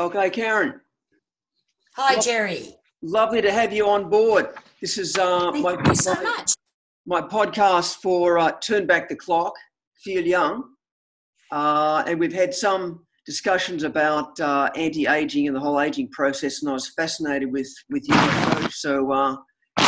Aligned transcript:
Okay, 0.00 0.30
Karen. 0.30 0.80
Hi, 1.94 2.18
Jerry. 2.18 2.74
Lovely 3.02 3.42
to 3.42 3.52
have 3.52 3.70
you 3.70 3.86
on 3.86 4.08
board. 4.08 4.48
This 4.80 4.96
is 4.96 5.18
uh, 5.18 5.52
Thank 5.52 5.62
my, 5.62 5.72
you 5.72 5.94
so 5.94 6.14
much. 6.22 6.52
my 7.04 7.20
podcast 7.20 7.96
for 7.96 8.38
uh, 8.38 8.52
Turn 8.62 8.86
Back 8.86 9.10
the 9.10 9.14
Clock, 9.16 9.52
Feel 10.02 10.26
Young. 10.26 10.64
Uh, 11.52 12.02
and 12.06 12.18
we've 12.18 12.32
had 12.32 12.54
some 12.54 13.04
discussions 13.26 13.82
about 13.82 14.40
uh, 14.40 14.70
anti-aging 14.74 15.48
and 15.48 15.54
the 15.54 15.60
whole 15.60 15.78
aging 15.78 16.08
process, 16.12 16.62
and 16.62 16.70
I 16.70 16.72
was 16.72 16.88
fascinated 16.96 17.52
with 17.52 17.68
with 17.90 18.08
you, 18.08 18.14
coach. 18.14 18.72
So 18.72 19.12
uh, 19.12 19.36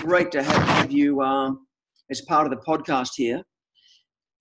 great 0.03 0.31
to 0.33 0.43
have, 0.43 0.63
have 0.77 0.93
you 0.93 1.23
um, 1.23 1.67
as 2.11 2.21
part 2.21 2.47
of 2.47 2.51
the 2.51 2.63
podcast 2.67 3.13
here. 3.17 3.43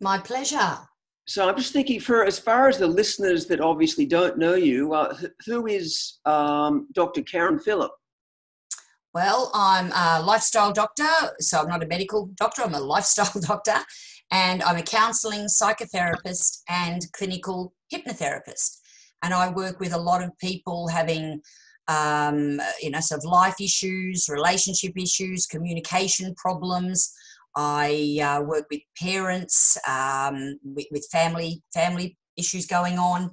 My 0.02 0.18
pleasure. 0.18 0.80
So 1.28 1.48
I'm 1.48 1.56
just 1.56 1.74
thinking, 1.74 2.00
for 2.00 2.26
as 2.26 2.40
far 2.40 2.68
as 2.68 2.78
the 2.78 2.88
listeners 2.88 3.46
that 3.48 3.62
obviously 3.62 4.06
don't 4.06 4.38
know 4.38 4.56
you, 4.56 4.94
uh, 4.94 5.16
who 5.45 5.68
is 5.68 6.20
um, 6.26 6.88
Dr. 6.94 7.22
Karen 7.22 7.59
Phillip? 7.59 7.91
Well, 9.14 9.52
I'm 9.54 9.92
a 9.92 10.23
lifestyle 10.26 10.72
doctor, 10.72 11.08
so 11.40 11.59
I'm 11.59 11.68
not 11.68 11.84
a 11.84 11.88
medical 11.88 12.31
doctor, 12.36 12.64
I'm 12.64 12.73
a 12.73 12.80
lifestyle 12.80 13.42
doctor, 13.48 13.76
and 14.31 14.64
I'm 14.64 14.78
a 14.78 14.84
counseling 14.84 15.48
psychotherapist 15.48 16.62
and 16.70 17.02
clinical 17.12 17.73
hypnotherapist. 17.94 18.78
And 19.22 19.34
I 19.34 19.52
work 19.52 19.80
with 19.80 19.94
a 19.94 20.00
lot 20.00 20.23
of 20.23 20.38
people 20.40 20.88
having, 20.88 21.42
um, 21.90 22.62
you 22.81 22.90
know, 22.90 23.02
sort 23.02 23.20
of 23.20 23.26
life 23.26 23.59
issues, 23.62 24.28
relationship 24.30 24.94
issues, 24.95 25.45
communication 25.45 26.34
problems. 26.36 27.14
I 27.55 28.20
uh, 28.23 28.41
work 28.44 28.66
with 28.72 28.82
parents, 29.00 29.78
um, 29.88 30.58
with, 30.64 30.88
with 30.92 31.08
family 31.12 31.62
family 31.73 32.18
issues 32.38 32.66
going 32.66 32.98
on, 32.98 33.32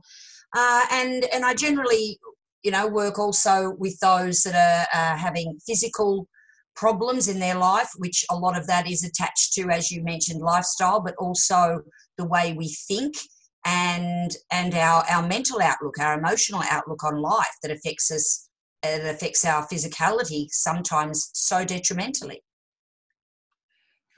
uh, 0.57 0.85
and 0.91 1.25
and 1.33 1.45
I 1.45 1.55
generally 1.55 2.19
you 2.63 2.71
know, 2.71 2.87
work 2.87 3.19
also 3.19 3.75
with 3.79 3.99
those 4.01 4.41
that 4.41 4.55
are 4.55 5.15
uh, 5.15 5.17
having 5.17 5.59
physical 5.67 6.29
problems 6.75 7.29
in 7.29 7.39
their 7.39 7.55
life, 7.57 7.89
which 7.97 8.25
a 8.31 8.37
lot 8.37 8.59
of 8.59 8.67
that 8.67 8.89
is 8.89 9.05
attached 9.05 9.53
to, 9.55 9.69
as 9.71 9.91
you 9.91 10.03
mentioned, 10.03 10.41
lifestyle, 10.41 11.01
but 11.01 11.15
also 11.19 11.81
the 12.17 12.27
way 12.27 12.53
we 12.53 12.69
think 12.89 13.15
and 13.65 14.33
and 14.53 14.75
our 14.75 15.05
our 15.11 15.27
mental 15.27 15.61
outlook, 15.61 15.99
our 15.99 16.19
emotional 16.19 16.63
outlook 16.71 17.03
on 17.05 17.21
life 17.21 17.55
that 17.63 17.71
affects 17.73 18.11
us, 18.11 18.49
It 18.83 19.05
affects 19.05 19.45
our 19.45 19.67
physicality 19.67 20.47
sometimes 20.51 21.31
so 21.33 21.65
detrimentally. 21.65 22.43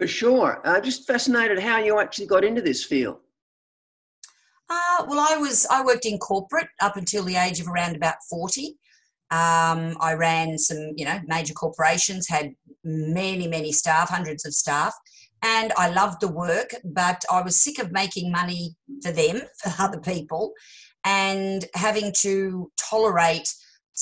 For 0.01 0.07
sure. 0.07 0.63
I'm 0.65 0.83
just 0.83 1.07
fascinated 1.07 1.59
how 1.59 1.77
you 1.77 2.01
actually 2.01 2.27
got 2.27 2.43
into 2.43 2.63
this 2.63 2.83
field. 2.83 3.19
Uh, 4.71 5.05
well, 5.07 5.21
I 5.21 5.37
was 5.37 5.67
I 5.71 5.85
worked 5.85 6.07
in 6.07 6.17
corporate 6.17 6.69
up 6.81 6.97
until 6.97 7.23
the 7.23 7.37
age 7.37 7.61
of 7.61 7.69
around 7.69 7.97
about 7.97 8.15
forty. 8.31 8.79
Um, 9.31 9.99
I 10.01 10.15
ran 10.17 10.57
some, 10.57 10.93
you 10.97 11.05
know, 11.05 11.21
major 11.27 11.53
corporations, 11.53 12.27
had 12.29 12.55
many, 12.83 13.47
many 13.47 13.73
staff, 13.73 14.09
hundreds 14.09 14.47
of 14.47 14.55
staff, 14.55 14.95
and 15.43 15.71
I 15.77 15.91
loved 15.91 16.23
the 16.23 16.33
work. 16.33 16.71
But 16.83 17.23
I 17.31 17.43
was 17.43 17.63
sick 17.63 17.79
of 17.79 17.93
making 17.93 18.33
money 18.33 18.77
for 19.03 19.13
them, 19.13 19.43
for 19.63 19.83
other 19.83 20.01
people, 20.01 20.55
and 21.05 21.67
having 21.75 22.15
to 22.23 22.73
tolerate 22.79 23.53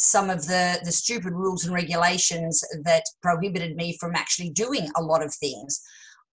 some 0.01 0.31
of 0.31 0.47
the 0.47 0.79
the 0.85 0.93
stupid 0.93 1.33
rules 1.33 1.65
and 1.65 1.75
regulations 1.75 2.63
that 2.85 3.03
prohibited 3.21 3.75
me 3.75 3.97
from 3.99 4.15
actually 4.15 4.51
doing 4.51 4.89
a 4.97 5.03
lot 5.03 5.25
of 5.25 5.35
things. 5.35 5.81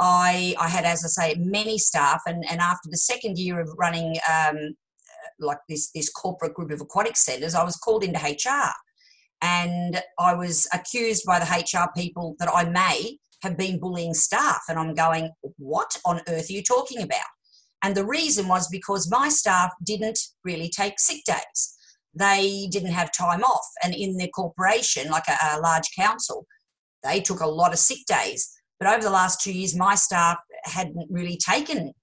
I, 0.01 0.53
I 0.59 0.67
had, 0.67 0.83
as 0.83 1.05
I 1.05 1.07
say, 1.07 1.35
many 1.39 1.77
staff, 1.77 2.21
and, 2.25 2.43
and 2.49 2.59
after 2.59 2.89
the 2.89 2.97
second 2.97 3.37
year 3.37 3.61
of 3.61 3.69
running 3.77 4.17
um, 4.29 4.75
like 5.39 5.59
this, 5.69 5.91
this 5.91 6.09
corporate 6.09 6.55
group 6.55 6.71
of 6.71 6.81
aquatic 6.81 7.15
centres, 7.15 7.55
I 7.55 7.63
was 7.63 7.77
called 7.77 8.03
into 8.03 8.19
HR. 8.19 8.73
And 9.41 10.01
I 10.19 10.33
was 10.33 10.67
accused 10.73 11.23
by 11.25 11.39
the 11.39 11.45
HR 11.45 11.89
people 11.95 12.35
that 12.39 12.49
I 12.53 12.65
may 12.65 13.17
have 13.43 13.57
been 13.57 13.79
bullying 13.79 14.13
staff. 14.13 14.63
And 14.67 14.77
I'm 14.77 14.93
going, 14.93 15.31
what 15.57 15.97
on 16.05 16.21
earth 16.27 16.49
are 16.49 16.53
you 16.53 16.63
talking 16.63 17.01
about? 17.01 17.31
And 17.81 17.95
the 17.95 18.05
reason 18.05 18.47
was 18.47 18.67
because 18.67 19.09
my 19.09 19.29
staff 19.29 19.71
didn't 19.85 20.19
really 20.43 20.69
take 20.69 20.99
sick 20.99 21.23
days. 21.25 21.77
They 22.13 22.67
didn't 22.71 22.91
have 22.91 23.11
time 23.11 23.43
off. 23.43 23.65
And 23.83 23.93
in 23.93 24.17
their 24.17 24.27
corporation, 24.27 25.09
like 25.09 25.27
a, 25.27 25.57
a 25.57 25.59
large 25.59 25.89
council, 25.97 26.45
they 27.03 27.19
took 27.19 27.41
a 27.41 27.47
lot 27.47 27.73
of 27.73 27.79
sick 27.79 28.05
days. 28.07 28.51
But 28.79 28.87
over 28.87 29.03
the 29.03 29.09
last 29.09 29.41
two 29.41 29.53
years, 29.53 29.75
my 29.75 29.95
staff 29.95 30.37
hadn't 30.65 31.07
really 31.09 31.37
taken 31.37 31.93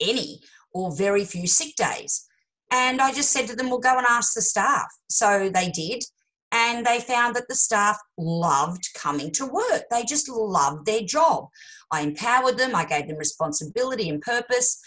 any 0.00 0.40
or 0.72 0.94
very 0.94 1.24
few 1.24 1.46
sick 1.46 1.74
days. 1.76 2.26
And 2.70 3.00
I 3.00 3.12
just 3.12 3.30
said 3.30 3.46
to 3.48 3.56
them, 3.56 3.68
well, 3.68 3.78
go 3.78 3.98
and 3.98 4.06
ask 4.08 4.34
the 4.34 4.42
staff. 4.42 4.86
So 5.08 5.50
they 5.52 5.70
did. 5.70 6.02
And 6.50 6.84
they 6.84 7.00
found 7.00 7.36
that 7.36 7.48
the 7.48 7.54
staff 7.54 7.98
loved 8.18 8.88
coming 8.94 9.30
to 9.32 9.46
work. 9.46 9.84
They 9.90 10.04
just 10.04 10.28
loved 10.28 10.86
their 10.86 11.02
job. 11.02 11.48
I 11.90 12.02
empowered 12.02 12.58
them, 12.58 12.74
I 12.74 12.84
gave 12.84 13.08
them 13.08 13.16
responsibility 13.18 14.08
and 14.08 14.20
purpose. 14.20 14.80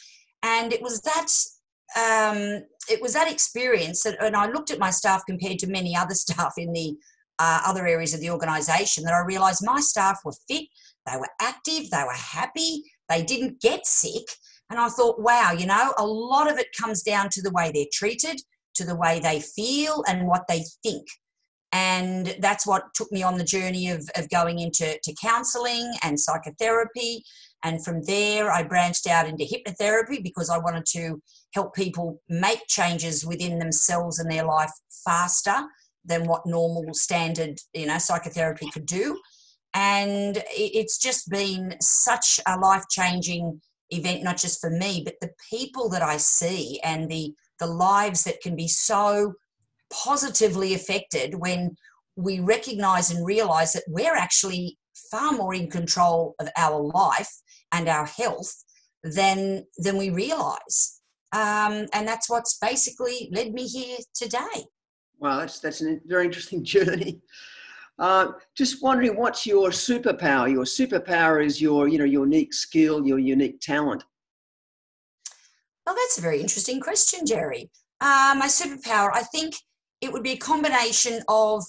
And 0.43 0.73
it 0.73 0.81
was 0.81 1.01
that. 1.01 1.27
Um, 1.95 2.63
it 2.89 3.01
was 3.01 3.13
that 3.13 3.31
experience 3.31 4.03
that, 4.03 4.21
and 4.23 4.35
I 4.35 4.47
looked 4.47 4.71
at 4.71 4.79
my 4.79 4.89
staff 4.89 5.23
compared 5.27 5.59
to 5.59 5.67
many 5.67 5.95
other 5.95 6.13
staff 6.15 6.53
in 6.57 6.73
the 6.73 6.95
uh, 7.39 7.61
other 7.65 7.85
areas 7.85 8.13
of 8.13 8.21
the 8.21 8.29
organisation, 8.29 9.03
that 9.03 9.13
I 9.13 9.25
realised 9.25 9.61
my 9.63 9.81
staff 9.81 10.19
were 10.23 10.33
fit, 10.47 10.65
they 11.05 11.17
were 11.17 11.29
active, 11.41 11.89
they 11.89 12.03
were 12.03 12.13
happy, 12.13 12.83
they 13.09 13.23
didn't 13.23 13.61
get 13.61 13.85
sick. 13.85 14.23
And 14.69 14.79
I 14.79 14.89
thought, 14.89 15.21
wow, 15.21 15.51
you 15.51 15.67
know, 15.67 15.93
a 15.97 16.05
lot 16.05 16.49
of 16.49 16.57
it 16.57 16.67
comes 16.79 17.03
down 17.03 17.29
to 17.31 17.41
the 17.41 17.51
way 17.51 17.71
they're 17.73 17.85
treated, 17.93 18.41
to 18.75 18.85
the 18.85 18.95
way 18.95 19.19
they 19.19 19.41
feel, 19.41 20.03
and 20.07 20.27
what 20.27 20.45
they 20.47 20.63
think. 20.81 21.05
And 21.71 22.35
that's 22.39 22.65
what 22.65 22.93
took 22.93 23.11
me 23.11 23.21
on 23.21 23.37
the 23.37 23.43
journey 23.43 23.89
of, 23.89 24.09
of 24.17 24.29
going 24.29 24.59
into 24.59 24.97
to 25.03 25.15
counseling 25.21 25.91
and 26.03 26.19
psychotherapy. 26.19 27.23
And 27.63 27.83
from 27.83 28.01
there, 28.03 28.51
I 28.51 28.63
branched 28.63 29.07
out 29.07 29.27
into 29.27 29.43
hypnotherapy 29.43 30.23
because 30.23 30.49
I 30.49 30.57
wanted 30.57 30.85
to 30.93 31.21
help 31.55 31.73
people 31.73 32.21
make 32.29 32.67
changes 32.67 33.25
within 33.25 33.57
themselves 33.57 34.19
and 34.19 34.29
their 34.29 34.45
life 34.45 34.71
faster 35.05 35.55
than 36.03 36.27
what 36.27 36.45
normal 36.45 36.93
standard, 36.93 37.57
you 37.73 37.87
know, 37.87 37.97
psychotherapy 37.97 38.69
could 38.69 38.85
do. 38.85 39.17
And 39.73 40.43
it's 40.51 40.99
just 40.99 41.29
been 41.29 41.75
such 41.81 42.39
a 42.45 42.59
life 42.59 42.83
changing 42.89 43.61
event 43.91 44.23
not 44.23 44.37
just 44.37 44.59
for 44.59 44.69
me 44.69 45.01
but 45.05 45.15
the 45.21 45.29
people 45.49 45.89
that 45.89 46.01
i 46.01 46.17
see 46.17 46.79
and 46.83 47.09
the 47.09 47.33
the 47.59 47.67
lives 47.67 48.23
that 48.23 48.41
can 48.41 48.55
be 48.55 48.67
so 48.67 49.33
positively 49.93 50.73
affected 50.73 51.35
when 51.35 51.75
we 52.15 52.39
recognize 52.39 53.11
and 53.11 53.25
realize 53.25 53.73
that 53.73 53.83
we're 53.87 54.15
actually 54.15 54.77
far 55.11 55.31
more 55.33 55.53
in 55.53 55.69
control 55.69 56.35
of 56.39 56.49
our 56.57 56.79
life 56.81 57.29
and 57.71 57.87
our 57.87 58.05
health 58.05 58.63
than 59.03 59.63
than 59.77 59.97
we 59.97 60.09
realize 60.09 60.94
um, 61.35 61.85
and 61.93 62.07
that's 62.07 62.29
what's 62.29 62.57
basically 62.57 63.29
led 63.31 63.53
me 63.53 63.67
here 63.67 63.97
today 64.13 64.65
Wow, 65.19 65.39
that's 65.39 65.59
that's 65.59 65.81
a 65.81 65.97
very 66.05 66.25
interesting 66.25 66.63
journey. 66.73 67.21
Uh, 67.97 68.33
just 68.57 68.83
wondering, 68.83 69.15
what's 69.15 69.45
your 69.45 69.69
superpower? 69.69 70.51
Your 70.51 70.65
superpower 70.65 71.43
is 71.43 71.61
your, 71.61 71.87
you 71.87 71.97
know, 71.97 72.03
unique 72.03 72.53
skill, 72.53 73.05
your 73.07 73.19
unique 73.19 73.61
talent. 73.61 74.03
Well, 75.85 75.95
that's 75.95 76.17
a 76.17 76.21
very 76.21 76.41
interesting 76.41 76.81
question, 76.81 77.25
Jerry. 77.25 77.69
Uh, 78.01 78.35
my 78.37 78.47
superpower, 78.47 79.11
I 79.13 79.23
think 79.23 79.55
it 80.01 80.11
would 80.11 80.23
be 80.23 80.33
a 80.33 80.37
combination 80.37 81.21
of 81.29 81.63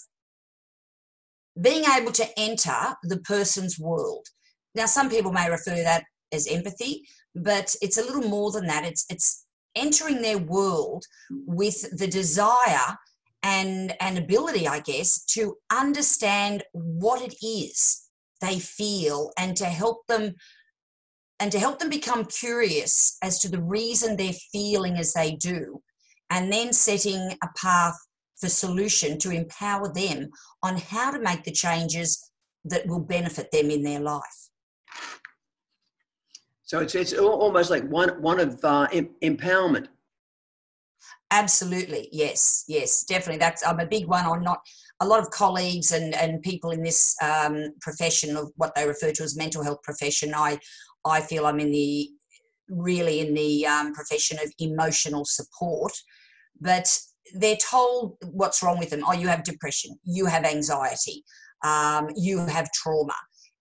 being 1.60 1.84
able 1.96 2.10
to 2.12 2.26
enter 2.36 2.96
the 3.04 3.18
person's 3.18 3.78
world. 3.78 4.26
Now, 4.74 4.86
some 4.86 5.08
people 5.08 5.32
may 5.32 5.48
refer 5.48 5.76
that 5.76 6.04
as 6.32 6.48
empathy, 6.48 7.02
but 7.36 7.76
it's 7.80 7.98
a 7.98 8.02
little 8.02 8.28
more 8.28 8.50
than 8.50 8.66
that. 8.66 8.84
It's 8.84 9.06
it's 9.08 9.45
entering 9.76 10.22
their 10.22 10.38
world 10.38 11.04
with 11.30 11.96
the 11.96 12.08
desire 12.08 12.96
and 13.42 13.94
an 14.00 14.16
ability, 14.16 14.66
I 14.66 14.80
guess, 14.80 15.24
to 15.34 15.56
understand 15.70 16.64
what 16.72 17.22
it 17.22 17.36
is 17.44 18.02
they 18.40 18.58
feel 18.58 19.30
and 19.38 19.56
to 19.56 19.66
help 19.66 20.06
them 20.08 20.34
and 21.38 21.52
to 21.52 21.58
help 21.58 21.78
them 21.78 21.90
become 21.90 22.24
curious 22.24 23.18
as 23.22 23.38
to 23.40 23.48
the 23.48 23.62
reason 23.62 24.16
they're 24.16 24.32
feeling 24.52 24.96
as 24.96 25.12
they 25.12 25.32
do 25.36 25.82
and 26.30 26.52
then 26.52 26.72
setting 26.72 27.32
a 27.42 27.48
path 27.56 27.94
for 28.40 28.48
solution 28.48 29.18
to 29.18 29.30
empower 29.30 29.92
them 29.92 30.28
on 30.62 30.76
how 30.76 31.10
to 31.10 31.20
make 31.20 31.44
the 31.44 31.52
changes 31.52 32.30
that 32.64 32.86
will 32.86 33.00
benefit 33.00 33.50
them 33.52 33.70
in 33.70 33.82
their 33.82 34.00
life 34.00 34.45
So 36.66 36.80
it's 36.80 36.96
it's 36.96 37.14
almost 37.14 37.70
like 37.70 37.88
one 37.88 38.20
one 38.20 38.40
of 38.40 38.62
uh, 38.64 38.88
empowerment. 39.22 39.86
Absolutely, 41.30 42.08
yes, 42.12 42.64
yes, 42.68 43.04
definitely. 43.04 43.38
That's 43.38 43.64
I'm 43.64 43.80
a 43.80 43.86
big 43.86 44.06
one 44.06 44.26
on 44.26 44.42
not 44.42 44.58
a 45.00 45.06
lot 45.06 45.20
of 45.20 45.30
colleagues 45.30 45.92
and 45.92 46.12
and 46.14 46.42
people 46.42 46.72
in 46.72 46.82
this 46.82 47.14
um, 47.22 47.72
profession 47.80 48.36
of 48.36 48.50
what 48.56 48.74
they 48.74 48.86
refer 48.86 49.12
to 49.12 49.22
as 49.22 49.36
mental 49.36 49.62
health 49.62 49.82
profession. 49.84 50.34
I 50.34 50.58
I 51.04 51.20
feel 51.20 51.46
I'm 51.46 51.60
in 51.60 51.70
the 51.70 52.10
really 52.68 53.20
in 53.20 53.34
the 53.34 53.64
um, 53.66 53.94
profession 53.94 54.38
of 54.42 54.52
emotional 54.58 55.24
support, 55.24 55.92
but 56.60 56.98
they're 57.34 57.56
told 57.56 58.16
what's 58.24 58.60
wrong 58.60 58.78
with 58.78 58.90
them. 58.90 59.04
Oh, 59.06 59.12
you 59.12 59.28
have 59.28 59.44
depression, 59.44 59.96
you 60.02 60.26
have 60.26 60.44
anxiety, 60.44 61.22
um, 61.64 62.08
you 62.16 62.44
have 62.46 62.68
trauma. 62.72 63.14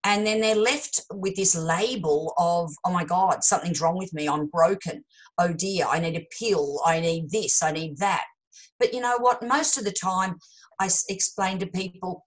And 0.05 0.25
then 0.25 0.39
they're 0.39 0.55
left 0.55 1.01
with 1.11 1.35
this 1.35 1.55
label 1.55 2.33
of, 2.37 2.71
oh 2.85 2.91
my 2.91 3.03
God, 3.03 3.43
something's 3.43 3.81
wrong 3.81 3.97
with 3.97 4.13
me. 4.13 4.29
I'm 4.29 4.45
broken. 4.45 5.03
Oh 5.39 5.51
dear, 5.51 5.87
I 5.89 5.99
need 5.99 6.15
a 6.15 6.27
pill. 6.39 6.79
I 6.85 6.99
need 6.99 7.31
this. 7.31 7.63
I 7.63 7.71
need 7.71 7.97
that. 7.97 8.25
But 8.79 8.93
you 8.93 9.01
know 9.01 9.17
what? 9.17 9.41
Most 9.41 9.77
of 9.79 9.83
the 9.83 9.91
time, 9.91 10.35
I 10.79 10.89
explain 11.09 11.57
to 11.59 11.65
people, 11.65 12.25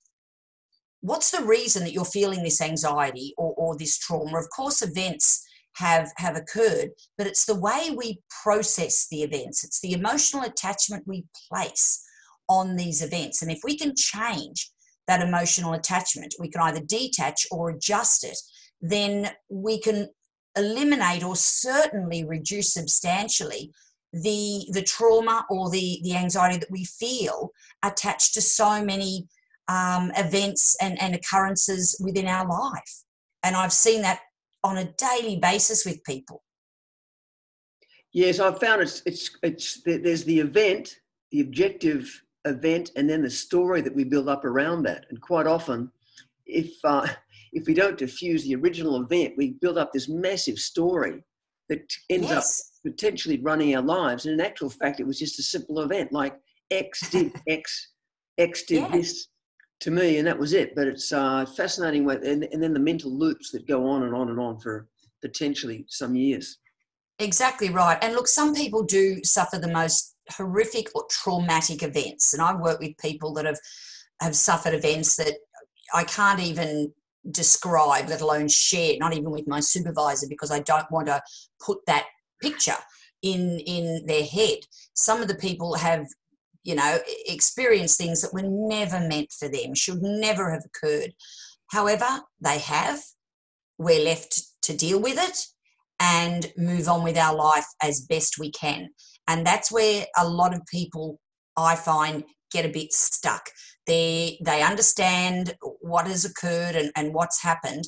what's 1.02 1.30
the 1.30 1.44
reason 1.44 1.84
that 1.84 1.92
you're 1.92 2.04
feeling 2.04 2.42
this 2.42 2.60
anxiety 2.60 3.32
or, 3.38 3.54
or 3.56 3.78
this 3.78 3.96
trauma? 3.96 4.38
Of 4.38 4.50
course, 4.50 4.82
events 4.82 5.44
have 5.76 6.10
have 6.16 6.36
occurred 6.36 6.88
but 7.16 7.26
it's 7.26 7.44
the 7.44 7.54
way 7.54 7.94
we 7.96 8.20
process 8.42 9.06
the 9.12 9.22
events 9.22 9.62
it's 9.62 9.81
the 9.81 9.92
emotional 9.92 10.42
attachment 10.42 11.04
we 11.06 11.24
place 11.48 12.02
on 12.48 12.74
these 12.74 13.00
events 13.00 13.42
and 13.42 13.50
if 13.52 13.60
we 13.62 13.76
can 13.76 13.94
change 13.94 14.72
that 15.08 15.20
emotional 15.20 15.72
attachment. 15.72 16.34
We 16.38 16.50
can 16.50 16.62
either 16.62 16.81
detach 16.81 17.46
or 17.50 17.70
adjust 17.70 18.25
it. 18.25 18.38
Then 18.81 19.31
we 19.50 19.81
can 19.81 20.08
eliminate 20.56 21.25
or 21.25 21.34
certainly 21.34 22.25
reduce 22.25 22.72
substantially 22.72 23.72
the 24.12 24.66
the 24.72 24.82
trauma 24.82 25.44
or 25.50 25.70
the 25.70 26.00
the 26.02 26.16
anxiety 26.16 26.58
that 26.58 26.70
we 26.70 26.84
feel 26.84 27.50
attached 27.82 28.34
to 28.34 28.40
so 28.40 28.82
many 28.82 29.28
um, 29.69 30.10
events 30.16 30.76
and, 30.81 31.00
and 31.02 31.14
occurrences 31.14 32.00
within 32.02 32.26
our 32.26 32.49
life. 32.49 33.05
And 33.43 33.55
i've 33.55 33.72
seen 33.72 34.02
that 34.02 34.20
on 34.64 34.78
a 34.78 34.93
daily 34.93 35.37
basis 35.37 35.84
with 35.84 36.02
people. 36.05 36.43
Yes, 38.12 38.40
I've 38.40 38.58
found 38.58 38.82
it's 38.82 39.02
it's 39.05 39.31
it's 39.43 39.82
there's 39.82 40.25
the 40.25 40.40
event, 40.40 40.96
the 41.31 41.40
objective 41.40 42.22
event, 42.48 42.90
and 42.96 43.08
then 43.08 43.22
the 43.22 43.30
story 43.30 43.80
that 43.80 43.94
we 43.94 44.04
build 44.04 44.28
up 44.28 44.44
around 44.44 44.82
that. 44.84 45.06
And 45.10 45.20
quite 45.20 45.46
often, 45.46 45.90
if 46.46 46.72
uh, 46.84 47.06
if 47.52 47.66
we 47.66 47.74
don't 47.74 47.98
diffuse 47.98 48.44
the 48.44 48.56
original 48.56 49.00
event, 49.02 49.34
we 49.36 49.52
build 49.60 49.78
up 49.78 49.92
this 49.92 50.08
massive 50.08 50.58
story 50.58 51.22
that 51.68 51.90
ends 52.10 52.28
yes. 52.28 52.72
up 52.84 52.92
potentially 52.92 53.38
running 53.38 53.76
our 53.76 53.82
lives. 53.82 54.26
And 54.26 54.34
in 54.34 54.44
actual 54.44 54.70
fact, 54.70 55.00
it 55.00 55.06
was 55.06 55.18
just 55.18 55.38
a 55.38 55.42
simple 55.42 55.80
event 55.80 56.12
like 56.12 56.38
X 56.70 57.10
did 57.10 57.32
X, 57.48 57.92
X 58.38 58.64
did 58.64 58.82
yeah. 58.82 58.88
this, 58.88 59.28
to 59.80 59.90
me, 59.90 60.18
and 60.18 60.26
that 60.26 60.38
was 60.38 60.52
it. 60.52 60.74
But 60.74 60.88
it's 60.88 61.12
uh, 61.12 61.46
fascinating, 61.46 62.04
way, 62.04 62.16
and, 62.16 62.44
and 62.44 62.62
then 62.62 62.74
the 62.74 62.80
mental 62.80 63.10
loops 63.10 63.50
that 63.52 63.66
go 63.66 63.86
on 63.88 64.02
and 64.02 64.14
on 64.14 64.30
and 64.30 64.40
on 64.40 64.58
for 64.58 64.88
potentially 65.22 65.84
some 65.88 66.14
years. 66.14 66.58
Exactly 67.19 67.70
right. 67.70 67.99
And 68.03 68.15
look, 68.15 68.29
some 68.29 68.55
people 68.55 68.85
do 68.85 69.23
suffer 69.25 69.59
the 69.59 69.73
most 69.73 70.15
horrific 70.31 70.88
or 70.94 71.05
traumatic 71.11 71.82
events, 71.82 72.32
and 72.32 72.43
I 72.43 72.55
work 72.55 72.81
with 72.81 72.97
people 72.99 73.32
that 73.35 73.44
have 73.44 73.59
have 74.20 74.37
suffered 74.37 74.75
events 74.75 75.17
that 75.17 75.35
I 75.94 76.05
can't 76.05 76.41
even 76.41 76.93
describe, 77.31 78.09
let 78.09 78.20
alone 78.20 78.49
share, 78.49 78.94
not 78.99 79.12
even 79.15 79.31
with 79.31 79.47
my 79.47 79.61
supervisor, 79.61 80.26
because 80.29 80.50
I 80.50 80.61
don't 80.61 80.91
want 80.91 81.06
to 81.09 81.23
put 81.65 81.79
that 81.87 82.06
picture 82.41 82.76
in 83.23 83.59
in 83.61 84.06
their 84.06 84.25
head. 84.25 84.59
Some 84.94 85.20
of 85.20 85.29
the 85.29 85.35
people 85.35 85.75
have 85.75 86.06
you 86.65 86.75
know, 86.75 86.99
experience 87.26 87.97
things 87.97 88.20
that 88.20 88.35
were 88.35 88.43
never 88.43 89.00
meant 89.00 89.32
for 89.32 89.49
them, 89.49 89.75
should 89.75 90.03
never 90.03 90.53
have 90.53 90.65
occurred. 90.67 91.15
However, 91.70 92.23
they 92.41 92.59
have. 92.59 93.00
We're 93.79 94.05
left 94.05 94.43
to 94.62 94.76
deal 94.76 95.00
with 95.00 95.19
it 95.19 95.47
and 96.00 96.52
move 96.56 96.88
on 96.88 97.02
with 97.02 97.16
our 97.16 97.34
life 97.34 97.66
as 97.82 98.00
best 98.02 98.38
we 98.38 98.50
can. 98.50 98.88
And 99.26 99.46
that's 99.46 99.70
where 99.70 100.06
a 100.16 100.28
lot 100.28 100.54
of 100.54 100.64
people, 100.66 101.18
I 101.56 101.76
find, 101.76 102.24
get 102.52 102.64
a 102.64 102.70
bit 102.70 102.92
stuck. 102.92 103.50
They 103.86 104.38
they 104.44 104.62
understand 104.62 105.54
what 105.80 106.06
has 106.06 106.24
occurred 106.24 106.76
and, 106.76 106.90
and 106.96 107.14
what's 107.14 107.42
happened. 107.42 107.84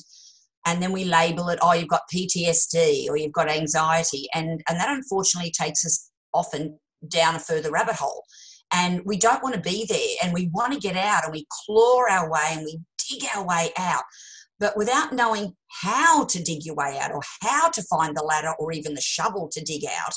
And 0.65 0.81
then 0.81 0.91
we 0.91 1.05
label 1.05 1.49
it, 1.49 1.59
oh, 1.61 1.73
you've 1.73 1.87
got 1.87 2.01
PTSD 2.13 3.09
or 3.09 3.17
you've 3.17 3.31
got 3.31 3.49
anxiety. 3.49 4.27
And 4.33 4.61
and 4.67 4.79
that 4.79 4.89
unfortunately 4.89 5.51
takes 5.51 5.85
us 5.85 6.09
often 6.33 6.79
down 7.07 7.35
a 7.35 7.39
further 7.39 7.71
rabbit 7.71 7.95
hole 7.95 8.23
and 8.71 9.01
we 9.05 9.17
don't 9.17 9.43
want 9.43 9.55
to 9.55 9.61
be 9.61 9.85
there 9.87 10.15
and 10.23 10.33
we 10.33 10.49
want 10.53 10.73
to 10.73 10.79
get 10.79 10.95
out 10.95 11.23
and 11.23 11.33
we 11.33 11.45
claw 11.65 12.03
our 12.09 12.29
way 12.29 12.49
and 12.51 12.63
we 12.63 12.79
dig 13.09 13.27
our 13.35 13.45
way 13.45 13.71
out 13.77 14.03
but 14.61 14.77
without 14.77 15.11
knowing 15.11 15.53
how 15.81 16.23
to 16.23 16.41
dig 16.41 16.63
your 16.63 16.75
way 16.75 16.97
out 17.01 17.11
or 17.11 17.21
how 17.41 17.69
to 17.69 17.83
find 17.83 18.15
the 18.15 18.23
ladder 18.23 18.53
or 18.59 18.71
even 18.71 18.93
the 18.93 19.01
shovel 19.01 19.49
to 19.51 19.61
dig 19.61 19.83
out 19.85 20.13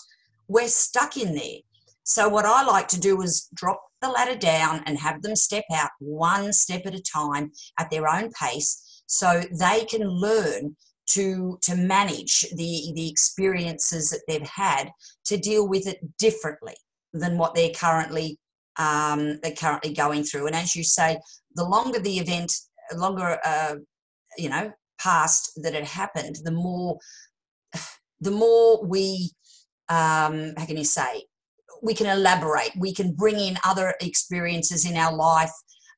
we're 0.47 0.69
stuck 0.69 1.17
in 1.17 1.35
there 1.35 1.59
so 2.05 2.29
what 2.29 2.45
i 2.45 2.63
like 2.63 2.87
to 2.87 3.01
do 3.01 3.21
is 3.23 3.49
drop 3.55 3.81
the 4.01 4.09
ladder 4.09 4.39
down 4.39 4.83
and 4.87 4.99
have 4.99 5.23
them 5.23 5.35
step 5.35 5.65
out 5.75 5.91
one 5.99 6.53
step 6.53 6.83
at 6.87 6.95
a 6.95 7.03
time 7.03 7.51
at 7.81 7.91
their 7.91 8.07
own 8.07 8.31
pace 8.41 9.03
so 9.07 9.43
they 9.59 9.85
can 9.87 10.07
learn 10.07 10.77
to 11.07 11.59
to 11.61 11.75
manage 11.77 12.47
the 12.55 12.93
the 12.95 13.09
experiences 13.11 14.11
that 14.11 14.23
they've 14.29 14.49
had 14.49 14.91
to 15.25 15.37
deal 15.37 15.69
with 15.69 15.87
it 15.87 15.99
differently 16.19 16.75
than 17.13 17.37
what 17.37 17.55
they're 17.55 17.71
currently 17.71 18.39
um, 18.77 19.39
they're 19.43 19.53
currently 19.53 19.93
going 19.93 20.25
through. 20.25 20.47
And 20.47 20.57
as 20.57 20.75
you 20.75 20.85
say, 20.85 21.19
the 21.55 21.65
longer 21.65 22.01
the 22.01 22.19
event, 22.19 22.53
longer 22.97 23.39
uh, 23.45 23.77
you 24.37 24.49
know 24.49 24.73
past 24.99 25.53
that 25.63 25.75
it 25.75 25.85
happened, 25.85 26.37
the 26.45 26.53
more 26.53 26.99
the 28.21 28.31
more 28.31 28.85
we 28.85 29.31
um, 29.89 30.55
how 30.57 30.67
can 30.67 30.77
you 30.77 30.85
say 30.85 31.25
we 31.83 31.95
can 31.95 32.07
elaborate. 32.07 32.71
We 32.79 32.95
can 32.95 33.13
bring 33.13 33.39
in 33.39 33.59
other 33.65 33.95
experiences 34.01 34.87
in 34.91 34.97
our 34.97 35.15
life 35.15 35.53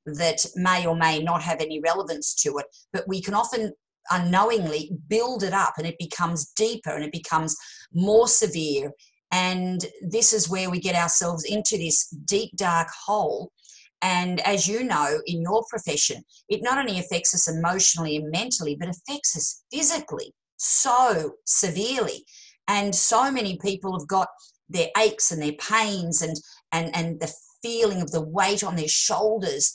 that 0.05 0.45
may 0.57 0.85
or 0.85 0.97
may 0.97 1.23
not 1.23 1.43
have 1.43 1.61
any 1.61 1.81
relevance 1.81 2.35
to 2.43 2.59
it, 2.59 2.67
but 2.93 3.07
we 3.07 3.23
can 3.23 3.35
often 3.35 3.73
unknowingly 4.11 4.91
build 5.09 5.43
it 5.43 5.53
up 5.53 5.75
and 5.79 5.87
it 5.87 5.97
becomes 5.99 6.53
deeper 6.57 6.91
and 6.91 7.05
it 7.05 7.13
becomes 7.13 7.57
more 7.93 8.29
severe 8.29 8.93
and 9.33 9.85
this 10.01 10.33
is 10.33 10.49
where 10.49 10.71
we 10.71 10.79
get 10.79 10.95
ourselves 10.95 11.45
into 11.45 11.77
this 11.77 12.09
deep, 12.27 12.57
dark 12.57 12.89
hole. 13.07 13.51
And 14.03 14.41
as 14.41 14.69
you 14.69 14.85
know, 14.85 15.21
in 15.27 15.43
your 15.43 15.65
profession, 15.71 16.23
it 16.49 16.63
not 16.63 16.79
only 16.79 16.99
affects 16.99 17.35
us 17.35 17.49
emotionally 17.49 18.17
and 18.17 18.31
mentally, 18.31 18.77
but 18.79 18.89
affects 18.89 19.37
us 19.37 19.65
physically 19.73 20.33
so 20.57 21.33
severely. 21.45 22.25
And 22.69 22.95
so 22.95 23.31
many 23.31 23.59
people 23.59 23.99
have 23.99 24.09
got 24.09 24.29
their 24.69 24.89
aches 24.99 25.31
and 25.31 25.41
their 25.41 25.53
pains 25.53 26.23
and, 26.23 26.37
and, 26.73 26.95
and 26.95 27.21
the 27.21 27.33
feeling 27.63 28.01
of 28.03 28.11
the 28.11 28.23
weight 28.23 28.63
on 28.63 28.77
their 28.77 28.89
shoulders. 28.89 29.75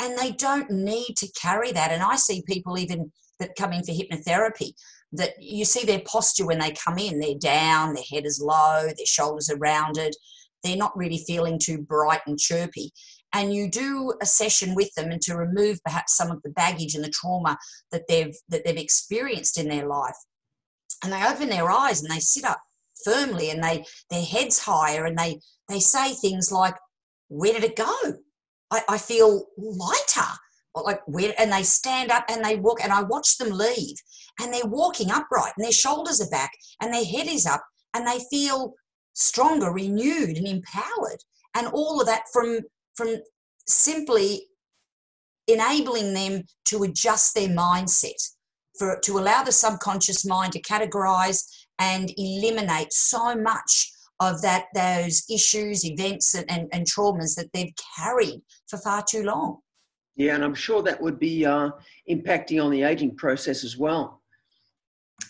And 0.00 0.18
they 0.18 0.32
don't 0.32 0.70
need 0.70 1.14
to 1.18 1.30
carry 1.40 1.72
that. 1.72 1.92
And 1.92 2.02
I 2.02 2.16
see 2.16 2.42
people 2.46 2.78
even 2.78 3.12
that 3.38 3.56
come 3.56 3.72
in 3.72 3.82
for 3.82 3.92
hypnotherapy 3.92 4.72
that 5.12 5.32
you 5.40 5.64
see 5.64 5.84
their 5.84 6.02
posture 6.06 6.46
when 6.46 6.58
they 6.58 6.72
come 6.72 6.98
in. 6.98 7.18
They're 7.18 7.34
down, 7.34 7.94
their 7.94 8.04
head 8.10 8.24
is 8.24 8.40
low, 8.40 8.84
their 8.84 9.06
shoulders 9.06 9.50
are 9.50 9.56
rounded, 9.56 10.14
they're 10.62 10.76
not 10.76 10.96
really 10.96 11.18
feeling 11.26 11.58
too 11.58 11.78
bright 11.78 12.20
and 12.26 12.38
chirpy. 12.38 12.92
And 13.32 13.54
you 13.54 13.70
do 13.70 14.14
a 14.20 14.26
session 14.26 14.74
with 14.74 14.92
them 14.94 15.10
and 15.10 15.20
to 15.22 15.36
remove 15.36 15.82
perhaps 15.84 16.16
some 16.16 16.30
of 16.30 16.42
the 16.42 16.50
baggage 16.50 16.94
and 16.94 17.04
the 17.04 17.10
trauma 17.10 17.58
that 17.92 18.08
they've 18.08 18.34
that 18.48 18.64
they've 18.64 18.76
experienced 18.76 19.58
in 19.58 19.68
their 19.68 19.86
life. 19.86 20.16
And 21.02 21.12
they 21.12 21.24
open 21.24 21.48
their 21.48 21.70
eyes 21.70 22.02
and 22.02 22.10
they 22.10 22.20
sit 22.20 22.44
up 22.44 22.60
firmly 23.04 23.50
and 23.50 23.62
they 23.62 23.84
their 24.10 24.24
heads 24.24 24.58
higher 24.58 25.04
and 25.04 25.16
they 25.18 25.40
they 25.68 25.80
say 25.80 26.12
things 26.12 26.50
like, 26.50 26.74
Where 27.28 27.52
did 27.52 27.64
it 27.64 27.76
go? 27.76 27.96
I, 28.70 28.82
I 28.88 28.98
feel 28.98 29.46
lighter 29.56 30.30
like 30.74 31.00
where 31.06 31.34
and 31.38 31.52
they 31.52 31.62
stand 31.62 32.10
up 32.10 32.24
and 32.28 32.44
they 32.44 32.56
walk 32.56 32.82
and 32.82 32.92
I 32.92 33.02
watch 33.02 33.38
them 33.38 33.50
leave 33.50 33.96
and 34.40 34.52
they're 34.52 34.66
walking 34.66 35.10
upright 35.10 35.52
and 35.56 35.64
their 35.64 35.72
shoulders 35.72 36.20
are 36.20 36.30
back 36.30 36.52
and 36.80 36.92
their 36.92 37.04
head 37.04 37.26
is 37.26 37.46
up 37.46 37.62
and 37.94 38.06
they 38.06 38.20
feel 38.30 38.74
stronger, 39.14 39.70
renewed 39.70 40.36
and 40.36 40.46
empowered. 40.46 41.18
And 41.54 41.66
all 41.68 42.00
of 42.00 42.06
that 42.06 42.22
from 42.32 42.60
from 42.94 43.16
simply 43.66 44.46
enabling 45.46 46.14
them 46.14 46.42
to 46.66 46.82
adjust 46.82 47.34
their 47.34 47.48
mindset 47.48 48.30
for 48.78 48.98
to 49.02 49.18
allow 49.18 49.42
the 49.42 49.52
subconscious 49.52 50.24
mind 50.24 50.52
to 50.52 50.62
categorize 50.62 51.44
and 51.78 52.12
eliminate 52.16 52.92
so 52.92 53.34
much 53.34 53.92
of 54.20 54.42
that 54.42 54.66
those 54.74 55.24
issues 55.30 55.84
events 55.84 56.34
and, 56.34 56.50
and, 56.50 56.68
and 56.72 56.86
traumas 56.86 57.34
that 57.36 57.48
they've 57.52 57.72
carried 57.96 58.40
for 58.68 58.78
far 58.78 59.02
too 59.08 59.22
long 59.22 59.58
yeah, 60.20 60.34
and 60.34 60.44
I'm 60.44 60.54
sure 60.54 60.82
that 60.82 61.00
would 61.00 61.18
be 61.18 61.46
uh, 61.46 61.70
impacting 62.10 62.62
on 62.62 62.70
the 62.70 62.82
aging 62.82 63.16
process 63.16 63.64
as 63.64 63.78
well. 63.78 64.20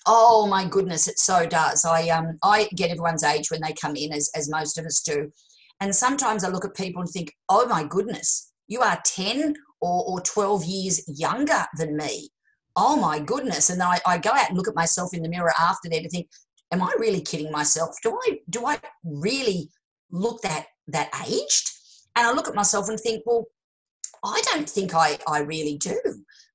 Oh 0.05 0.49
my 0.49 0.67
goodness, 0.67 1.07
it 1.07 1.17
so 1.17 1.47
does. 1.47 1.85
I 1.85 2.09
um 2.09 2.39
I 2.43 2.69
get 2.75 2.91
everyone's 2.91 3.23
age 3.23 3.53
when 3.53 3.61
they 3.61 3.73
come 3.73 3.95
in, 3.95 4.13
as 4.13 4.31
as 4.35 4.51
most 4.51 4.79
of 4.79 4.87
us 4.87 5.01
do, 5.01 5.31
and 5.81 5.95
sometimes 5.95 6.45
I 6.45 6.49
look 6.49 6.65
at 6.65 6.75
people 6.75 7.03
and 7.03 7.11
think, 7.11 7.35
oh 7.49 7.67
my 7.67 7.85
goodness, 7.85 8.53
you 8.69 8.81
are 8.81 9.01
ten 9.05 9.55
or 9.81 10.05
or 10.07 10.21
twelve 10.21 10.65
years 10.65 11.03
younger 11.09 11.65
than 11.77 11.97
me. 11.97 12.31
Oh 12.77 12.97
my 12.97 13.19
goodness, 13.19 13.71
and 13.71 13.81
then 13.81 13.89
I, 13.89 14.01
I 14.07 14.19
go 14.19 14.31
out 14.31 14.49
and 14.49 14.57
look 14.57 14.69
at 14.69 14.77
myself 14.77 15.13
in 15.13 15.23
the 15.23 15.29
mirror 15.29 15.53
after 15.59 15.89
that 15.89 16.03
to 16.03 16.09
think, 16.09 16.29
am 16.73 16.83
I 16.83 16.95
really 16.99 17.21
kidding 17.21 17.51
myself? 17.51 17.97
Do 18.03 18.19
I 18.27 18.39
do 18.49 18.67
I 18.67 18.79
really 19.05 19.71
look 20.11 20.43
that 20.43 20.67
that 20.89 21.11
aged? 21.29 21.71
And 22.17 22.27
I 22.27 22.33
look 22.33 22.49
at 22.49 22.55
myself 22.55 22.89
and 22.89 22.99
think, 22.99 23.23
well, 23.25 23.47
I 24.25 24.41
don't 24.53 24.69
think 24.69 24.95
I, 24.95 25.19
I 25.27 25.41
really 25.41 25.79
do. 25.79 25.99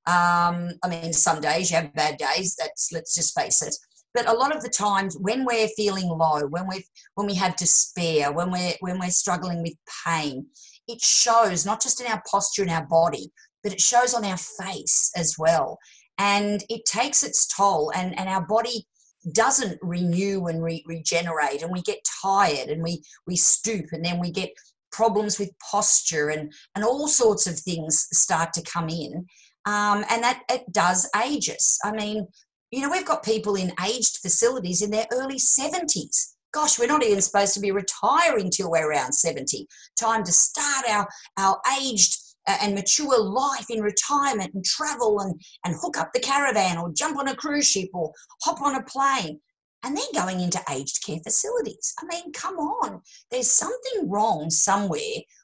Um, 0.08 0.72
I 0.84 0.88
mean, 0.90 1.14
some 1.14 1.42
days 1.42 1.72
you 1.72 1.78
have 1.78 1.94
bad 1.94 2.18
days. 2.18 2.56
That's 2.60 2.92
let's 2.92 3.16
just 3.16 3.38
face 3.38 3.62
it. 3.62 3.76
But 4.16 4.28
a 4.28 4.34
lot 4.34 4.56
of 4.56 4.64
the 4.64 4.70
times 4.70 5.18
when 5.20 5.46
we're 5.46 5.68
feeling 5.76 6.08
low, 6.08 6.48
when 6.48 6.68
we 6.68 6.86
when 7.16 7.28
we 7.28 7.36
have 7.36 7.56
despair, 7.58 8.32
when 8.32 8.50
we're 8.50 8.74
when 8.80 8.98
we're 8.98 9.10
struggling 9.10 9.62
with 9.62 9.76
pain, 10.06 10.48
it 10.88 11.02
shows 11.02 11.66
not 11.66 11.82
just 11.82 12.02
in 12.02 12.08
our 12.08 12.24
posture 12.32 12.64
in 12.64 12.70
our 12.70 12.86
body, 12.88 13.32
but 13.62 13.74
it 13.74 13.82
shows 13.82 14.14
on 14.14 14.24
our 14.26 14.38
face 14.38 15.12
as 15.16 15.36
well. 15.38 15.78
And 16.18 16.64
it 16.70 16.86
takes 16.86 17.24
its 17.24 17.46
toll, 17.46 17.92
and, 17.94 18.18
and 18.18 18.30
our 18.30 18.46
body 18.46 18.88
doesn't 19.34 19.80
renew 19.82 20.46
and 20.46 20.64
re- 20.64 20.86
regenerate, 20.88 21.62
and 21.62 21.72
we 21.72 21.82
get 21.82 22.00
tired 22.24 22.70
and 22.70 22.82
we, 22.82 23.04
we 23.28 23.36
stoop, 23.36 23.88
and 23.92 24.06
then 24.06 24.20
we 24.20 24.32
get 24.32 24.52
problems 24.92 25.38
with 25.40 25.52
posture, 25.72 26.30
and, 26.30 26.54
and 26.74 26.86
all 26.86 27.08
sorts 27.08 27.48
of 27.48 27.60
things 27.60 28.08
start 28.14 28.54
to 28.54 28.62
come 28.62 28.88
in. 28.88 29.26
Um, 29.68 30.06
and 30.12 30.24
that 30.24 30.44
it 30.48 30.72
does 30.72 31.10
age 31.26 31.50
us. 31.50 31.80
I 31.84 31.92
mean, 31.92 32.28
you 32.72 32.82
know, 32.82 32.90
we've 32.90 33.06
got 33.06 33.24
people 33.24 33.56
in 33.56 33.74
aged 33.86 34.18
facilities 34.18 34.82
in 34.82 34.92
their 34.92 35.08
early 35.12 35.38
70s 35.38 36.36
gosh, 36.56 36.80
we're 36.80 36.88
not 36.88 37.04
even 37.04 37.22
supposed 37.22 37.54
to 37.54 37.60
be 37.60 37.72
retiring 37.72 38.50
till 38.50 38.72
we're 38.72 38.90
around 38.90 39.12
70. 39.12 39.68
Time 40.00 40.24
to 40.24 40.32
start 40.32 40.86
our, 40.90 41.06
our 41.38 41.60
aged 41.82 42.16
uh, 42.48 42.58
and 42.62 42.74
mature 42.74 43.22
life 43.22 43.66
in 43.70 43.82
retirement 43.82 44.54
and 44.54 44.64
travel 44.64 45.20
and, 45.20 45.40
and 45.66 45.76
hook 45.76 45.98
up 45.98 46.12
the 46.14 46.20
caravan 46.20 46.78
or 46.78 46.94
jump 46.94 47.18
on 47.18 47.28
a 47.28 47.36
cruise 47.36 47.68
ship 47.68 47.90
or 47.94 48.14
hop 48.42 48.62
on 48.62 48.76
a 48.76 48.84
plane. 48.84 49.42
And 49.84 49.98
then 49.98 50.06
going 50.16 50.40
into 50.40 50.62
aged 50.72 51.06
care 51.06 51.20
facilities. 51.24 51.94
I 52.00 52.06
mean, 52.06 52.32
come 52.32 52.56
on. 52.56 53.02
There's 53.30 53.52
something 53.52 54.10
wrong 54.10 54.50
somewhere 54.50 55.00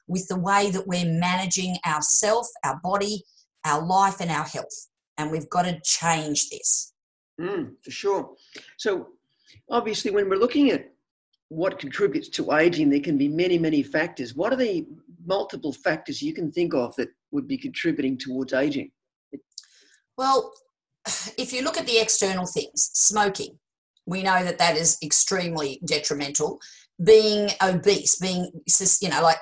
with 0.08 0.26
the 0.28 0.40
way 0.40 0.70
that 0.70 0.88
we're 0.88 1.04
managing 1.04 1.76
ourself, 1.86 2.48
our 2.64 2.80
body, 2.82 3.22
our 3.64 3.86
life, 3.86 4.20
and 4.20 4.30
our 4.30 4.44
health. 4.44 4.88
And 5.18 5.30
we've 5.30 5.50
got 5.50 5.62
to 5.62 5.78
change 5.84 6.48
this. 6.48 6.91
Mm, 7.42 7.72
for 7.82 7.90
sure. 7.90 8.34
So, 8.78 9.08
obviously, 9.68 10.10
when 10.10 10.28
we're 10.28 10.38
looking 10.38 10.70
at 10.70 10.92
what 11.48 11.78
contributes 11.78 12.28
to 12.30 12.52
aging, 12.52 12.88
there 12.88 13.00
can 13.00 13.18
be 13.18 13.28
many, 13.28 13.58
many 13.58 13.82
factors. 13.82 14.34
What 14.34 14.52
are 14.52 14.56
the 14.56 14.86
multiple 15.24 15.72
factors 15.72 16.22
you 16.22 16.32
can 16.32 16.50
think 16.50 16.72
of 16.72 16.94
that 16.96 17.08
would 17.30 17.48
be 17.48 17.58
contributing 17.58 18.16
towards 18.16 18.52
aging? 18.52 18.90
Well, 20.16 20.52
if 21.36 21.52
you 21.52 21.62
look 21.62 21.76
at 21.76 21.86
the 21.86 21.98
external 21.98 22.46
things, 22.46 22.90
smoking, 22.94 23.58
we 24.06 24.22
know 24.22 24.44
that 24.44 24.58
that 24.58 24.76
is 24.76 24.98
extremely 25.02 25.80
detrimental. 25.84 26.60
Being 27.02 27.50
obese, 27.62 28.16
being, 28.16 28.50
you 29.00 29.08
know, 29.08 29.22
like 29.22 29.38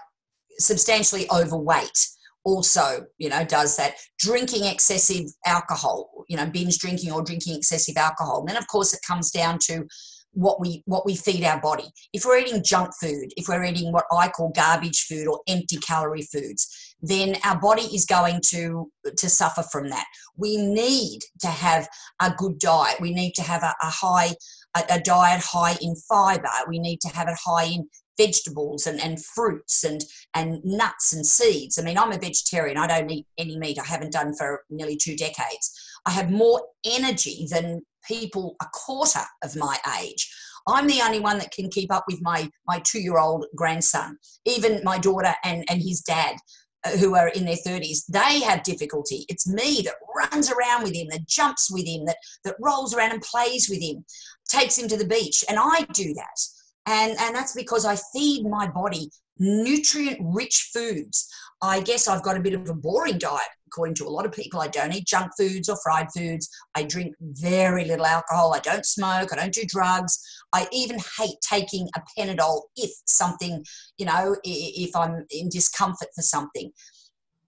substantially 0.58 1.26
overweight 1.30 2.08
also, 2.44 3.06
you 3.18 3.28
know, 3.28 3.44
does 3.44 3.76
that. 3.76 3.94
Drinking 4.18 4.64
excessive 4.64 5.26
alcohol, 5.46 6.24
you 6.28 6.36
know, 6.36 6.46
binge 6.46 6.78
drinking 6.78 7.12
or 7.12 7.22
drinking 7.22 7.56
excessive 7.56 7.96
alcohol. 7.96 8.40
And 8.40 8.48
then, 8.48 8.56
of 8.56 8.66
course, 8.68 8.94
it 8.94 9.00
comes 9.06 9.30
down 9.30 9.58
to 9.66 9.86
what 10.32 10.60
we 10.60 10.82
what 10.86 11.04
we 11.04 11.16
feed 11.16 11.44
our 11.44 11.60
body. 11.60 11.90
If 12.12 12.24
we're 12.24 12.38
eating 12.38 12.62
junk 12.64 12.92
food, 13.00 13.30
if 13.36 13.48
we're 13.48 13.64
eating 13.64 13.92
what 13.92 14.04
I 14.12 14.28
call 14.28 14.52
garbage 14.54 15.06
food 15.08 15.26
or 15.26 15.40
empty 15.48 15.76
calorie 15.78 16.28
foods, 16.32 16.68
then 17.02 17.36
our 17.44 17.58
body 17.58 17.82
is 17.82 18.04
going 18.04 18.40
to 18.50 18.90
to 19.16 19.28
suffer 19.28 19.64
from 19.72 19.88
that. 19.88 20.06
We 20.36 20.56
need 20.56 21.20
to 21.40 21.48
have 21.48 21.88
a 22.20 22.32
good 22.36 22.58
diet. 22.58 23.00
We 23.00 23.12
need 23.12 23.32
to 23.34 23.42
have 23.42 23.62
a, 23.62 23.74
a 23.82 23.90
high 23.90 24.34
a, 24.76 24.82
a 24.90 25.00
diet 25.00 25.42
high 25.42 25.76
in 25.80 25.94
fiber. 26.08 26.48
We 26.68 26.78
need 26.78 27.00
to 27.00 27.08
have 27.08 27.28
it 27.28 27.36
high 27.44 27.64
in 27.64 27.88
vegetables 28.20 28.86
and, 28.86 29.00
and 29.00 29.24
fruits 29.24 29.82
and, 29.82 30.02
and 30.34 30.62
nuts 30.62 31.14
and 31.14 31.24
seeds. 31.24 31.78
I 31.78 31.82
mean, 31.82 31.96
I'm 31.96 32.12
a 32.12 32.18
vegetarian. 32.18 32.76
I 32.76 32.86
don't 32.86 33.10
eat 33.10 33.26
any 33.38 33.58
meat. 33.58 33.78
I 33.80 33.86
haven't 33.86 34.12
done 34.12 34.34
for 34.34 34.62
nearly 34.68 34.96
two 34.96 35.16
decades. 35.16 35.72
I 36.06 36.10
have 36.10 36.30
more 36.30 36.62
energy 36.84 37.46
than 37.50 37.82
people 38.06 38.56
a 38.60 38.66
quarter 38.72 39.24
of 39.42 39.56
my 39.56 39.76
age. 40.02 40.30
I'm 40.68 40.86
the 40.86 41.00
only 41.02 41.20
one 41.20 41.38
that 41.38 41.50
can 41.50 41.70
keep 41.70 41.90
up 41.92 42.04
with 42.06 42.20
my, 42.20 42.50
my 42.66 42.80
two 42.80 43.00
year 43.00 43.18
old 43.18 43.46
grandson. 43.56 44.18
Even 44.44 44.84
my 44.84 44.98
daughter 44.98 45.34
and, 45.42 45.64
and 45.70 45.80
his 45.80 46.02
dad, 46.02 46.36
uh, 46.84 46.90
who 46.96 47.14
are 47.14 47.28
in 47.28 47.44
their 47.44 47.56
30s, 47.66 48.06
they 48.08 48.40
have 48.40 48.62
difficulty. 48.62 49.24
It's 49.28 49.48
me 49.48 49.82
that 49.84 49.94
runs 50.14 50.50
around 50.50 50.82
with 50.82 50.94
him, 50.94 51.08
that 51.10 51.26
jumps 51.26 51.70
with 51.70 51.86
him, 51.86 52.04
that, 52.06 52.16
that 52.44 52.56
rolls 52.60 52.94
around 52.94 53.12
and 53.12 53.22
plays 53.22 53.68
with 53.68 53.82
him, 53.82 54.04
takes 54.48 54.78
him 54.78 54.88
to 54.88 54.96
the 54.96 55.06
beach. 55.06 55.44
And 55.48 55.58
I 55.58 55.86
do 55.92 56.12
that. 56.14 56.59
And, 56.86 57.16
and 57.20 57.34
that's 57.34 57.54
because 57.54 57.84
I 57.84 57.96
feed 58.12 58.46
my 58.46 58.66
body 58.66 59.10
nutrient 59.40 60.18
rich 60.22 60.70
foods. 60.72 61.28
I 61.62 61.80
guess 61.80 62.06
I've 62.06 62.22
got 62.22 62.36
a 62.36 62.40
bit 62.40 62.54
of 62.54 62.68
a 62.68 62.74
boring 62.74 63.18
diet, 63.18 63.48
according 63.66 63.94
to 63.96 64.06
a 64.06 64.10
lot 64.10 64.26
of 64.26 64.32
people. 64.32 64.60
I 64.60 64.68
don't 64.68 64.94
eat 64.94 65.06
junk 65.06 65.32
foods 65.36 65.68
or 65.68 65.76
fried 65.82 66.08
foods. 66.14 66.48
I 66.74 66.84
drink 66.84 67.14
very 67.20 67.84
little 67.84 68.06
alcohol. 68.06 68.54
I 68.54 68.60
don't 68.60 68.86
smoke. 68.86 69.32
I 69.32 69.36
don't 69.36 69.52
do 69.52 69.64
drugs. 69.66 70.18
I 70.52 70.68
even 70.72 70.98
hate 71.18 71.36
taking 71.42 71.88
a 71.96 72.02
Panadol 72.16 72.62
if 72.76 72.90
something, 73.06 73.64
you 73.98 74.06
know, 74.06 74.36
if 74.44 74.94
I'm 74.94 75.24
in 75.30 75.48
discomfort 75.48 76.08
for 76.14 76.22
something. 76.22 76.70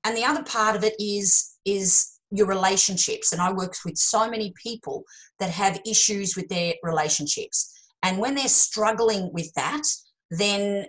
And 0.05 0.17
the 0.17 0.25
other 0.25 0.43
part 0.43 0.77
of 0.77 0.85
it 0.85 0.95
is, 0.99 1.57
is 1.65 2.19
your 2.31 2.47
relationships. 2.47 3.33
And 3.33 3.41
I 3.41 3.53
work 3.53 3.75
with 3.85 3.97
so 3.97 4.29
many 4.29 4.53
people 4.63 5.05
that 5.39 5.51
have 5.51 5.81
issues 5.87 6.37
with 6.37 6.49
their 6.49 6.75
relationships. 6.83 7.72
And 8.03 8.19
when 8.19 8.35
they're 8.35 8.49
struggling 8.49 9.31
with 9.33 9.53
that, 9.55 9.83
then 10.31 10.87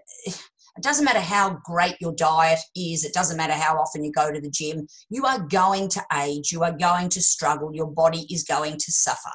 it 0.75 0.81
doesn't 0.81 1.05
matter 1.05 1.19
how 1.19 1.59
great 1.63 1.95
your 1.99 2.13
diet 2.15 2.59
is, 2.75 3.03
it 3.05 3.13
doesn't 3.13 3.37
matter 3.37 3.53
how 3.53 3.77
often 3.77 4.03
you 4.03 4.11
go 4.11 4.31
to 4.31 4.41
the 4.41 4.49
gym, 4.49 4.87
you 5.09 5.25
are 5.25 5.39
going 5.39 5.87
to 5.89 6.01
age, 6.21 6.51
you 6.51 6.63
are 6.63 6.71
going 6.71 7.09
to 7.09 7.21
struggle, 7.21 7.73
your 7.73 7.91
body 7.91 8.25
is 8.29 8.43
going 8.43 8.77
to 8.77 8.91
suffer. 8.91 9.31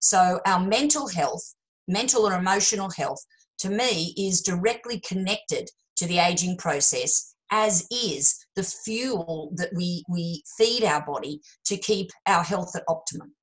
So, 0.00 0.40
our 0.46 0.60
mental 0.60 1.08
health, 1.08 1.54
mental 1.86 2.26
and 2.26 2.36
emotional 2.36 2.90
health, 2.90 3.22
to 3.58 3.68
me, 3.68 4.14
is 4.16 4.40
directly 4.40 5.00
connected 5.00 5.68
to 5.96 6.06
the 6.06 6.18
aging 6.18 6.56
process, 6.56 7.34
as 7.50 7.86
is 7.90 8.46
the 8.56 8.62
fuel 8.62 9.52
that 9.56 9.70
we, 9.74 10.04
we 10.08 10.42
feed 10.56 10.84
our 10.84 11.04
body 11.04 11.40
to 11.66 11.76
keep 11.76 12.10
our 12.26 12.44
health 12.44 12.74
at 12.76 12.84
optimum. 12.88 13.34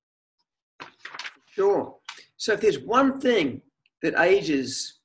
Sure. 1.51 1.95
So, 2.37 2.53
if 2.53 2.61
there's 2.61 2.79
one 2.79 3.19
thing 3.19 3.61
that 4.01 4.19
ages 4.19 4.99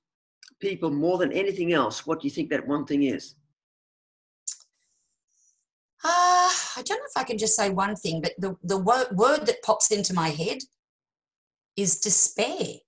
people 0.61 0.90
more 0.90 1.18
than 1.18 1.32
anything 1.32 1.73
else, 1.73 2.06
what 2.06 2.20
do 2.20 2.26
you 2.26 2.30
think 2.30 2.50
that 2.50 2.66
one 2.66 2.85
thing 2.85 3.04
is? 3.04 3.35
Uh, 6.02 6.09
I 6.76 6.82
don't 6.85 6.99
know 6.99 7.09
if 7.14 7.16
I 7.16 7.25
can 7.25 7.38
just 7.38 7.56
say 7.56 7.70
one 7.70 7.97
thing, 7.97 8.23
but 8.23 8.32
the, 8.38 8.56
the 8.62 8.78
word, 8.78 9.09
word 9.12 9.47
that 9.47 9.62
pops 9.62 9.90
into 9.90 10.14
my 10.14 10.28
head 10.28 10.59
is 11.76 12.00
despair. 12.00 12.78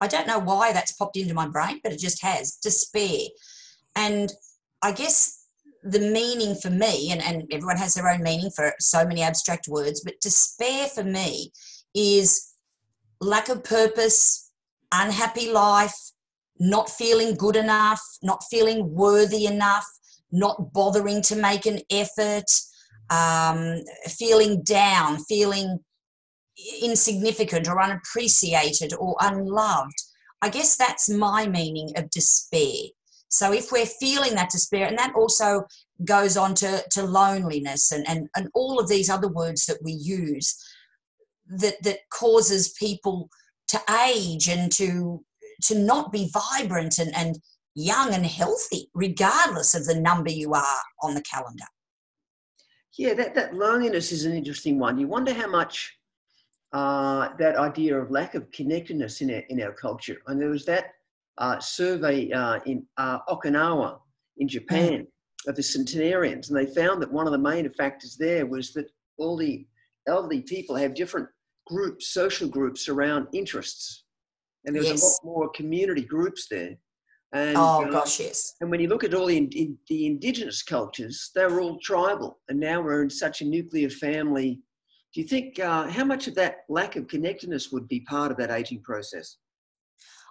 I 0.00 0.06
don't 0.06 0.28
know 0.28 0.38
why 0.38 0.72
that's 0.72 0.92
popped 0.92 1.16
into 1.16 1.34
my 1.34 1.48
brain, 1.48 1.80
but 1.82 1.92
it 1.92 1.98
just 1.98 2.22
has 2.22 2.52
despair. 2.56 3.26
And 3.96 4.32
I 4.80 4.92
guess 4.92 5.46
the 5.82 5.98
meaning 5.98 6.54
for 6.54 6.70
me, 6.70 7.10
and, 7.10 7.20
and 7.22 7.44
everyone 7.52 7.76
has 7.76 7.94
their 7.94 8.08
own 8.08 8.22
meaning 8.22 8.50
for 8.54 8.72
so 8.78 9.04
many 9.04 9.22
abstract 9.22 9.66
words, 9.66 10.02
but 10.04 10.20
despair 10.20 10.86
for 10.86 11.02
me 11.02 11.52
is 11.94 12.47
lack 13.20 13.48
of 13.48 13.64
purpose, 13.64 14.50
unhappy 14.92 15.50
life, 15.50 15.94
not 16.58 16.90
feeling 16.90 17.34
good 17.34 17.56
enough, 17.56 18.00
not 18.22 18.42
feeling 18.50 18.94
worthy 18.94 19.46
enough, 19.46 19.86
not 20.30 20.72
bothering 20.72 21.22
to 21.22 21.36
make 21.36 21.66
an 21.66 21.80
effort, 21.90 22.46
um, 23.10 23.82
feeling 24.06 24.62
down, 24.62 25.18
feeling 25.24 25.78
insignificant 26.82 27.68
or 27.68 27.80
unappreciated 27.80 28.92
or 28.98 29.16
unloved. 29.20 29.94
I 30.42 30.48
guess 30.48 30.76
that's 30.76 31.08
my 31.08 31.46
meaning 31.46 31.92
of 31.96 32.10
despair. 32.10 32.90
So 33.28 33.52
if 33.52 33.70
we're 33.70 33.86
feeling 33.86 34.34
that 34.34 34.50
despair, 34.50 34.86
and 34.86 34.98
that 34.98 35.14
also 35.14 35.64
goes 36.04 36.36
on 36.36 36.54
to, 36.56 36.82
to 36.92 37.02
loneliness 37.02 37.92
and, 37.92 38.08
and, 38.08 38.28
and 38.34 38.48
all 38.54 38.78
of 38.78 38.88
these 38.88 39.10
other 39.10 39.28
words 39.28 39.66
that 39.66 39.78
we 39.82 39.92
use 39.92 40.56
that, 41.48 41.82
that 41.82 41.98
causes 42.12 42.74
people 42.78 43.28
to 43.68 43.80
age 44.06 44.48
and 44.48 44.72
to 44.72 45.24
to 45.64 45.76
not 45.76 46.12
be 46.12 46.30
vibrant 46.32 46.98
and, 46.98 47.14
and 47.16 47.36
young 47.74 48.14
and 48.14 48.24
healthy, 48.24 48.88
regardless 48.94 49.74
of 49.74 49.86
the 49.86 50.00
number 50.00 50.30
you 50.30 50.54
are 50.54 50.78
on 51.02 51.14
the 51.14 51.22
calendar. 51.22 51.64
Yeah, 52.96 53.14
that, 53.14 53.34
that 53.34 53.54
loneliness 53.54 54.12
is 54.12 54.24
an 54.24 54.34
interesting 54.34 54.78
one. 54.78 54.98
You 54.98 55.06
wonder 55.06 55.32
how 55.32 55.48
much 55.48 55.96
uh, 56.72 57.30
that 57.38 57.56
idea 57.56 57.98
of 57.98 58.10
lack 58.10 58.34
of 58.34 58.50
connectedness 58.52 59.20
in 59.20 59.30
our, 59.32 59.42
in 59.48 59.62
our 59.62 59.72
culture. 59.72 60.18
And 60.26 60.40
there 60.40 60.50
was 60.50 60.64
that 60.66 60.92
uh, 61.38 61.58
survey 61.60 62.30
uh, 62.32 62.58
in 62.66 62.84
uh, 62.96 63.20
Okinawa 63.28 63.98
in 64.38 64.48
Japan 64.48 65.06
mm. 65.06 65.48
of 65.48 65.56
the 65.56 65.62
centenarians, 65.62 66.50
and 66.50 66.58
they 66.58 66.72
found 66.74 67.00
that 67.02 67.12
one 67.12 67.26
of 67.26 67.32
the 67.32 67.38
main 67.38 67.68
factors 67.74 68.16
there 68.16 68.46
was 68.46 68.72
that 68.72 68.86
all 69.18 69.36
the 69.36 69.66
elderly 70.08 70.42
people 70.42 70.74
have 70.74 70.94
different 70.94 71.28
groups, 71.68 72.08
social 72.08 72.48
groups 72.48 72.88
around 72.88 73.28
interests. 73.32 74.04
And 74.64 74.74
there's 74.74 74.88
yes. 74.88 75.02
a 75.02 75.26
lot 75.26 75.34
more 75.34 75.50
community 75.50 76.02
groups 76.02 76.46
there. 76.50 76.76
And, 77.32 77.56
oh 77.56 77.84
uh, 77.84 77.90
gosh, 77.90 78.20
yes. 78.20 78.54
And 78.60 78.70
when 78.70 78.80
you 78.80 78.88
look 78.88 79.04
at 79.04 79.14
all 79.14 79.26
the, 79.26 79.36
in, 79.36 79.78
the 79.88 80.06
indigenous 80.06 80.62
cultures, 80.62 81.30
they 81.34 81.44
were 81.44 81.60
all 81.60 81.78
tribal, 81.78 82.38
and 82.48 82.58
now 82.58 82.80
we're 82.80 83.02
in 83.02 83.10
such 83.10 83.42
a 83.42 83.44
nuclear 83.44 83.90
family. 83.90 84.60
Do 85.14 85.20
you 85.20 85.26
think 85.26 85.58
uh, 85.58 85.88
how 85.88 86.04
much 86.04 86.26
of 86.26 86.34
that 86.36 86.60
lack 86.68 86.96
of 86.96 87.06
connectedness 87.06 87.70
would 87.70 87.86
be 87.86 88.00
part 88.00 88.30
of 88.30 88.38
that 88.38 88.50
aging 88.50 88.82
process? 88.82 89.36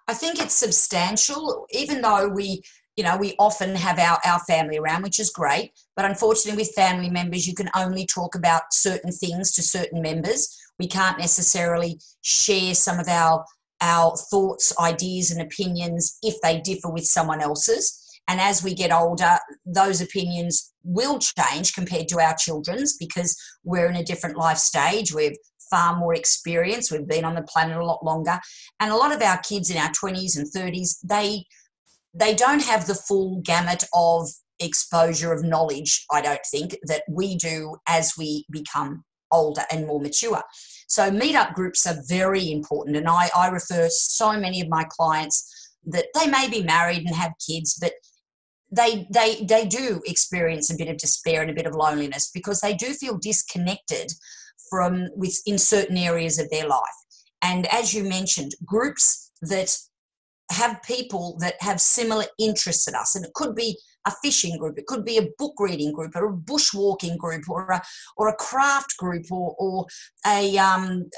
I 0.07 0.13
think 0.13 0.39
it's 0.39 0.55
substantial, 0.55 1.67
even 1.71 2.01
though 2.01 2.29
we, 2.29 2.61
you 2.95 3.03
know, 3.03 3.17
we 3.17 3.35
often 3.37 3.75
have 3.75 3.99
our, 3.99 4.19
our 4.25 4.39
family 4.41 4.77
around, 4.77 5.03
which 5.03 5.19
is 5.19 5.29
great. 5.29 5.71
But 5.95 6.05
unfortunately, 6.05 6.61
with 6.61 6.73
family 6.73 7.09
members, 7.09 7.45
you 7.47 7.53
can 7.53 7.69
only 7.75 8.05
talk 8.05 8.33
about 8.33 8.63
certain 8.71 9.11
things 9.11 9.51
to 9.53 9.61
certain 9.61 10.01
members. 10.01 10.57
We 10.79 10.87
can't 10.87 11.19
necessarily 11.19 11.99
share 12.21 12.73
some 12.73 12.99
of 12.99 13.07
our 13.07 13.45
our 13.79 14.17
thoughts, 14.31 14.73
ideas, 14.79 15.29
and 15.29 15.39
opinions 15.39 16.17
if 16.23 16.41
they 16.41 16.59
differ 16.59 16.89
with 16.89 17.05
someone 17.05 17.41
else's. 17.41 18.03
And 18.27 18.41
as 18.41 18.63
we 18.63 18.73
get 18.73 18.91
older, 18.91 19.37
those 19.67 20.01
opinions 20.01 20.73
will 20.83 21.19
change 21.19 21.73
compared 21.73 22.07
to 22.07 22.19
our 22.19 22.35
children's 22.35 22.97
because 22.97 23.39
we're 23.63 23.85
in 23.85 23.95
a 23.95 24.03
different 24.03 24.35
life 24.35 24.57
stage. 24.57 25.13
We've 25.13 25.37
far 25.69 25.95
more 25.97 26.13
experience. 26.13 26.91
We've 26.91 27.07
been 27.07 27.25
on 27.25 27.35
the 27.35 27.43
planet 27.43 27.77
a 27.77 27.85
lot 27.85 28.03
longer. 28.03 28.39
And 28.79 28.91
a 28.91 28.95
lot 28.95 29.13
of 29.13 29.21
our 29.21 29.37
kids 29.39 29.69
in 29.69 29.77
our 29.77 29.91
20s 29.91 30.37
and 30.37 30.47
30s, 30.47 30.97
they 31.03 31.45
they 32.13 32.33
don't 32.33 32.63
have 32.63 32.87
the 32.87 32.95
full 32.95 33.41
gamut 33.43 33.83
of 33.93 34.27
exposure 34.59 35.33
of 35.33 35.43
knowledge, 35.43 36.03
I 36.11 36.21
don't 36.21 36.45
think, 36.49 36.75
that 36.83 37.03
we 37.07 37.35
do 37.35 37.75
as 37.87 38.13
we 38.17 38.45
become 38.49 39.03
older 39.31 39.63
and 39.71 39.87
more 39.87 39.99
mature. 39.99 40.41
So 40.87 41.11
meetup 41.11 41.53
groups 41.53 41.85
are 41.85 42.01
very 42.07 42.51
important. 42.51 42.95
And 42.95 43.07
I, 43.07 43.29
I 43.35 43.49
refer 43.49 43.87
so 43.89 44.39
many 44.39 44.61
of 44.61 44.69
my 44.69 44.85
clients 44.89 45.69
that 45.85 46.05
they 46.17 46.27
may 46.27 46.49
be 46.49 46.63
married 46.63 47.05
and 47.05 47.15
have 47.15 47.33
kids, 47.45 47.77
but 47.79 47.93
they 48.71 49.07
they 49.13 49.45
they 49.47 49.65
do 49.65 50.01
experience 50.05 50.69
a 50.69 50.75
bit 50.75 50.89
of 50.89 50.97
despair 50.97 51.41
and 51.41 51.49
a 51.49 51.53
bit 51.53 51.65
of 51.65 51.75
loneliness 51.75 52.29
because 52.33 52.59
they 52.59 52.73
do 52.73 52.93
feel 52.93 53.17
disconnected 53.17 54.11
from 54.69 55.07
with 55.15 55.39
in 55.45 55.57
certain 55.57 55.97
areas 55.97 56.37
of 56.39 56.49
their 56.49 56.67
life. 56.67 56.81
And 57.41 57.65
as 57.67 57.93
you 57.93 58.03
mentioned, 58.03 58.53
groups 58.65 59.31
that 59.41 59.77
have 60.51 60.81
people 60.83 61.37
that 61.39 61.55
have 61.61 61.79
similar 61.79 62.25
interests 62.39 62.87
in 62.87 62.95
us, 62.95 63.15
and 63.15 63.25
it 63.25 63.33
could 63.33 63.55
be 63.55 63.77
a 64.07 64.13
fishing 64.23 64.57
group, 64.57 64.77
it 64.77 64.87
could 64.87 65.05
be 65.05 65.17
a 65.17 65.29
book 65.37 65.53
reading 65.59 65.91
group, 65.91 66.15
or 66.15 66.29
a 66.29 66.33
bushwalking 66.33 67.17
group, 67.17 67.49
or 67.49 67.69
a 67.69 67.81
or 68.15 68.29
a 68.29 68.35
craft 68.35 68.97
group, 68.97 69.25
or 69.31 69.55
or 69.59 69.85
a, 70.25 70.57
um, 70.57 71.09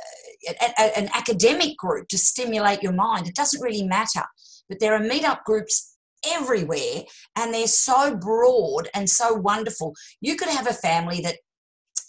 a, 0.49 0.81
a 0.81 0.97
an 0.97 1.09
academic 1.13 1.77
group 1.77 2.07
to 2.09 2.17
stimulate 2.17 2.83
your 2.83 2.93
mind. 2.93 3.27
It 3.27 3.35
doesn't 3.35 3.61
really 3.61 3.83
matter, 3.83 4.23
but 4.67 4.79
there 4.79 4.93
are 4.95 4.99
meetup 4.99 5.43
groups 5.43 5.97
everywhere, 6.25 7.03
and 7.35 7.53
they're 7.53 7.67
so 7.67 8.15
broad 8.15 8.89
and 8.93 9.09
so 9.09 9.33
wonderful. 9.33 9.93
You 10.19 10.35
could 10.35 10.49
have 10.49 10.67
a 10.67 10.73
family 10.73 11.21
that 11.21 11.37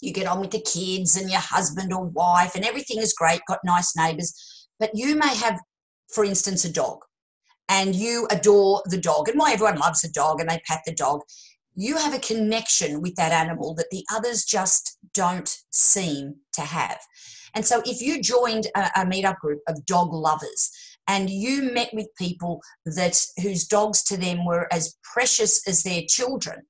you 0.01 0.11
get 0.11 0.27
on 0.27 0.41
with 0.41 0.51
the 0.51 0.61
kids 0.61 1.15
and 1.15 1.29
your 1.29 1.39
husband 1.39 1.93
or 1.93 2.05
wife, 2.05 2.55
and 2.55 2.65
everything 2.65 2.97
is 2.97 3.13
great, 3.13 3.41
got 3.47 3.59
nice 3.63 3.95
neighbors. 3.95 4.33
But 4.79 4.91
you 4.95 5.15
may 5.15 5.35
have, 5.35 5.59
for 6.13 6.25
instance, 6.25 6.65
a 6.65 6.73
dog 6.73 6.99
and 7.71 7.95
you 7.95 8.27
adore 8.29 8.83
the 8.85 8.99
dog, 8.99 9.29
and 9.29 9.39
why 9.39 9.53
everyone 9.53 9.79
loves 9.79 10.03
a 10.03 10.11
dog 10.11 10.41
and 10.41 10.49
they 10.49 10.61
pat 10.67 10.81
the 10.85 10.93
dog, 10.93 11.21
you 11.73 11.95
have 11.95 12.13
a 12.13 12.19
connection 12.19 13.01
with 13.01 13.15
that 13.15 13.31
animal 13.31 13.73
that 13.75 13.89
the 13.91 14.05
others 14.13 14.43
just 14.43 14.97
don't 15.13 15.57
seem 15.71 16.35
to 16.53 16.61
have. 16.61 16.99
And 17.55 17.65
so, 17.65 17.81
if 17.85 18.01
you 18.01 18.21
joined 18.21 18.67
a, 18.75 18.89
a 18.97 19.05
meetup 19.05 19.37
group 19.37 19.61
of 19.69 19.85
dog 19.85 20.11
lovers 20.11 20.69
and 21.07 21.29
you 21.29 21.71
met 21.73 21.89
with 21.93 22.07
people 22.17 22.61
that 22.85 23.17
whose 23.41 23.65
dogs 23.65 24.03
to 24.03 24.17
them 24.17 24.45
were 24.45 24.67
as 24.71 24.97
precious 25.13 25.65
as 25.65 25.83
their 25.83 26.01
children, 26.09 26.63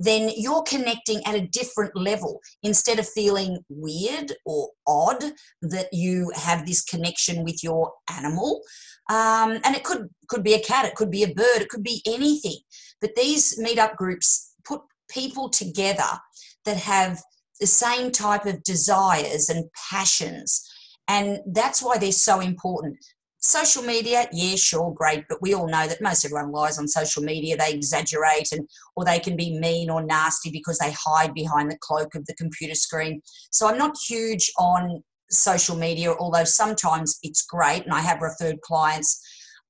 then 0.00 0.32
you're 0.34 0.62
connecting 0.62 1.24
at 1.26 1.34
a 1.36 1.46
different 1.46 1.94
level 1.94 2.40
instead 2.62 2.98
of 2.98 3.08
feeling 3.08 3.58
weird 3.68 4.32
or 4.46 4.70
odd 4.86 5.22
that 5.62 5.92
you 5.92 6.32
have 6.34 6.66
this 6.66 6.82
connection 6.82 7.44
with 7.44 7.62
your 7.62 7.92
animal 8.10 8.62
um, 9.10 9.58
and 9.64 9.74
it 9.74 9.82
could 9.82 10.08
could 10.28 10.44
be 10.44 10.54
a 10.54 10.60
cat, 10.60 10.86
it 10.86 10.94
could 10.94 11.10
be 11.10 11.24
a 11.24 11.34
bird, 11.34 11.60
it 11.60 11.68
could 11.68 11.82
be 11.82 12.00
anything. 12.06 12.58
But 13.00 13.16
these 13.16 13.58
meetup 13.58 13.96
groups 13.96 14.54
put 14.64 14.80
people 15.10 15.48
together 15.50 16.20
that 16.64 16.76
have 16.76 17.20
the 17.58 17.66
same 17.66 18.12
type 18.12 18.46
of 18.46 18.62
desires 18.62 19.48
and 19.48 19.64
passions, 19.90 20.64
and 21.08 21.40
that's 21.52 21.82
why 21.82 21.98
they're 21.98 22.12
so 22.12 22.38
important. 22.38 22.96
Social 23.42 23.82
media, 23.82 24.28
yeah, 24.32 24.54
sure, 24.54 24.94
great, 24.94 25.24
but 25.28 25.42
we 25.42 25.54
all 25.54 25.66
know 25.66 25.88
that 25.88 26.02
most 26.02 26.24
everyone 26.24 26.52
lies 26.52 26.78
on 26.78 26.86
social 26.86 27.22
media. 27.22 27.56
They 27.56 27.72
exaggerate 27.72 28.52
and 28.52 28.68
or 28.94 29.04
they 29.04 29.18
can 29.18 29.34
be 29.34 29.58
mean 29.58 29.90
or 29.90 30.04
nasty 30.04 30.50
because 30.50 30.78
they 30.78 30.92
hide 30.92 31.32
behind 31.34 31.70
the 31.70 31.78
cloak 31.80 32.14
of 32.14 32.26
the 32.26 32.34
computer 32.34 32.74
screen. 32.74 33.22
So 33.50 33.66
I'm 33.66 33.78
not 33.78 33.96
huge 34.06 34.52
on 34.58 35.02
social 35.30 35.76
media, 35.76 36.12
although 36.18 36.44
sometimes 36.44 37.18
it's 37.22 37.42
great. 37.42 37.84
And 37.84 37.92
I 37.92 38.00
have 38.00 38.20
referred 38.20 38.60
clients 38.62 39.20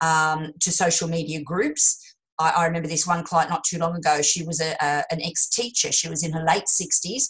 um, 0.01 0.53
to 0.61 0.71
social 0.71 1.09
media 1.09 1.43
groups. 1.43 2.15
I, 2.39 2.51
I, 2.51 2.67
remember 2.67 2.89
this 2.89 3.07
one 3.07 3.25
client 3.25 3.51
not 3.51 3.65
too 3.65 3.79
long 3.79 3.97
ago. 3.97 4.23
She 4.23 4.45
was 4.45 4.61
a, 4.61 4.75
a, 4.81 5.05
an 5.11 5.21
ex 5.23 5.49
teacher, 5.49 5.93
she 5.93 6.09
was 6.09 6.25
in 6.25 6.33
her 6.33 6.45
late 6.45 6.65
60s. 6.65 7.25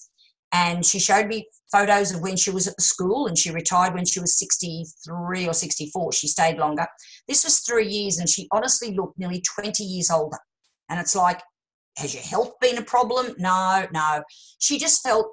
And 0.52 0.84
she 0.84 0.98
showed 0.98 1.28
me 1.28 1.46
photos 1.70 2.12
of 2.12 2.22
when 2.22 2.36
she 2.36 2.50
was 2.50 2.66
at 2.66 2.74
the 2.76 2.82
school 2.82 3.28
and 3.28 3.38
she 3.38 3.52
retired 3.52 3.94
when 3.94 4.04
she 4.04 4.18
was 4.18 4.36
63 4.38 5.46
or 5.46 5.54
64. 5.54 6.12
She 6.12 6.26
stayed 6.26 6.58
longer. 6.58 6.86
This 7.28 7.44
was 7.44 7.60
three 7.60 7.88
years 7.88 8.18
and 8.18 8.28
she 8.28 8.48
honestly 8.50 8.92
looked 8.94 9.18
nearly 9.18 9.42
20 9.54 9.84
years 9.84 10.10
older. 10.10 10.38
And 10.88 10.98
it's 10.98 11.14
like, 11.14 11.40
has 11.96 12.14
your 12.14 12.22
health 12.24 12.54
been 12.60 12.78
a 12.78 12.82
problem? 12.82 13.34
No, 13.38 13.86
no. 13.92 14.22
She 14.58 14.78
just 14.78 15.02
felt 15.02 15.28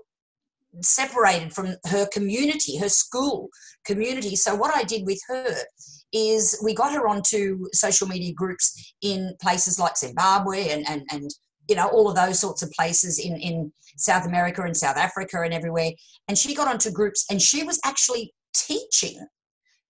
separated 0.81 1.53
from 1.53 1.75
her 1.85 2.07
community, 2.11 2.77
her 2.77 2.89
school 2.89 3.49
community. 3.85 4.35
So, 4.35 4.55
what 4.55 4.75
I 4.75 4.83
did 4.83 5.05
with 5.05 5.19
her 5.27 5.55
is 6.13 6.59
we 6.63 6.73
got 6.73 6.93
her 6.93 7.07
onto 7.07 7.65
social 7.73 8.07
media 8.07 8.33
groups 8.33 8.93
in 9.01 9.35
places 9.41 9.79
like 9.79 9.97
Zimbabwe 9.97 10.69
and, 10.69 10.87
and, 10.89 11.03
and 11.11 11.29
you 11.67 11.75
know, 11.75 11.87
all 11.87 12.09
of 12.09 12.15
those 12.15 12.39
sorts 12.39 12.61
of 12.61 12.71
places 12.71 13.19
in, 13.19 13.35
in 13.37 13.71
South 13.97 14.25
America 14.25 14.61
and 14.61 14.75
South 14.75 14.97
Africa 14.97 15.41
and 15.41 15.53
everywhere. 15.53 15.91
And 16.27 16.37
she 16.37 16.55
got 16.55 16.67
onto 16.67 16.91
groups 16.91 17.25
and 17.29 17.41
she 17.41 17.63
was 17.63 17.79
actually 17.83 18.33
teaching 18.53 19.27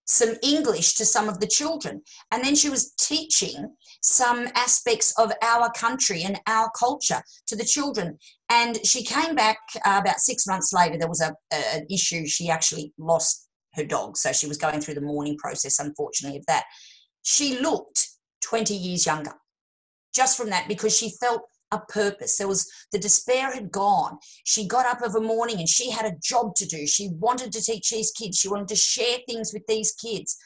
some 0.08 0.36
English 0.41 0.96
to 0.96 1.06
some 1.06 1.30
of 1.30 1.39
the 1.39 1.48
children. 1.48 2.02
And 2.32 2.43
then 2.43 2.56
she 2.56 2.70
was 2.70 2.93
teaching 3.00 3.76
some 4.02 4.48
aspects 4.56 5.13
of 5.20 5.32
our 5.43 5.70
country 5.72 6.24
and 6.24 6.39
our 6.48 6.72
culture 6.78 7.22
to 7.48 7.56
the 7.56 7.65
children. 7.65 8.17
And 8.50 8.86
she 8.86 9.04
came 9.04 9.36
back 9.36 9.58
uh, 9.86 10.00
about 10.02 10.20
six 10.20 10.48
months 10.48 10.72
later. 10.74 10.98
There 10.98 11.10
was 11.10 11.22
a, 11.22 11.36
a, 11.54 11.76
an 11.76 11.86
issue. 11.91 12.26
She 12.26 12.50
actually 12.50 12.93
lost 12.98 13.48
her 13.74 13.84
dog. 13.84 14.17
So 14.17 14.32
she 14.32 14.48
was 14.48 14.58
going 14.58 14.82
through 14.82 14.96
the 14.96 15.02
mourning 15.02 15.38
process, 15.38 15.80
unfortunately, 15.80 16.39
of 16.39 16.46
that. 16.48 16.63
She 17.24 17.60
looked 17.60 18.08
20 18.41 18.74
years 18.74 19.06
younger 19.06 19.34
just 20.15 20.38
from 20.38 20.50
that 20.50 20.67
because 20.67 20.98
she 20.98 21.12
felt 21.22 21.41
a 21.71 21.80
purpose. 21.80 22.38
There 22.38 22.47
was 22.47 22.69
the 22.91 22.99
despair 22.99 23.53
had 23.53 23.71
gone. 23.71 24.17
She 24.43 24.67
got 24.67 24.86
up 24.86 25.01
of 25.01 25.15
a 25.15 25.21
morning 25.21 25.60
and 25.60 25.69
she 25.69 25.91
had 25.91 26.06
a 26.06 26.17
job 26.21 26.56
to 26.56 26.65
do. 26.65 26.88
She 26.88 27.10
wanted 27.19 27.51
to 27.53 27.62
teach 27.62 27.89
these 27.89 28.12
kids. 28.12 28.38
She 28.38 28.49
wanted 28.49 28.69
to 28.69 28.75
share 28.75 29.17
things 29.27 29.51
with 29.53 29.65
these 29.67 29.91
kids. 29.93 30.38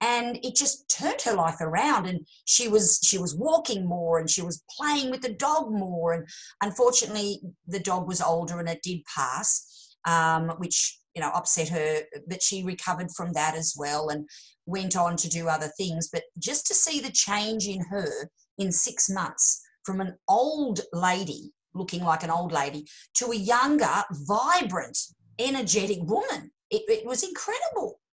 And 0.00 0.38
it 0.42 0.56
just 0.56 0.88
turned 0.88 1.22
her 1.22 1.34
life 1.34 1.60
around 1.60 2.06
and 2.06 2.26
she 2.44 2.68
was 2.68 3.00
she 3.02 3.16
was 3.16 3.34
walking 3.34 3.86
more 3.86 4.18
and 4.18 4.28
she 4.28 4.42
was 4.42 4.62
playing 4.76 5.10
with 5.10 5.22
the 5.22 5.32
dog 5.32 5.70
more. 5.70 6.12
And 6.12 6.28
unfortunately 6.62 7.40
the 7.66 7.80
dog 7.80 8.08
was 8.08 8.20
older 8.20 8.58
and 8.58 8.68
it 8.68 8.82
did 8.82 9.00
pass, 9.04 9.96
um, 10.06 10.50
which 10.58 10.98
you 11.14 11.22
know 11.22 11.30
upset 11.30 11.68
her, 11.68 12.02
but 12.26 12.42
she 12.42 12.64
recovered 12.64 13.10
from 13.16 13.32
that 13.32 13.54
as 13.54 13.74
well 13.78 14.08
and 14.08 14.28
went 14.66 14.96
on 14.96 15.16
to 15.16 15.28
do 15.28 15.48
other 15.48 15.70
things. 15.78 16.08
But 16.12 16.24
just 16.38 16.66
to 16.66 16.74
see 16.74 17.00
the 17.00 17.12
change 17.12 17.68
in 17.68 17.80
her 17.90 18.30
in 18.58 18.72
six 18.72 19.08
months 19.08 19.63
from 19.84 20.00
an 20.00 20.16
old 20.28 20.80
lady 20.92 21.52
looking 21.74 22.02
like 22.04 22.22
an 22.22 22.30
old 22.30 22.52
lady 22.52 22.86
to 23.14 23.26
a 23.30 23.36
younger, 23.36 24.02
vibrant, 24.10 24.98
energetic 25.38 25.98
woman. 26.02 26.50
It, 26.70 26.82
it 26.88 27.06
was 27.06 27.22
incredible. 27.22 28.00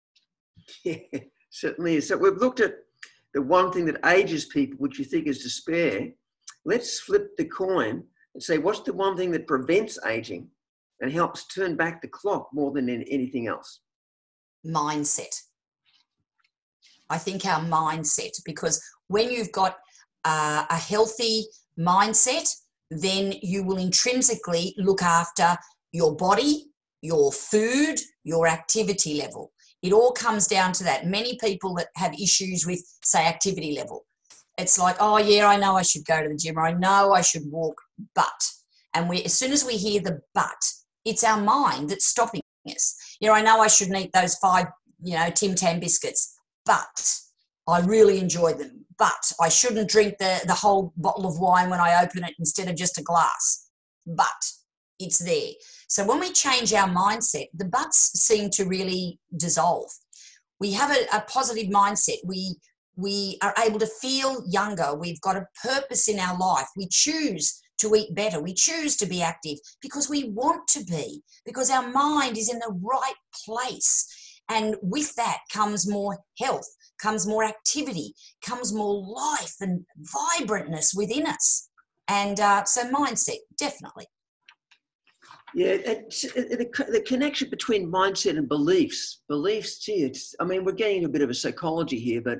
Yeah, 0.86 0.96
certainly 1.50 1.96
is. 1.96 2.08
So 2.08 2.18
we've 2.18 2.38
looked 2.38 2.62
at 2.62 2.76
the 3.34 3.42
one 3.42 3.72
thing 3.72 3.86
that 3.86 4.06
ages 4.06 4.46
people, 4.46 4.78
which 4.78 5.00
you 5.00 5.06
think 5.06 5.28
is 5.28 5.44
despair. 5.44 6.08
Let's 6.66 7.00
flip 7.00 7.36
the 7.38 7.46
coin 7.46 8.04
and 8.34 8.42
say, 8.42 8.58
what's 8.58 8.82
the 8.82 8.94
one 8.94 9.18
thing 9.18 9.32
that 9.32 9.48
prevents 9.48 10.00
aging 10.06 10.48
and 11.02 11.12
helps 11.12 11.48
turn 11.48 11.76
back 11.76 12.02
the 12.02 12.08
clock 12.08 12.50
more 12.54 12.72
than 12.72 12.90
anything 12.90 13.48
else? 13.48 13.82
Mindset. 14.66 15.36
I 17.10 17.18
think 17.18 17.46
our 17.46 17.60
mindset, 17.62 18.32
because 18.46 18.82
when 19.08 19.30
you've 19.30 19.52
got 19.52 19.78
uh, 20.24 20.66
a 20.70 20.78
healthy 20.78 21.46
mindset, 21.80 22.48
then 22.90 23.34
you 23.42 23.64
will 23.64 23.78
intrinsically 23.78 24.76
look 24.78 25.02
after 25.02 25.58
your 25.92 26.16
body, 26.16 26.66
your 27.02 27.32
food, 27.32 28.00
your 28.24 28.48
activity 28.48 29.16
level. 29.16 29.52
It 29.82 29.94
all 29.94 30.12
comes 30.12 30.46
down 30.48 30.74
to 30.74 30.84
that. 30.84 31.08
Many 31.08 31.38
people 31.38 31.74
that 31.76 31.88
have 31.96 32.14
issues 32.14 32.66
with, 32.66 32.82
say, 33.04 33.26
activity 33.26 33.74
level, 33.76 34.06
it's 34.58 34.78
like, 34.78 34.98
oh 35.00 35.18
yeah, 35.18 35.48
I 35.48 35.58
know 35.58 35.76
I 35.76 35.82
should 35.82 36.06
go 36.06 36.22
to 36.22 36.30
the 36.30 36.36
gym, 36.36 36.58
or 36.58 36.68
I 36.68 36.74
know 36.74 37.14
I 37.14 37.22
should 37.22 37.50
walk, 37.50 37.82
but. 38.14 38.28
And 38.94 39.08
we, 39.08 39.24
as 39.24 39.34
soon 39.34 39.54
as 39.54 39.66
we 39.66 39.78
hear 39.78 40.02
the 40.02 40.22
but, 40.34 40.62
it's 41.06 41.24
our 41.24 41.42
mind 41.42 41.90
that's 41.90 42.06
stopping 42.06 42.42
us. 42.68 42.96
You 43.20 43.30
know, 43.30 43.34
I 43.34 43.42
know 43.42 43.62
I 43.62 43.68
shouldn't 43.68 43.98
eat 43.98 44.12
those 44.14 44.36
five, 44.36 44.68
you 45.02 45.16
know, 45.16 45.30
Tim 45.30 45.56
Tam 45.56 45.80
biscuits, 45.80 46.38
but 46.66 47.16
I 47.68 47.80
really 47.80 48.20
enjoy 48.20 48.54
them. 48.54 48.81
But 49.02 49.32
I 49.42 49.50
shouldn't 49.50 49.90
drink 49.90 50.20
the, 50.20 50.34
the 50.46 50.54
whole 50.54 50.94
bottle 50.96 51.26
of 51.26 51.40
wine 51.40 51.72
when 51.72 51.80
I 51.80 52.04
open 52.04 52.24
it 52.24 52.36
instead 52.38 52.68
of 52.70 52.76
just 52.76 53.00
a 53.00 53.04
glass. 53.12 53.68
But 54.06 54.42
it's 55.00 55.18
there. 55.18 55.54
So 55.88 56.06
when 56.06 56.20
we 56.20 56.32
change 56.32 56.72
our 56.72 56.88
mindset, 56.88 57.48
the 57.62 57.66
buts 57.66 58.12
seem 58.28 58.52
to 58.52 58.66
really 58.66 59.20
dissolve. 59.36 59.90
We 60.60 60.74
have 60.74 60.92
a, 60.92 61.18
a 61.18 61.22
positive 61.22 61.70
mindset. 61.72 62.20
We 62.24 62.58
we 62.96 63.40
are 63.42 63.56
able 63.66 63.80
to 63.80 63.88
feel 63.88 64.44
younger. 64.48 64.94
We've 64.94 65.22
got 65.22 65.38
a 65.38 65.48
purpose 65.64 66.08
in 66.08 66.20
our 66.20 66.38
life. 66.38 66.68
We 66.78 66.88
choose 66.92 67.60
to 67.80 67.96
eat 67.96 68.14
better. 68.14 68.40
We 68.40 68.54
choose 68.54 68.96
to 68.98 69.08
be 69.08 69.24
active 69.24 69.58
because 69.82 70.10
we 70.10 70.26
want 70.26 70.68
to 70.76 70.84
be, 70.84 71.24
because 71.46 71.72
our 71.72 71.88
mind 71.90 72.38
is 72.38 72.54
in 72.54 72.60
the 72.60 72.78
right 72.84 73.22
place. 73.46 74.08
And 74.50 74.76
with 74.84 75.16
that 75.16 75.40
comes 75.52 75.90
more 75.90 76.20
health, 76.38 76.70
comes 77.02 77.28
more 77.28 77.44
activity, 77.44 78.14
comes 78.46 78.74
more 78.74 79.04
life 79.06 79.56
and 79.62 79.84
vibrantness 80.16 80.96
within 80.96 81.26
us. 81.26 81.70
And 82.08 82.40
uh, 82.40 82.64
so, 82.66 82.84
mindset, 82.92 83.38
definitely. 83.58 84.06
Yeah, 85.54 85.78
the, 85.78 86.88
the 86.92 87.04
connection 87.06 87.50
between 87.50 87.92
mindset 87.92 88.38
and 88.38 88.48
beliefs. 88.48 89.22
Beliefs, 89.28 89.80
gee, 89.80 90.04
it's, 90.04 90.34
I 90.40 90.46
mean, 90.46 90.64
we're 90.64 90.72
getting 90.72 91.06
a 91.06 91.10
bit 91.10 91.22
of 91.22 91.30
a 91.30 91.34
psychology 91.34 92.00
here, 92.00 92.22
but, 92.22 92.40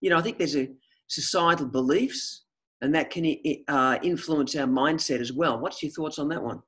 you 0.00 0.10
know, 0.10 0.18
I 0.18 0.22
think 0.22 0.38
there's 0.38 0.56
a 0.56 0.68
societal 1.08 1.66
beliefs 1.66 2.44
and 2.80 2.94
that 2.94 3.10
can 3.10 3.36
uh, 3.68 3.98
influence 4.02 4.54
our 4.56 4.66
mindset 4.66 5.20
as 5.20 5.32
well. 5.32 5.58
What's 5.58 5.82
your 5.82 5.92
thoughts 5.92 6.18
on 6.18 6.28
that 6.28 6.42
one? 6.42 6.60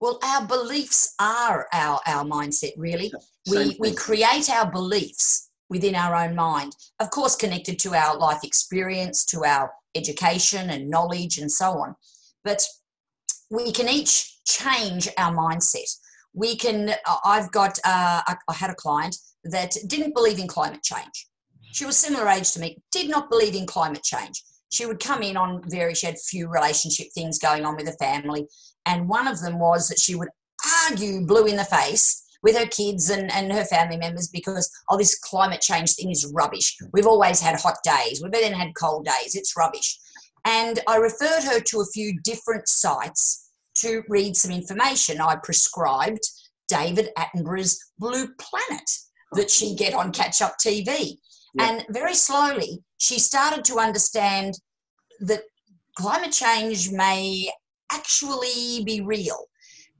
Well, 0.00 0.18
our 0.22 0.46
beliefs 0.46 1.14
are 1.20 1.66
our, 1.72 2.00
our 2.06 2.24
mindset, 2.24 2.72
really. 2.78 3.12
we, 3.50 3.76
we 3.78 3.94
create 3.94 4.48
our 4.48 4.70
beliefs 4.70 5.49
within 5.70 5.94
our 5.94 6.14
own 6.14 6.34
mind, 6.34 6.76
of 6.98 7.10
course, 7.10 7.36
connected 7.36 7.78
to 7.78 7.94
our 7.94 8.18
life 8.18 8.40
experience, 8.42 9.24
to 9.26 9.44
our 9.44 9.72
education 9.94 10.68
and 10.68 10.90
knowledge, 10.90 11.38
and 11.38 11.50
so 11.50 11.70
on. 11.70 11.94
But 12.44 12.62
we 13.50 13.72
can 13.72 13.88
each 13.88 14.38
change 14.44 15.08
our 15.16 15.32
mindset. 15.32 15.88
We 16.34 16.56
can, 16.56 16.90
uh, 16.90 17.16
I've 17.24 17.50
got, 17.52 17.78
uh, 17.84 18.22
I 18.26 18.52
had 18.52 18.70
a 18.70 18.74
client 18.74 19.16
that 19.44 19.74
didn't 19.86 20.14
believe 20.14 20.38
in 20.38 20.48
climate 20.48 20.82
change. 20.82 21.28
She 21.72 21.86
was 21.86 21.96
similar 21.96 22.28
age 22.28 22.52
to 22.52 22.60
me, 22.60 22.82
did 22.92 23.08
not 23.08 23.30
believe 23.30 23.54
in 23.54 23.66
climate 23.66 24.02
change. 24.02 24.42
She 24.72 24.86
would 24.86 25.00
come 25.00 25.22
in 25.22 25.36
on 25.36 25.62
very, 25.68 25.94
she 25.94 26.06
had 26.06 26.18
few 26.18 26.48
relationship 26.48 27.08
things 27.14 27.38
going 27.38 27.64
on 27.64 27.76
with 27.76 27.86
her 27.86 27.96
family. 27.98 28.46
And 28.86 29.08
one 29.08 29.28
of 29.28 29.40
them 29.40 29.58
was 29.58 29.88
that 29.88 30.00
she 30.00 30.14
would 30.14 30.28
argue 30.88 31.26
blue 31.26 31.46
in 31.46 31.56
the 31.56 31.64
face 31.64 32.24
with 32.42 32.56
her 32.56 32.66
kids 32.66 33.10
and, 33.10 33.30
and 33.32 33.52
her 33.52 33.64
family 33.64 33.96
members 33.96 34.28
because, 34.28 34.70
oh, 34.88 34.96
this 34.96 35.18
climate 35.18 35.60
change 35.60 35.94
thing 35.94 36.10
is 36.10 36.30
rubbish. 36.34 36.76
We've 36.92 37.06
always 37.06 37.40
had 37.40 37.60
hot 37.60 37.76
days. 37.84 38.22
We've 38.22 38.32
then 38.32 38.52
had 38.52 38.74
cold 38.74 39.04
days. 39.04 39.34
It's 39.34 39.56
rubbish. 39.56 39.98
And 40.44 40.80
I 40.88 40.96
referred 40.96 41.42
her 41.44 41.60
to 41.60 41.80
a 41.80 41.90
few 41.92 42.18
different 42.24 42.66
sites 42.68 43.50
to 43.76 44.02
read 44.08 44.36
some 44.36 44.50
information. 44.50 45.20
I 45.20 45.36
prescribed 45.42 46.22
David 46.68 47.10
Attenborough's 47.18 47.78
Blue 47.98 48.28
Planet 48.38 48.90
that 49.32 49.50
she 49.50 49.74
get 49.74 49.94
on 49.94 50.12
Catch 50.12 50.40
Up 50.40 50.54
TV. 50.64 51.16
And 51.58 51.84
very 51.90 52.14
slowly, 52.14 52.82
she 52.98 53.18
started 53.18 53.64
to 53.64 53.78
understand 53.78 54.54
that 55.20 55.42
climate 55.96 56.32
change 56.32 56.90
may 56.90 57.50
actually 57.92 58.84
be 58.84 59.00
real. 59.00 59.46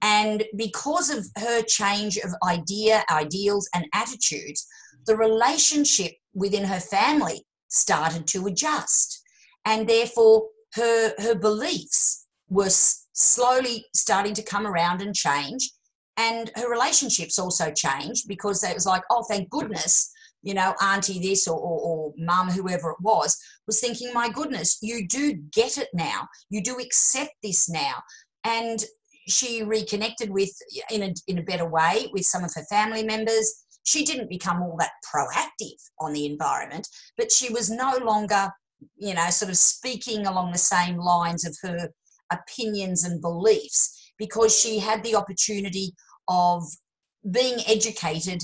And 0.03 0.45
because 0.57 1.11
of 1.11 1.27
her 1.37 1.63
change 1.63 2.17
of 2.19 2.31
idea, 2.49 3.05
ideals, 3.11 3.69
and 3.75 3.85
attitudes, 3.95 4.67
the 5.07 5.17
relationship 5.17 6.13
within 6.35 6.65
her 6.65 6.81
family 6.81 7.45
started 7.69 8.27
to 8.29 8.47
adjust. 8.47 9.23
And 9.65 9.89
therefore, 9.89 10.49
her, 10.75 11.13
her 11.19 11.35
beliefs 11.35 12.27
were 12.49 12.71
slowly 12.71 13.87
starting 13.95 14.35
to 14.35 14.43
come 14.43 14.67
around 14.67 15.03
and 15.03 15.15
change. 15.15 15.71
And 16.17 16.51
her 16.57 16.71
relationships 16.71 17.39
also 17.39 17.73
changed 17.73 18.29
because 18.29 18.63
it 18.63 18.75
was 18.75 18.87
like, 18.87 19.03
oh, 19.11 19.25
thank 19.29 19.49
goodness, 19.51 20.11
you 20.43 20.55
know, 20.55 20.75
auntie 20.83 21.21
this 21.21 21.47
or, 21.47 21.59
or, 21.59 21.81
or 21.81 22.15
mum, 22.19 22.51
whoever 22.51 22.91
it 22.91 23.01
was, 23.01 23.37
was 23.67 23.81
thinking, 23.81 24.13
my 24.13 24.29
goodness, 24.29 24.79
you 24.83 25.07
do 25.07 25.35
get 25.53 25.79
it 25.79 25.89
now. 25.95 26.29
You 26.51 26.63
do 26.63 26.79
accept 26.79 27.33
this 27.43 27.69
now. 27.69 28.03
And 28.45 28.85
she 29.31 29.62
reconnected 29.62 30.31
with, 30.31 30.51
in 30.90 31.03
a, 31.03 31.14
in 31.27 31.38
a 31.38 31.43
better 31.43 31.69
way, 31.69 32.09
with 32.12 32.25
some 32.25 32.45
of 32.45 32.53
her 32.55 32.64
family 32.71 33.03
members. 33.03 33.64
She 33.85 34.05
didn't 34.05 34.29
become 34.29 34.62
all 34.62 34.77
that 34.79 34.93
proactive 35.12 35.79
on 36.01 36.12
the 36.12 36.27
environment, 36.27 36.87
but 37.16 37.33
she 37.33 37.53
was 37.53 37.71
no 37.71 37.99
longer, 38.03 38.51
you 38.97 39.14
know, 39.14 39.31
sort 39.31 39.51
of 39.51 39.57
speaking 39.57 40.27
along 40.27 40.53
the 40.53 40.59
same 40.59 40.99
lines 40.99 41.47
of 41.47 41.57
her 41.62 41.90
opinions 42.31 43.05
and 43.05 43.21
beliefs 43.21 44.12
because 44.19 44.59
she 44.59 44.79
had 44.79 45.03
the 45.03 45.16
opportunity 45.16 45.95
of 46.29 46.62
being 47.31 47.59
educated 47.66 48.43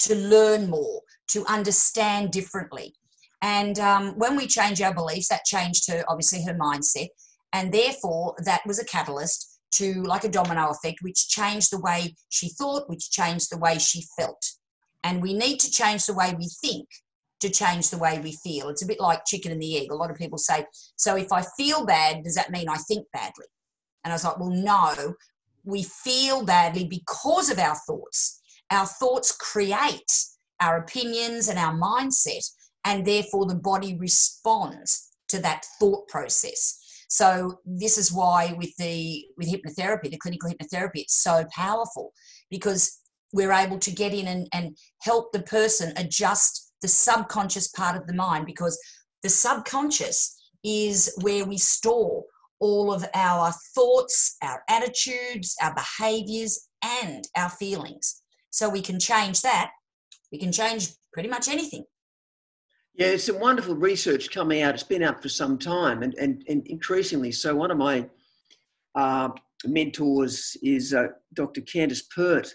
to 0.00 0.14
learn 0.14 0.68
more, 0.68 1.00
to 1.28 1.44
understand 1.46 2.30
differently. 2.30 2.94
And 3.42 3.78
um, 3.78 4.18
when 4.18 4.36
we 4.36 4.46
change 4.46 4.80
our 4.80 4.94
beliefs, 4.94 5.28
that 5.28 5.44
changed 5.44 5.90
her, 5.90 6.04
obviously, 6.08 6.44
her 6.44 6.54
mindset. 6.54 7.08
And 7.52 7.72
therefore, 7.72 8.34
that 8.44 8.62
was 8.66 8.78
a 8.78 8.84
catalyst 8.84 9.53
to, 9.76 10.02
like 10.02 10.24
a 10.24 10.28
domino 10.28 10.70
effect, 10.70 10.98
which 11.02 11.28
changed 11.28 11.70
the 11.70 11.80
way 11.80 12.14
she 12.28 12.48
thought, 12.48 12.88
which 12.88 13.10
changed 13.10 13.50
the 13.50 13.58
way 13.58 13.78
she 13.78 14.04
felt. 14.18 14.44
And 15.02 15.22
we 15.22 15.34
need 15.34 15.58
to 15.60 15.70
change 15.70 16.06
the 16.06 16.14
way 16.14 16.34
we 16.38 16.48
think 16.60 16.88
to 17.40 17.50
change 17.50 17.90
the 17.90 17.98
way 17.98 18.18
we 18.18 18.32
feel. 18.32 18.68
It's 18.68 18.82
a 18.82 18.86
bit 18.86 19.00
like 19.00 19.26
chicken 19.26 19.52
and 19.52 19.60
the 19.60 19.76
egg. 19.76 19.90
A 19.90 19.94
lot 19.94 20.10
of 20.10 20.16
people 20.16 20.38
say, 20.38 20.64
so 20.96 21.16
if 21.16 21.30
I 21.32 21.44
feel 21.56 21.84
bad, 21.84 22.24
does 22.24 22.34
that 22.36 22.50
mean 22.50 22.68
I 22.68 22.76
think 22.76 23.06
badly? 23.12 23.46
And 24.02 24.12
I 24.12 24.14
was 24.14 24.24
like, 24.24 24.38
well, 24.38 24.50
no, 24.50 25.14
we 25.64 25.82
feel 25.82 26.44
badly 26.44 26.86
because 26.86 27.50
of 27.50 27.58
our 27.58 27.76
thoughts. 27.86 28.40
Our 28.70 28.86
thoughts 28.86 29.32
create 29.32 30.12
our 30.60 30.78
opinions 30.78 31.48
and 31.48 31.58
our 31.58 31.74
mindset, 31.74 32.48
and 32.84 33.06
therefore 33.06 33.46
the 33.46 33.54
body 33.54 33.96
responds 33.98 35.10
to 35.28 35.38
that 35.40 35.66
thought 35.78 36.06
process. 36.08 36.80
So 37.14 37.60
this 37.64 37.96
is 37.96 38.12
why 38.12 38.56
with 38.58 38.74
the 38.76 39.24
with 39.38 39.48
hypnotherapy, 39.48 40.10
the 40.10 40.18
clinical 40.18 40.50
hypnotherapy, 40.50 41.02
it's 41.02 41.22
so 41.22 41.44
powerful 41.54 42.12
because 42.50 42.98
we're 43.32 43.52
able 43.52 43.78
to 43.78 43.92
get 43.92 44.12
in 44.12 44.26
and, 44.26 44.48
and 44.52 44.76
help 45.00 45.30
the 45.30 45.42
person 45.42 45.92
adjust 45.96 46.72
the 46.82 46.88
subconscious 46.88 47.68
part 47.68 47.96
of 47.96 48.08
the 48.08 48.14
mind 48.14 48.46
because 48.46 48.76
the 49.22 49.28
subconscious 49.28 50.36
is 50.64 51.14
where 51.20 51.44
we 51.44 51.56
store 51.56 52.24
all 52.58 52.92
of 52.92 53.06
our 53.14 53.54
thoughts, 53.76 54.36
our 54.42 54.64
attitudes, 54.68 55.54
our 55.62 55.72
behaviors, 55.72 56.68
and 56.82 57.28
our 57.36 57.50
feelings. 57.50 58.22
So 58.50 58.68
we 58.68 58.82
can 58.82 58.98
change 58.98 59.40
that. 59.42 59.70
We 60.32 60.38
can 60.40 60.50
change 60.50 60.88
pretty 61.12 61.28
much 61.28 61.46
anything. 61.46 61.84
Yeah, 62.96 63.08
it's 63.08 63.24
some 63.24 63.40
wonderful 63.40 63.74
research 63.74 64.30
coming 64.30 64.62
out. 64.62 64.74
It's 64.74 64.84
been 64.84 65.02
out 65.02 65.20
for 65.20 65.28
some 65.28 65.58
time 65.58 66.04
and, 66.04 66.14
and, 66.14 66.44
and 66.48 66.64
increasingly 66.68 67.32
so. 67.32 67.56
One 67.56 67.72
of 67.72 67.76
my 67.76 68.08
uh, 68.94 69.30
mentors 69.64 70.56
is 70.62 70.94
uh, 70.94 71.08
Dr. 71.32 71.60
Candace 71.62 72.02
Pert. 72.02 72.54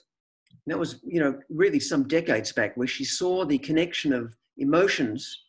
And 0.65 0.73
that 0.73 0.80
was, 0.80 1.02
you 1.06 1.19
know, 1.19 1.38
really 1.49 1.82
some 1.82 2.08
decades 2.08 2.54
back 2.54 2.78
where 2.78 2.88
she 2.88 3.04
saw 3.04 3.43
the 3.43 3.58
connection 3.58 4.13
of 4.13 4.34
emotions 4.58 5.43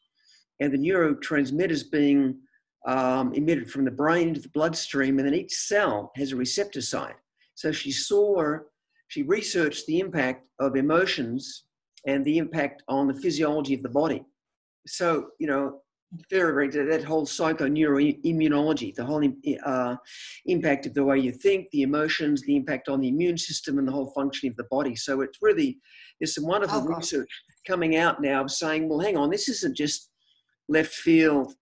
and 0.59 0.72
the 0.72 0.79
neurotransmitters 0.79 1.88
being 1.88 2.40
um, 2.85 3.33
emitted 3.35 3.70
from 3.70 3.85
the 3.85 3.92
brain 3.92 4.29
into 4.29 4.40
the 4.40 4.48
bloodstream, 4.48 5.18
and 5.18 5.29
then 5.29 5.35
each 5.35 5.53
cell 5.53 6.11
has 6.16 6.33
a 6.33 6.37
receptor 6.37 6.81
site. 6.81 7.14
So 7.55 7.70
she 7.70 7.92
saw, 7.92 8.57
she 9.07 9.22
researched 9.22 9.87
the 9.87 10.00
impact 10.00 10.48
of 10.59 10.74
emotions 10.74 11.64
and 12.07 12.24
the 12.24 12.38
impact 12.38 12.83
on 12.88 13.07
the 13.07 13.14
physiology 13.14 13.74
of 13.74 13.83
the 13.83 13.88
body 13.88 14.24
so 14.87 15.29
you 15.38 15.47
know 15.47 15.81
very 16.29 16.53
very 16.53 16.87
that 16.87 17.05
whole 17.05 17.25
psychoneuroimmunology 17.25 18.93
the 18.95 19.05
whole 19.05 19.23
uh, 19.64 19.97
impact 20.47 20.87
of 20.87 20.95
the 20.95 21.05
way 21.05 21.19
you 21.19 21.31
think 21.31 21.69
the 21.71 21.83
emotions 21.83 22.43
the 22.43 22.57
impact 22.57 22.88
on 22.88 23.01
the 23.01 23.09
immune 23.09 23.38
system 23.38 23.79
and 23.79 23.87
the 23.87 23.93
whole 23.93 24.12
functioning 24.14 24.51
of 24.51 24.57
the 24.57 24.64
body. 24.71 24.97
So 24.97 25.21
it's 25.21 25.38
really 25.40 25.79
there's 26.19 26.35
some 26.35 26.47
wonderful 26.47 26.85
oh, 26.85 26.97
research 26.97 27.29
coming 27.66 27.97
out 27.97 28.21
now 28.21 28.43
of 28.43 28.51
saying 28.51 28.88
well 28.88 28.99
hang 28.99 29.16
on 29.16 29.31
this 29.31 29.49
isn't 29.49 29.77
just 29.77 30.11
left 30.69 30.93
field 30.93 31.55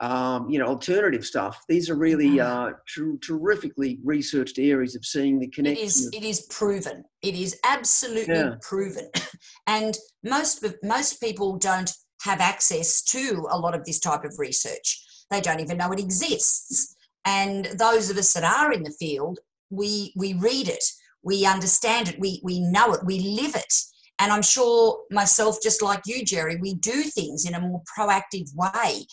um, 0.00 0.50
you 0.50 0.58
know 0.58 0.66
alternative 0.66 1.24
stuff. 1.24 1.62
These 1.68 1.88
are 1.88 1.94
really 1.94 2.38
mm-hmm. 2.38 2.74
uh, 2.74 2.76
ter- 2.92 3.16
terrifically 3.22 4.00
researched 4.04 4.58
areas 4.58 4.96
of 4.96 5.04
seeing 5.04 5.38
the 5.38 5.48
connection 5.48 5.84
it 5.84 5.86
is, 5.86 6.10
it 6.12 6.24
is 6.24 6.40
proven. 6.50 7.04
It 7.22 7.36
is 7.36 7.58
absolutely 7.64 8.34
yeah. 8.34 8.54
proven. 8.60 9.08
And 9.66 9.96
most 10.22 10.64
most 10.82 11.20
people 11.20 11.56
don't 11.56 11.90
have 12.24 12.40
access 12.40 13.02
to 13.02 13.46
a 13.50 13.58
lot 13.58 13.74
of 13.74 13.84
this 13.84 14.00
type 14.00 14.24
of 14.24 14.38
research. 14.38 15.04
They 15.30 15.40
don't 15.40 15.60
even 15.60 15.76
know 15.76 15.92
it 15.92 16.00
exists. 16.00 16.96
And 17.24 17.66
those 17.78 18.10
of 18.10 18.16
us 18.16 18.32
that 18.32 18.44
are 18.44 18.72
in 18.72 18.82
the 18.82 18.90
field, 18.90 19.38
we, 19.70 20.12
we 20.16 20.34
read 20.34 20.68
it, 20.68 20.84
we 21.22 21.46
understand 21.46 22.08
it, 22.08 22.18
we, 22.18 22.40
we 22.42 22.60
know 22.60 22.92
it, 22.92 23.04
we 23.04 23.20
live 23.20 23.54
it. 23.54 23.74
And 24.18 24.32
I'm 24.32 24.42
sure 24.42 25.00
myself, 25.10 25.58
just 25.62 25.82
like 25.82 26.02
you, 26.06 26.24
Jerry, 26.24 26.56
we 26.56 26.74
do 26.74 27.02
things 27.02 27.46
in 27.46 27.54
a 27.54 27.60
more 27.60 27.82
proactive 27.98 28.48
way 28.54 29.06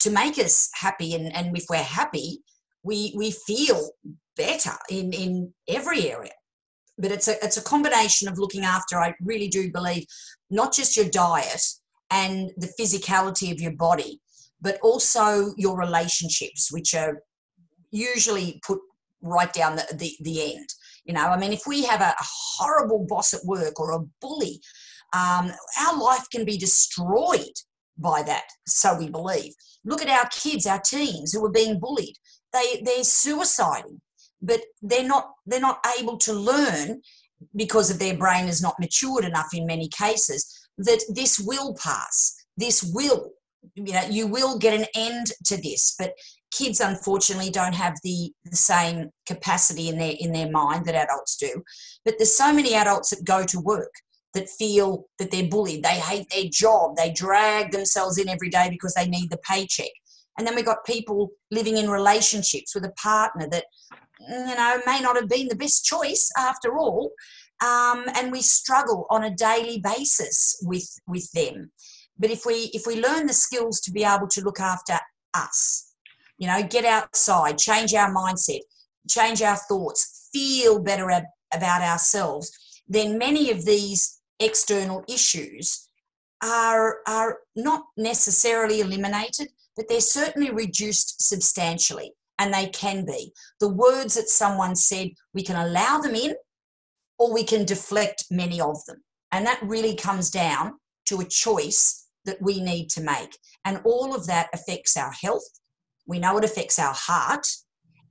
to 0.00 0.10
make 0.10 0.38
us 0.38 0.70
happy. 0.74 1.14
And, 1.14 1.34
and 1.34 1.56
if 1.56 1.66
we're 1.70 1.76
happy, 1.76 2.40
we, 2.82 3.14
we 3.16 3.30
feel 3.30 3.90
better 4.36 4.72
in, 4.88 5.12
in 5.12 5.52
every 5.68 6.10
area. 6.10 6.32
But 6.98 7.12
it's 7.12 7.28
a, 7.28 7.42
it's 7.44 7.56
a 7.56 7.62
combination 7.62 8.28
of 8.28 8.38
looking 8.38 8.64
after, 8.64 8.98
I 8.98 9.14
really 9.22 9.48
do 9.48 9.70
believe, 9.70 10.04
not 10.50 10.74
just 10.74 10.96
your 10.96 11.08
diet 11.08 11.62
and 12.10 12.50
the 12.56 12.72
physicality 12.78 13.52
of 13.52 13.60
your 13.60 13.72
body, 13.72 14.20
but 14.60 14.78
also 14.82 15.54
your 15.56 15.78
relationships, 15.78 16.70
which 16.72 16.94
are 16.94 17.22
usually 17.90 18.60
put 18.66 18.80
right 19.22 19.52
down 19.52 19.76
the, 19.76 19.86
the, 19.94 20.16
the 20.20 20.54
end. 20.54 20.68
You 21.04 21.14
know, 21.14 21.26
I 21.26 21.38
mean, 21.38 21.52
if 21.52 21.62
we 21.66 21.84
have 21.84 22.00
a, 22.00 22.14
horrible 22.20 23.06
boss 23.08 23.32
at 23.32 23.44
work 23.44 23.80
or 23.80 23.92
a 23.92 24.04
bully, 24.20 24.60
um, 25.12 25.50
our 25.80 25.98
life 25.98 26.26
can 26.30 26.44
be 26.44 26.58
destroyed 26.58 27.56
by 27.96 28.22
that, 28.22 28.44
so 28.66 28.98
we 28.98 29.08
believe. 29.08 29.52
Look 29.84 30.02
at 30.02 30.08
our 30.08 30.28
kids, 30.28 30.66
our 30.66 30.80
teens 30.80 31.32
who 31.32 31.44
are 31.44 31.50
being 31.50 31.80
bullied. 31.80 32.16
They 32.52 32.82
they're 32.84 33.00
suiciding, 33.00 34.00
but 34.42 34.60
they're 34.82 35.06
not 35.06 35.30
they're 35.46 35.60
not 35.60 35.84
able 35.98 36.18
to 36.18 36.32
learn 36.32 37.00
because 37.56 37.90
of 37.90 37.98
their 37.98 38.16
brain 38.16 38.46
is 38.46 38.62
not 38.62 38.78
matured 38.78 39.24
enough 39.24 39.48
in 39.54 39.66
many 39.66 39.88
cases 39.88 40.59
that 40.84 41.02
this 41.14 41.38
will 41.38 41.74
pass. 41.74 42.34
This 42.56 42.82
will, 42.82 43.30
you 43.74 43.92
know, 43.92 44.04
you 44.08 44.26
will 44.26 44.58
get 44.58 44.78
an 44.78 44.86
end 44.94 45.26
to 45.46 45.56
this. 45.56 45.94
But 45.98 46.12
kids 46.50 46.80
unfortunately 46.80 47.50
don't 47.50 47.74
have 47.74 47.94
the, 48.02 48.32
the 48.44 48.56
same 48.56 49.10
capacity 49.26 49.88
in 49.88 49.98
their 49.98 50.14
in 50.18 50.32
their 50.32 50.50
mind 50.50 50.86
that 50.86 50.94
adults 50.94 51.36
do. 51.36 51.62
But 52.04 52.14
there's 52.18 52.36
so 52.36 52.52
many 52.52 52.74
adults 52.74 53.10
that 53.10 53.24
go 53.24 53.44
to 53.44 53.60
work 53.60 53.92
that 54.34 54.48
feel 54.48 55.06
that 55.18 55.30
they're 55.30 55.48
bullied. 55.48 55.82
They 55.82 55.98
hate 55.98 56.28
their 56.30 56.44
job. 56.50 56.96
They 56.96 57.12
drag 57.12 57.72
themselves 57.72 58.18
in 58.18 58.28
every 58.28 58.48
day 58.48 58.68
because 58.70 58.94
they 58.94 59.08
need 59.08 59.30
the 59.30 59.38
paycheck. 59.38 59.90
And 60.38 60.46
then 60.46 60.54
we've 60.54 60.64
got 60.64 60.84
people 60.84 61.30
living 61.50 61.76
in 61.76 61.90
relationships 61.90 62.74
with 62.74 62.84
a 62.84 62.92
partner 62.92 63.48
that, 63.50 63.64
you 64.20 64.54
know, 64.54 64.80
may 64.86 65.00
not 65.00 65.16
have 65.16 65.28
been 65.28 65.48
the 65.48 65.56
best 65.56 65.84
choice 65.84 66.30
after 66.38 66.78
all. 66.78 67.10
Um, 67.62 68.06
and 68.16 68.32
we 68.32 68.40
struggle 68.40 69.06
on 69.10 69.24
a 69.24 69.34
daily 69.34 69.80
basis 69.80 70.58
with 70.62 70.88
with 71.06 71.30
them. 71.32 71.70
But 72.18 72.30
if 72.30 72.46
we 72.46 72.70
if 72.72 72.86
we 72.86 73.02
learn 73.02 73.26
the 73.26 73.32
skills 73.32 73.80
to 73.80 73.92
be 73.92 74.04
able 74.04 74.28
to 74.28 74.42
look 74.42 74.60
after 74.60 74.98
us, 75.34 75.92
you 76.38 76.46
know, 76.46 76.62
get 76.62 76.84
outside, 76.84 77.58
change 77.58 77.94
our 77.94 78.12
mindset, 78.12 78.60
change 79.08 79.42
our 79.42 79.56
thoughts, 79.56 80.28
feel 80.32 80.80
better 80.80 81.10
ab- 81.10 81.24
about 81.52 81.82
ourselves, 81.82 82.50
then 82.88 83.18
many 83.18 83.50
of 83.50 83.64
these 83.64 84.20
external 84.40 85.04
issues 85.08 85.88
are, 86.42 86.98
are 87.06 87.38
not 87.54 87.84
necessarily 87.96 88.80
eliminated, 88.80 89.48
but 89.76 89.86
they're 89.88 90.00
certainly 90.00 90.50
reduced 90.50 91.20
substantially, 91.20 92.12
and 92.38 92.52
they 92.52 92.66
can 92.68 93.04
be. 93.04 93.32
The 93.60 93.68
words 93.68 94.14
that 94.14 94.28
someone 94.28 94.74
said, 94.74 95.10
we 95.34 95.42
can 95.42 95.56
allow 95.56 95.98
them 95.98 96.14
in 96.14 96.34
or 97.20 97.32
we 97.32 97.44
can 97.44 97.66
deflect 97.66 98.24
many 98.30 98.60
of 98.60 98.84
them. 98.86 99.04
And 99.30 99.46
that 99.46 99.60
really 99.62 99.94
comes 99.94 100.30
down 100.30 100.78
to 101.06 101.20
a 101.20 101.24
choice 101.24 102.08
that 102.24 102.40
we 102.40 102.60
need 102.60 102.88
to 102.90 103.02
make. 103.02 103.36
And 103.64 103.80
all 103.84 104.14
of 104.14 104.26
that 104.26 104.48
affects 104.54 104.96
our 104.96 105.12
health. 105.12 105.60
We 106.06 106.18
know 106.18 106.38
it 106.38 106.44
affects 106.44 106.78
our 106.78 106.94
heart 106.96 107.46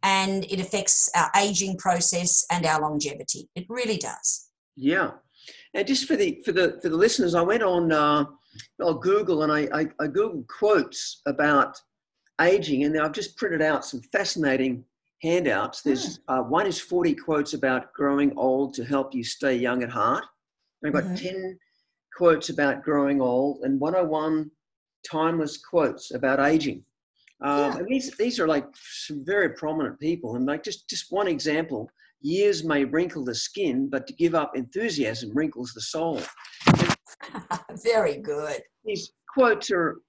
and 0.03 0.45
it 0.45 0.59
affects 0.59 1.09
our 1.15 1.31
aging 1.35 1.77
process 1.77 2.45
and 2.51 2.65
our 2.65 2.81
longevity. 2.81 3.49
It 3.55 3.65
really 3.67 3.97
does. 3.97 4.49
Yeah. 4.75 5.11
And 5.73 5.87
just 5.87 6.07
for 6.07 6.15
the 6.15 6.41
for 6.45 6.51
the 6.51 6.79
for 6.81 6.89
the 6.89 6.95
listeners, 6.95 7.33
I 7.33 7.41
went 7.41 7.63
on 7.63 7.91
uh, 7.91 8.25
on 8.81 8.99
Google 8.99 9.43
and 9.43 9.51
I, 9.51 9.67
I, 9.73 9.81
I 9.99 10.07
Googled 10.07 10.47
quotes 10.47 11.21
about 11.25 11.81
aging, 12.39 12.83
and 12.83 12.99
I've 12.99 13.11
just 13.11 13.37
printed 13.37 13.61
out 13.61 13.85
some 13.85 14.01
fascinating 14.11 14.85
handouts. 15.21 15.81
There's 15.81 16.17
hmm. 16.17 16.33
uh, 16.33 16.41
one 16.43 16.67
is 16.67 16.79
40 16.79 17.15
quotes 17.15 17.53
about 17.53 17.93
growing 17.93 18.33
old 18.37 18.73
to 18.75 18.83
help 18.83 19.13
you 19.13 19.23
stay 19.23 19.55
young 19.55 19.83
at 19.83 19.89
heart. 19.89 20.25
I've 20.85 20.93
got 20.93 21.03
mm-hmm. 21.03 21.15
10 21.15 21.59
quotes 22.15 22.49
about 22.49 22.83
growing 22.83 23.21
old 23.21 23.61
and 23.63 23.79
101 23.79 24.49
timeless 25.09 25.57
quotes 25.57 26.13
about 26.13 26.39
aging. 26.39 26.83
Um, 27.41 27.57
yeah. 27.57 27.77
And 27.77 27.87
these, 27.87 28.11
these 28.17 28.39
are 28.39 28.47
like 28.47 28.65
some 28.75 29.23
very 29.25 29.49
prominent 29.49 29.99
people. 29.99 30.35
And 30.35 30.45
like 30.45 30.63
just, 30.63 30.89
just 30.89 31.11
one 31.11 31.27
example, 31.27 31.89
years 32.21 32.63
may 32.63 32.83
wrinkle 32.83 33.23
the 33.23 33.35
skin, 33.35 33.89
but 33.89 34.07
to 34.07 34.13
give 34.13 34.35
up 34.35 34.55
enthusiasm 34.55 35.31
wrinkles 35.33 35.73
the 35.73 35.81
soul. 35.81 36.21
very 37.83 38.17
good. 38.17 38.61
These 38.83 39.11
quotes 39.33 39.71
are 39.71 40.01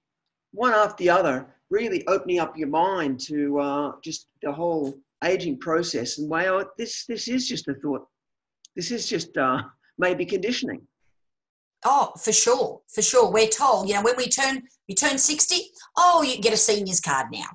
one 0.51 0.73
after 0.73 1.03
the 1.03 1.09
other, 1.09 1.55
really 1.71 2.05
opening 2.07 2.39
up 2.39 2.55
your 2.57 2.67
mind 2.67 3.19
to 3.21 3.59
uh, 3.59 3.91
just 4.03 4.27
the 4.43 4.51
whole 4.51 4.93
aging 5.23 5.57
process 5.57 6.19
and 6.19 6.29
wow, 6.29 6.63
this 6.77 7.05
this 7.05 7.27
is 7.27 7.47
just 7.47 7.67
a 7.67 7.73
thought. 7.75 8.05
This 8.75 8.91
is 8.91 9.09
just 9.09 9.35
uh, 9.37 9.61
maybe 9.97 10.25
conditioning. 10.25 10.81
Oh, 11.83 12.11
for 12.23 12.31
sure, 12.31 12.81
for 12.93 13.01
sure. 13.01 13.31
We're 13.31 13.47
told, 13.47 13.89
you 13.89 13.95
know, 13.95 14.03
when 14.03 14.17
we 14.17 14.27
turn 14.27 14.61
we 14.87 14.93
turn 14.93 15.17
sixty, 15.17 15.71
oh, 15.97 16.21
you 16.21 16.39
get 16.39 16.53
a 16.53 16.57
seniors 16.57 16.99
card 16.99 17.27
now. 17.31 17.47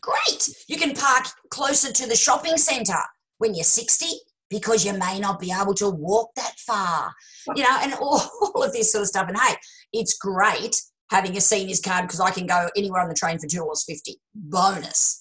Great, 0.00 0.48
you 0.68 0.76
can 0.76 0.94
park 0.94 1.26
closer 1.50 1.92
to 1.92 2.06
the 2.06 2.16
shopping 2.16 2.56
centre 2.56 3.02
when 3.38 3.54
you're 3.54 3.64
sixty 3.64 4.12
because 4.50 4.84
you 4.84 4.92
may 4.92 5.18
not 5.18 5.40
be 5.40 5.50
able 5.50 5.72
to 5.72 5.88
walk 5.88 6.30
that 6.36 6.54
far, 6.58 7.10
you 7.56 7.62
know, 7.62 7.78
and 7.80 7.94
all, 7.94 8.20
all 8.54 8.62
of 8.62 8.72
this 8.72 8.92
sort 8.92 9.02
of 9.02 9.08
stuff. 9.08 9.26
And 9.28 9.38
hey, 9.38 9.54
it's 9.94 10.18
great 10.18 10.76
having 11.12 11.36
a 11.36 11.40
seniors 11.40 11.80
card 11.80 12.02
because 12.04 12.20
I 12.20 12.30
can 12.30 12.46
go 12.46 12.68
anywhere 12.76 13.02
on 13.02 13.08
the 13.08 13.14
train 13.14 13.38
for 13.38 13.46
two 13.46 13.58
dollars 13.58 13.84
fifty. 13.86 14.20
Bonus. 14.34 15.20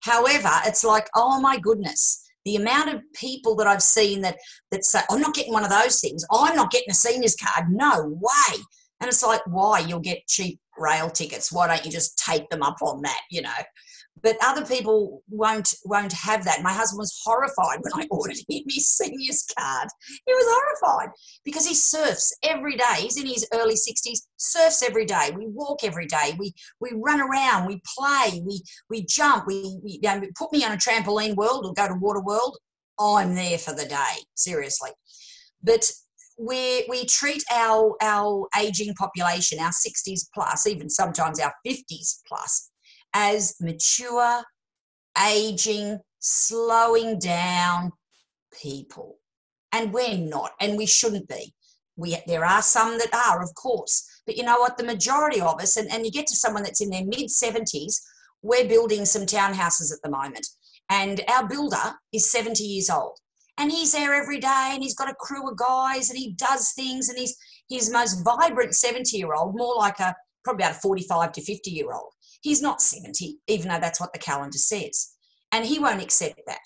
However, 0.00 0.50
it's 0.64 0.84
like, 0.84 1.08
oh 1.14 1.40
my 1.40 1.58
goodness, 1.58 2.24
the 2.44 2.56
amount 2.56 2.94
of 2.94 3.02
people 3.14 3.54
that 3.56 3.66
I've 3.66 3.82
seen 3.82 4.22
that 4.22 4.38
that 4.70 4.84
say, 4.84 5.00
I'm 5.10 5.20
not 5.20 5.34
getting 5.34 5.52
one 5.52 5.64
of 5.64 5.70
those 5.70 6.00
things. 6.00 6.24
I'm 6.32 6.56
not 6.56 6.70
getting 6.70 6.90
a 6.90 6.94
seniors 6.94 7.36
card. 7.36 7.70
No 7.70 8.18
way. 8.20 8.58
And 9.00 9.08
it's 9.08 9.22
like, 9.22 9.42
why? 9.46 9.80
You'll 9.80 10.00
get 10.00 10.26
cheap 10.28 10.60
rail 10.78 11.10
tickets. 11.10 11.52
Why 11.52 11.66
don't 11.66 11.84
you 11.84 11.90
just 11.90 12.16
take 12.18 12.48
them 12.48 12.62
up 12.62 12.76
on 12.80 13.02
that? 13.02 13.20
You 13.30 13.42
know 13.42 13.50
but 14.22 14.36
other 14.42 14.64
people 14.64 15.22
won't 15.28 15.74
won't 15.84 16.12
have 16.12 16.44
that. 16.44 16.62
My 16.62 16.72
husband 16.72 16.98
was 16.98 17.20
horrified 17.24 17.80
when 17.80 17.92
I 17.94 18.06
ordered 18.10 18.36
him 18.48 18.62
his 18.68 18.88
seniors 18.88 19.44
card. 19.56 19.88
He 20.26 20.32
was 20.32 20.46
horrified 20.48 21.10
because 21.44 21.66
he 21.66 21.74
surfs 21.74 22.34
every 22.42 22.76
day. 22.76 23.00
He's 23.00 23.20
in 23.20 23.26
his 23.26 23.46
early 23.52 23.76
sixties, 23.76 24.26
surfs 24.36 24.82
every 24.82 25.04
day. 25.04 25.32
We 25.36 25.46
walk 25.48 25.84
every 25.84 26.06
day. 26.06 26.34
We 26.38 26.54
we 26.80 26.90
run 26.94 27.20
around. 27.20 27.66
We 27.66 27.80
play. 27.96 28.42
We 28.44 28.62
we 28.88 29.04
jump. 29.04 29.46
We, 29.46 29.78
we 29.82 30.00
you 30.02 30.20
know, 30.20 30.22
put 30.36 30.52
me 30.52 30.64
on 30.64 30.72
a 30.72 30.76
trampoline 30.76 31.36
world 31.36 31.66
or 31.66 31.74
go 31.74 31.88
to 31.88 31.94
water 31.94 32.22
world. 32.22 32.58
I'm 33.00 33.34
there 33.34 33.58
for 33.58 33.74
the 33.74 33.86
day. 33.86 34.22
Seriously, 34.34 34.90
but 35.62 35.90
we 36.38 36.86
we 36.88 37.04
treat 37.06 37.42
our 37.52 37.96
our 38.00 38.48
aging 38.58 38.94
population, 38.94 39.58
our 39.58 39.70
60s 39.70 40.26
plus, 40.34 40.66
even 40.66 40.88
sometimes 40.88 41.40
our 41.40 41.52
50s 41.66 42.20
plus, 42.26 42.70
as 43.14 43.54
mature, 43.60 44.42
aging, 45.18 45.98
slowing 46.18 47.18
down 47.18 47.92
people. 48.60 49.18
And 49.72 49.92
we're 49.92 50.18
not, 50.18 50.52
and 50.60 50.76
we 50.76 50.86
shouldn't 50.86 51.28
be. 51.28 51.54
We, 51.96 52.16
there 52.26 52.44
are 52.44 52.62
some 52.62 52.98
that 52.98 53.14
are, 53.14 53.42
of 53.42 53.54
course. 53.54 54.06
But 54.26 54.36
you 54.36 54.44
know 54.44 54.58
what? 54.58 54.76
The 54.76 54.84
majority 54.84 55.40
of 55.40 55.60
us, 55.60 55.76
and, 55.76 55.90
and 55.90 56.04
you 56.04 56.12
get 56.12 56.26
to 56.28 56.36
someone 56.36 56.62
that's 56.62 56.80
in 56.80 56.90
their 56.90 57.04
mid 57.04 57.28
70s, 57.28 58.00
we're 58.42 58.68
building 58.68 59.04
some 59.04 59.22
townhouses 59.22 59.92
at 59.92 60.02
the 60.02 60.10
moment. 60.10 60.46
And 60.90 61.22
our 61.28 61.48
builder 61.48 61.94
is 62.12 62.30
70 62.30 62.62
years 62.64 62.90
old. 62.90 63.16
And 63.58 63.70
he's 63.70 63.92
there 63.92 64.14
every 64.14 64.40
day 64.40 64.70
and 64.72 64.82
he's 64.82 64.94
got 64.94 65.10
a 65.10 65.14
crew 65.14 65.48
of 65.48 65.56
guys 65.56 66.08
and 66.08 66.18
he 66.18 66.32
does 66.32 66.72
things 66.72 67.08
and 67.08 67.18
he's 67.18 67.36
his 67.68 67.90
most 67.90 68.22
vibrant 68.24 68.74
70 68.74 69.16
year 69.16 69.34
old, 69.34 69.56
more 69.56 69.76
like 69.76 70.00
a 70.00 70.14
probably 70.44 70.64
about 70.64 70.76
a 70.76 70.80
45 70.80 71.32
to 71.32 71.42
50 71.42 71.70
year 71.70 71.92
old. 71.92 72.11
He's 72.42 72.60
not 72.60 72.82
70, 72.82 73.38
even 73.46 73.68
though 73.68 73.80
that's 73.80 74.00
what 74.00 74.12
the 74.12 74.18
calendar 74.18 74.58
says. 74.58 75.12
And 75.52 75.64
he 75.64 75.78
won't 75.78 76.02
accept 76.02 76.40
that. 76.46 76.58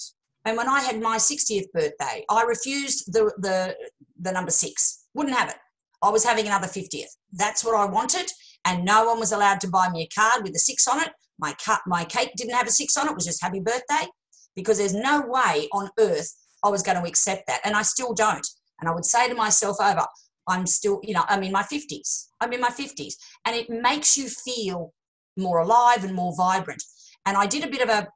And 0.45 0.57
when 0.57 0.69
I 0.69 0.81
had 0.81 1.01
my 1.01 1.19
60th 1.19 1.71
birthday, 1.73 2.25
I 2.31 2.43
refused 2.43 3.13
the, 3.13 3.33
the, 3.39 3.77
the 4.21 4.33
number 4.33 4.51
six, 4.51 5.05
wouldn't 5.15 5.37
have 5.37 5.51
it. 5.51 5.57
I 6.03 6.11
was 6.11 6.25
having 6.25 6.47
another 6.47 6.67
50th. 6.69 7.11
That's 7.33 7.65
what 7.65 7.75
I 7.75 7.85
wanted. 7.85 8.31
And 8.65 8.85
no 8.85 9.05
one 9.07 9.21
was 9.21 9.33
allowed 9.33 9.61
to 9.61 9.69
buy 9.69 9.89
me 9.91 10.03
a 10.03 10.21
card 10.21 10.43
with 10.43 10.55
a 10.55 10.59
six 10.59 10.89
on 10.89 11.01
it. 11.03 11.11
My, 11.39 11.55
cut, 11.65 11.81
my 11.87 12.05
cake 12.05 12.33
didn't 12.37 12.55
have 12.55 12.67
a 12.67 12.71
six 12.71 12.97
on 12.97 13.07
it, 13.07 13.11
it 13.11 13.17
was 13.17 13.27
just 13.27 13.43
happy 13.43 13.61
birthday. 13.61 14.07
Because 14.55 14.79
there's 14.79 14.95
no 14.95 15.23
way 15.27 15.69
on 15.73 15.91
earth 15.99 16.35
I 16.65 16.71
was 16.71 16.83
going 16.83 16.97
to 16.97 17.07
accept 17.07 17.47
that. 17.49 17.61
And 17.65 17.77
I 17.77 17.83
still 17.83 18.15
don't. 18.15 18.47
And 18.81 18.89
I 18.89 18.95
would 18.95 19.05
say 19.05 19.29
to 19.29 19.35
myself 19.35 19.77
over, 19.81 20.07
I'm 20.49 20.67
still, 20.67 21.01
you 21.03 21.13
know, 21.15 21.25
I'm 21.29 21.43
in 21.43 21.53
my 21.53 21.63
50s. 21.63 22.29
I'm 22.41 22.53
in 22.53 22.61
my 22.61 22.71
50s. 22.71 23.15
And 23.45 23.57
it 23.57 23.69
makes 23.69 24.17
you 24.17 24.29
feel 24.29 24.93
more 25.37 25.59
alive 25.59 26.05
and 26.05 26.15
more 26.15 26.35
vibrant. 26.37 26.83
And 27.25 27.37
I 27.37 27.47
did 27.47 27.65
a 27.65 27.71
bit 27.71 27.83
of 27.83 27.89
a, 27.89 28.09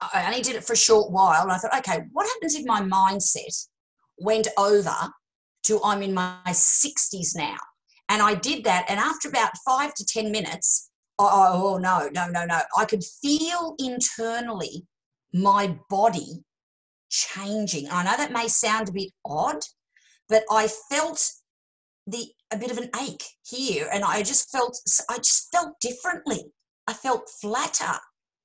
I 0.00 0.26
only 0.26 0.42
did 0.42 0.56
it 0.56 0.64
for 0.64 0.72
a 0.72 0.76
short 0.76 1.12
while. 1.12 1.42
And 1.42 1.52
I 1.52 1.58
thought, 1.58 1.76
okay, 1.78 2.04
what 2.12 2.26
happens 2.26 2.54
if 2.54 2.64
my 2.66 2.80
mindset 2.80 3.66
went 4.18 4.48
over 4.56 4.94
to 5.64 5.80
I'm 5.84 6.02
in 6.02 6.14
my 6.14 6.38
60s 6.48 7.36
now? 7.36 7.56
And 8.08 8.22
I 8.22 8.34
did 8.34 8.64
that. 8.64 8.86
And 8.88 8.98
after 8.98 9.28
about 9.28 9.50
five 9.64 9.94
to 9.94 10.04
10 10.04 10.32
minutes, 10.32 10.90
oh, 11.18 11.74
oh 11.74 11.78
no, 11.78 12.08
no, 12.12 12.28
no, 12.28 12.44
no. 12.44 12.60
I 12.76 12.84
could 12.84 13.04
feel 13.04 13.74
internally 13.78 14.86
my 15.32 15.78
body 15.88 16.44
changing. 17.10 17.88
I 17.90 18.04
know 18.04 18.16
that 18.16 18.32
may 18.32 18.48
sound 18.48 18.88
a 18.88 18.92
bit 18.92 19.10
odd, 19.24 19.62
but 20.28 20.44
I 20.50 20.68
felt 20.90 21.30
the 22.06 22.26
a 22.52 22.56
bit 22.56 22.70
of 22.70 22.78
an 22.78 22.90
ache 23.00 23.24
here 23.42 23.88
and 23.92 24.04
I 24.04 24.22
just 24.22 24.50
felt 24.50 24.78
I 25.08 25.16
just 25.18 25.50
felt 25.52 25.78
differently. 25.80 26.44
I 26.86 26.92
felt 26.92 27.30
flatter. 27.40 27.98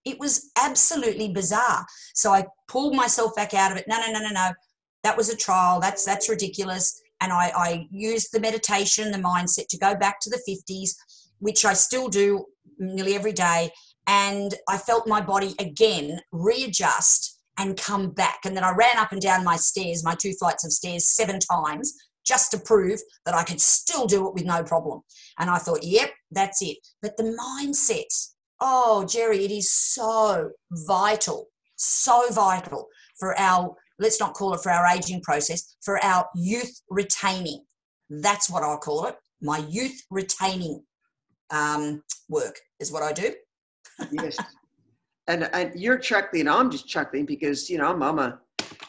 It 0.05 0.19
was 0.19 0.51
absolutely 0.57 1.29
bizarre. 1.29 1.85
So 2.13 2.31
I 2.31 2.45
pulled 2.67 2.95
myself 2.95 3.35
back 3.35 3.53
out 3.53 3.71
of 3.71 3.77
it. 3.77 3.85
No, 3.87 3.99
no, 3.99 4.11
no, 4.11 4.19
no, 4.19 4.29
no. 4.29 4.51
That 5.03 5.17
was 5.17 5.29
a 5.29 5.35
trial. 5.35 5.79
That's 5.79 6.05
that's 6.05 6.29
ridiculous. 6.29 7.01
And 7.21 7.31
I, 7.31 7.51
I 7.55 7.87
used 7.91 8.31
the 8.31 8.39
meditation, 8.39 9.11
the 9.11 9.17
mindset 9.17 9.67
to 9.69 9.77
go 9.77 9.95
back 9.95 10.19
to 10.21 10.29
the 10.29 10.41
50s, 10.47 10.91
which 11.39 11.65
I 11.65 11.73
still 11.73 12.09
do 12.09 12.45
nearly 12.77 13.15
every 13.15 13.33
day. 13.33 13.71
And 14.05 14.53
I 14.69 14.77
felt 14.77 15.07
my 15.07 15.21
body 15.21 15.55
again 15.57 16.19
readjust 16.31 17.39
and 17.57 17.77
come 17.77 18.11
back. 18.11 18.39
And 18.45 18.55
then 18.55 18.63
I 18.63 18.73
ran 18.75 18.97
up 18.97 19.11
and 19.11 19.21
down 19.21 19.43
my 19.43 19.55
stairs, 19.55 20.03
my 20.03 20.13
two 20.13 20.33
flights 20.33 20.65
of 20.65 20.71
stairs, 20.71 21.07
seven 21.07 21.39
times 21.39 21.95
just 22.25 22.51
to 22.51 22.59
prove 22.59 22.99
that 23.25 23.35
I 23.35 23.43
could 23.43 23.61
still 23.61 24.05
do 24.05 24.27
it 24.27 24.33
with 24.33 24.45
no 24.45 24.63
problem. 24.63 25.01
And 25.39 25.49
I 25.49 25.57
thought, 25.57 25.83
yep, 25.83 26.11
that's 26.31 26.61
it. 26.61 26.77
But 27.01 27.17
the 27.17 27.37
mindset, 27.39 28.05
oh, 28.59 29.05
Jerry, 29.05 29.45
it 29.45 29.51
is 29.51 29.71
so 29.71 30.51
vital, 30.71 31.47
so 31.75 32.27
vital 32.31 32.87
for 33.19 33.39
our, 33.39 33.75
let's 33.99 34.19
not 34.19 34.33
call 34.33 34.53
it 34.53 34.61
for 34.61 34.71
our 34.71 34.87
aging 34.87 35.21
process, 35.21 35.75
for 35.83 36.03
our 36.03 36.27
youth 36.35 36.81
retaining. 36.89 37.63
That's 38.09 38.49
what 38.49 38.63
I'll 38.63 38.77
call 38.77 39.05
it. 39.05 39.15
My 39.41 39.59
youth 39.69 39.99
retaining 40.09 40.83
um, 41.51 42.03
work 42.29 42.59
is 42.79 42.91
what 42.91 43.03
I 43.03 43.13
do. 43.13 43.33
yes. 44.11 44.37
And, 45.27 45.49
and 45.53 45.79
you're 45.79 45.97
chuckling, 45.97 46.47
I'm 46.47 46.69
just 46.69 46.87
chuckling 46.87 47.25
because, 47.25 47.69
you 47.69 47.77
know, 47.77 47.87
I'm, 47.87 48.01
I'm 48.03 48.19
a 48.19 48.39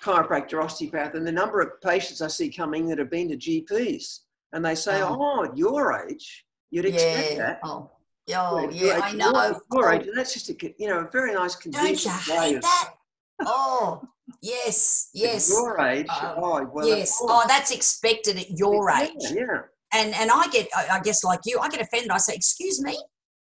chiropractor, 0.06 0.62
osteopath, 0.62 1.14
and 1.14 1.26
the 1.26 1.32
number 1.32 1.60
of 1.60 1.80
patients 1.80 2.22
I 2.22 2.28
see 2.28 2.50
coming 2.50 2.86
that 2.88 2.98
have 2.98 3.10
been 3.10 3.28
to 3.28 3.36
GPs, 3.36 4.20
and 4.52 4.64
they 4.64 4.74
say, 4.74 5.02
"Oh, 5.02 5.16
oh 5.18 5.44
at 5.44 5.56
your 5.56 6.06
age, 6.08 6.44
you'd 6.70 6.84
expect 6.84 7.32
yeah. 7.32 7.36
that." 7.38 7.60
Oh, 7.64 7.90
oh 8.34 8.70
yeah, 8.70 9.00
I 9.02 9.12
know. 9.12 9.32
Your, 9.32 9.60
your 9.72 9.92
age, 9.92 10.06
and 10.06 10.16
that's 10.16 10.32
just 10.32 10.48
a 10.50 10.74
you 10.78 10.88
know 10.88 11.00
a 11.00 11.10
very 11.10 11.34
nice 11.34 11.56
convenient 11.56 12.02
Don't 12.02 12.26
you 12.26 12.40
hate 12.40 12.62
that? 12.62 12.94
oh, 13.40 14.02
yes, 14.40 15.10
yes. 15.12 15.50
At 15.50 15.54
your 15.54 15.80
age, 15.80 16.06
uh, 16.08 16.34
oh, 16.36 16.70
well, 16.72 16.86
yes. 16.86 17.18
Oh, 17.20 17.44
that's 17.48 17.72
expected 17.72 18.38
at 18.38 18.50
your 18.50 18.88
yeah, 18.88 19.02
age. 19.02 19.32
Yeah. 19.32 19.62
And 19.92 20.14
and 20.14 20.30
I 20.32 20.48
get, 20.48 20.68
I 20.76 21.00
guess, 21.00 21.24
like 21.24 21.40
you, 21.44 21.58
I 21.58 21.68
get 21.68 21.80
offended. 21.80 22.10
I 22.10 22.18
say, 22.18 22.34
"Excuse 22.34 22.80
me, 22.80 22.96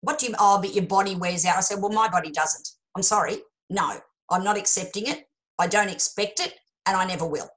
what 0.02 0.18
do 0.18 0.26
you? 0.26 0.34
Oh, 0.38 0.60
but 0.60 0.74
your 0.74 0.86
body 0.86 1.16
wears 1.16 1.44
out." 1.44 1.56
I 1.56 1.60
say, 1.60 1.74
"Well, 1.76 1.90
my 1.90 2.08
body 2.08 2.30
doesn't. 2.30 2.68
I'm 2.96 3.02
sorry. 3.02 3.38
No, 3.70 3.98
I'm 4.30 4.44
not 4.44 4.56
accepting 4.56 5.06
it. 5.06 5.26
I 5.58 5.66
don't 5.66 5.88
expect 5.90 6.40
it, 6.40 6.54
and 6.86 6.96
I 6.96 7.04
never 7.04 7.26
will. 7.26 7.48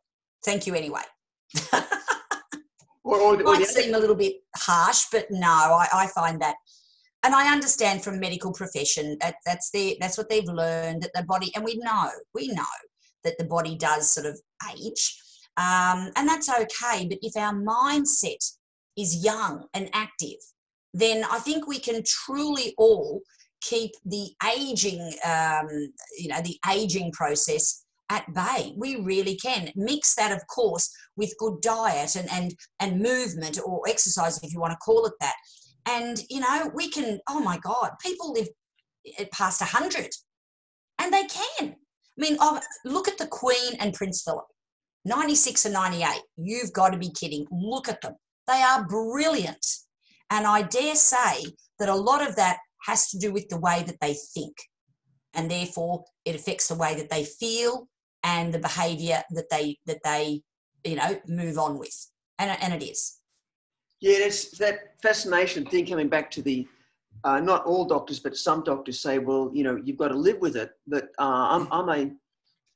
Thank 0.45 0.67
you 0.67 0.75
anyway. 0.75 1.01
or, 3.03 3.17
or, 3.19 3.37
Might 3.37 3.65
seem 3.67 3.93
a 3.93 3.99
little 3.99 4.15
bit 4.15 4.35
harsh, 4.55 5.05
but 5.11 5.25
no, 5.29 5.47
I, 5.47 5.87
I 5.93 6.07
find 6.07 6.41
that, 6.41 6.55
and 7.23 7.33
I 7.33 7.51
understand 7.51 8.03
from 8.03 8.19
medical 8.19 8.53
profession 8.53 9.17
that 9.21 9.35
that's 9.45 9.71
their, 9.71 9.93
that's 9.99 10.17
what 10.17 10.29
they've 10.29 10.45
learned 10.45 11.03
that 11.03 11.11
the 11.13 11.23
body, 11.23 11.51
and 11.55 11.63
we 11.63 11.77
know 11.77 12.09
we 12.33 12.49
know 12.49 12.63
that 13.23 13.37
the 13.37 13.45
body 13.45 13.75
does 13.75 14.09
sort 14.09 14.25
of 14.25 14.39
age, 14.73 15.19
um, 15.57 16.11
and 16.15 16.27
that's 16.27 16.49
okay. 16.49 17.07
But 17.07 17.19
if 17.21 17.35
our 17.35 17.53
mindset 17.53 18.51
is 18.97 19.23
young 19.23 19.65
and 19.73 19.89
active, 19.93 20.37
then 20.93 21.23
I 21.31 21.39
think 21.39 21.67
we 21.67 21.79
can 21.79 22.03
truly 22.05 22.73
all 22.77 23.21
keep 23.61 23.91
the 24.05 24.29
aging, 24.57 25.13
um, 25.25 25.67
you 26.17 26.27
know, 26.29 26.41
the 26.41 26.57
aging 26.71 27.11
process 27.11 27.85
at 28.09 28.33
bay. 28.33 28.73
We 28.77 28.97
really 28.97 29.35
can. 29.35 29.71
Mix 29.75 30.15
that, 30.15 30.31
of 30.31 30.45
course, 30.47 30.89
with 31.15 31.37
good 31.37 31.61
diet 31.61 32.15
and, 32.15 32.29
and, 32.31 32.55
and 32.79 33.01
movement 33.01 33.59
or 33.65 33.81
exercise, 33.87 34.41
if 34.43 34.53
you 34.53 34.59
want 34.59 34.71
to 34.71 34.77
call 34.77 35.05
it 35.05 35.13
that. 35.19 35.35
And, 35.87 36.21
you 36.29 36.39
know, 36.39 36.71
we 36.73 36.89
can, 36.89 37.19
oh 37.29 37.39
my 37.39 37.57
God, 37.57 37.91
people 38.01 38.33
live 38.33 38.47
eh, 39.17 39.25
past 39.31 39.61
100 39.61 40.09
and 40.99 41.13
they 41.13 41.25
can. 41.25 41.75
I 41.75 42.21
mean, 42.21 42.37
oh, 42.39 42.59
look 42.83 43.07
at 43.07 43.17
the 43.17 43.27
Queen 43.27 43.75
and 43.79 43.93
Prince 43.93 44.23
Philip 44.23 44.45
96 45.05 45.65
and 45.65 45.73
98. 45.73 46.21
You've 46.35 46.73
got 46.73 46.89
to 46.89 46.97
be 46.97 47.11
kidding. 47.11 47.45
Look 47.51 47.87
at 47.87 48.01
them. 48.01 48.15
They 48.47 48.61
are 48.61 48.87
brilliant. 48.87 49.65
And 50.29 50.45
I 50.45 50.63
dare 50.63 50.95
say 50.95 51.53
that 51.79 51.89
a 51.89 51.95
lot 51.95 52.27
of 52.27 52.35
that 52.35 52.57
has 52.85 53.09
to 53.11 53.19
do 53.19 53.31
with 53.31 53.47
the 53.49 53.59
way 53.59 53.83
that 53.83 53.99
they 54.01 54.15
think. 54.33 54.55
And 55.33 55.49
therefore, 55.49 56.03
it 56.25 56.35
affects 56.35 56.67
the 56.67 56.75
way 56.75 56.95
that 56.95 57.09
they 57.09 57.23
feel 57.23 57.87
and 58.27 58.53
the 58.53 58.59
behavior 58.59 59.23
that 59.31 59.49
they 59.49 59.77
that 59.85 60.01
they 60.03 60.41
you 60.83 60.95
know 60.95 61.11
move 61.27 61.57
on 61.57 61.79
with. 61.79 61.97
And, 62.39 62.55
and 62.61 62.73
it 62.73 62.85
is. 62.85 63.19
Yeah 63.99 64.19
it's 64.27 64.57
that 64.63 64.77
fascination 65.01 65.65
thing 65.65 65.85
coming 65.85 66.09
back 66.09 66.29
to 66.31 66.41
the 66.41 66.67
uh, 67.23 67.39
not 67.39 67.65
all 67.65 67.85
doctors 67.85 68.19
but 68.19 68.37
some 68.37 68.63
doctors 68.63 68.99
say 68.99 69.17
well 69.17 69.49
you 69.53 69.63
know 69.63 69.75
you've 69.83 70.01
got 70.03 70.09
to 70.09 70.17
live 70.27 70.39
with 70.39 70.55
it. 70.55 70.71
But 70.85 71.05
uh, 71.19 71.45
I'm, 71.53 71.67
I'm 71.71 71.89
a 71.89 72.11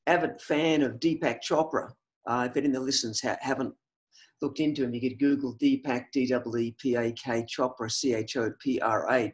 avid 0.06 0.40
fan 0.40 0.82
of 0.82 0.98
deepak 1.04 1.38
chopra. 1.48 1.92
Uh, 2.26 2.48
if 2.48 2.56
any 2.56 2.66
of 2.66 2.72
the 2.72 2.80
listeners 2.80 3.20
ha- 3.20 3.38
haven't 3.40 3.74
looked 4.40 4.60
into 4.60 4.82
him 4.84 4.94
you 4.94 5.00
could 5.00 5.18
google 5.18 5.56
deepak 5.62 6.06
d-w-e-p-a-k 6.12 7.46
chopra 7.52 7.90
c-h-o-p-r-a 7.90 9.32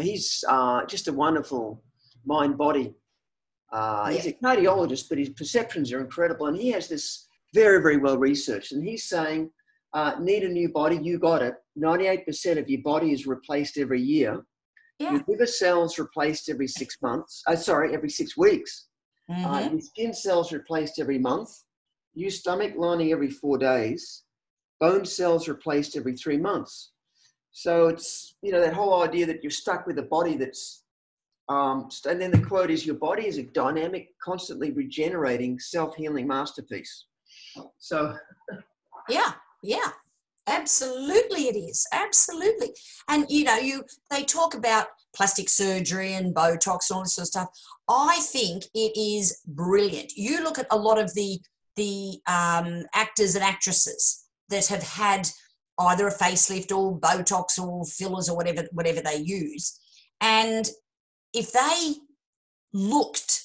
he's 0.00 0.44
uh, 0.48 0.84
just 0.86 1.08
a 1.08 1.12
wonderful 1.12 1.82
mind 2.24 2.56
body 2.58 2.94
uh, 3.72 4.08
yeah. 4.08 4.16
He's 4.16 4.26
a 4.26 4.32
cardiologist, 4.32 5.08
but 5.08 5.18
his 5.18 5.30
perceptions 5.30 5.92
are 5.92 6.00
incredible. 6.00 6.46
And 6.46 6.56
he 6.56 6.70
has 6.72 6.88
this 6.88 7.26
very, 7.54 7.82
very 7.82 7.96
well 7.96 8.18
researched. 8.18 8.72
And 8.72 8.86
he's 8.86 9.08
saying, 9.08 9.50
uh, 9.94 10.16
need 10.20 10.42
a 10.42 10.48
new 10.48 10.68
body, 10.68 10.98
you 11.02 11.18
got 11.18 11.42
it. 11.42 11.54
98% 11.78 12.58
of 12.58 12.68
your 12.68 12.82
body 12.82 13.12
is 13.12 13.26
replaced 13.26 13.78
every 13.78 14.02
year. 14.02 14.44
Yeah. 14.98 15.12
Your 15.12 15.24
liver 15.26 15.46
cells 15.46 15.98
replaced 15.98 16.48
every 16.48 16.68
six 16.68 16.96
months. 17.02 17.42
Uh, 17.46 17.56
sorry, 17.56 17.94
every 17.94 18.10
six 18.10 18.36
weeks. 18.36 18.86
Uh, 19.30 19.34
mm-hmm. 19.34 19.46
Uh, 19.46 19.70
your 19.70 19.80
skin 19.80 20.14
cells 20.14 20.52
replaced 20.52 21.00
every 21.00 21.18
month. 21.18 21.50
New 22.14 22.30
stomach 22.30 22.74
lining 22.76 23.12
every 23.12 23.30
four 23.30 23.58
days. 23.58 24.24
Bone 24.80 25.04
cells 25.04 25.48
replaced 25.48 25.96
every 25.96 26.16
three 26.16 26.36
months. 26.36 26.92
So 27.52 27.86
it's, 27.86 28.34
you 28.42 28.52
know, 28.52 28.60
that 28.60 28.74
whole 28.74 29.02
idea 29.02 29.26
that 29.26 29.42
you're 29.42 29.50
stuck 29.50 29.86
with 29.86 29.98
a 29.98 30.02
body 30.02 30.36
that's 30.36 30.83
um, 31.48 31.88
and 32.08 32.20
then 32.20 32.30
the 32.30 32.40
quote 32.40 32.70
is 32.70 32.86
Your 32.86 32.96
body 32.96 33.26
is 33.26 33.38
a 33.38 33.42
dynamic, 33.42 34.08
constantly 34.22 34.70
regenerating, 34.70 35.58
self 35.58 35.94
healing 35.94 36.26
masterpiece. 36.26 37.06
So, 37.78 38.16
yeah, 39.08 39.32
yeah. 39.62 39.90
Absolutely, 40.46 41.48
it 41.48 41.56
is. 41.56 41.86
Absolutely. 41.92 42.74
And 43.08 43.24
you 43.30 43.44
know, 43.44 43.56
you 43.56 43.84
they 44.10 44.24
talk 44.24 44.54
about 44.54 44.88
plastic 45.16 45.48
surgery 45.48 46.14
and 46.14 46.34
Botox 46.34 46.90
and 46.90 46.96
all 46.96 47.02
this 47.02 47.14
sort 47.14 47.24
of 47.24 47.28
stuff. 47.28 47.48
I 47.88 48.20
think 48.20 48.64
it 48.74 48.92
is 48.98 49.40
brilliant. 49.46 50.12
You 50.16 50.42
look 50.42 50.58
at 50.58 50.66
a 50.70 50.76
lot 50.76 50.98
of 50.98 51.14
the 51.14 51.40
the 51.76 52.20
um, 52.26 52.84
actors 52.94 53.34
and 53.34 53.44
actresses 53.44 54.24
that 54.50 54.66
have 54.66 54.82
had 54.82 55.28
either 55.80 56.06
a 56.06 56.14
facelift 56.14 56.76
or 56.76 56.98
Botox 56.98 57.58
or 57.58 57.84
fillers 57.86 58.28
or 58.28 58.36
whatever 58.36 58.66
whatever 58.72 59.00
they 59.00 59.16
use, 59.16 59.80
and 60.20 60.68
if 61.34 61.52
they 61.52 61.94
looked 62.72 63.42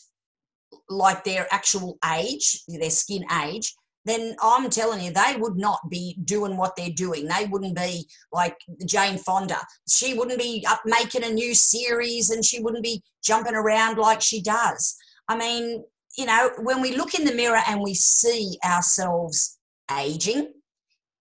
like 0.89 1.23
their 1.23 1.47
actual 1.51 1.97
age, 2.15 2.61
their 2.67 2.89
skin 2.89 3.25
age, 3.43 3.73
then 4.05 4.35
I'm 4.41 4.69
telling 4.69 5.01
you, 5.01 5.11
they 5.11 5.35
would 5.37 5.57
not 5.57 5.79
be 5.89 6.17
doing 6.23 6.55
what 6.57 6.75
they're 6.75 6.89
doing. 6.89 7.27
They 7.27 7.45
wouldn't 7.45 7.75
be 7.75 8.07
like 8.31 8.57
Jane 8.85 9.17
Fonda. 9.17 9.57
She 9.89 10.13
wouldn't 10.13 10.39
be 10.39 10.65
up 10.67 10.81
making 10.85 11.23
a 11.23 11.29
new 11.29 11.53
series 11.53 12.29
and 12.29 12.43
she 12.43 12.61
wouldn't 12.61 12.83
be 12.83 13.03
jumping 13.23 13.55
around 13.55 13.97
like 13.97 14.21
she 14.21 14.41
does. 14.41 14.95
I 15.27 15.37
mean, 15.37 15.83
you 16.17 16.25
know, 16.25 16.51
when 16.59 16.81
we 16.81 16.95
look 16.95 17.13
in 17.13 17.25
the 17.25 17.33
mirror 17.33 17.61
and 17.67 17.81
we 17.81 17.93
see 17.93 18.57
ourselves 18.65 19.59
aging, 19.95 20.53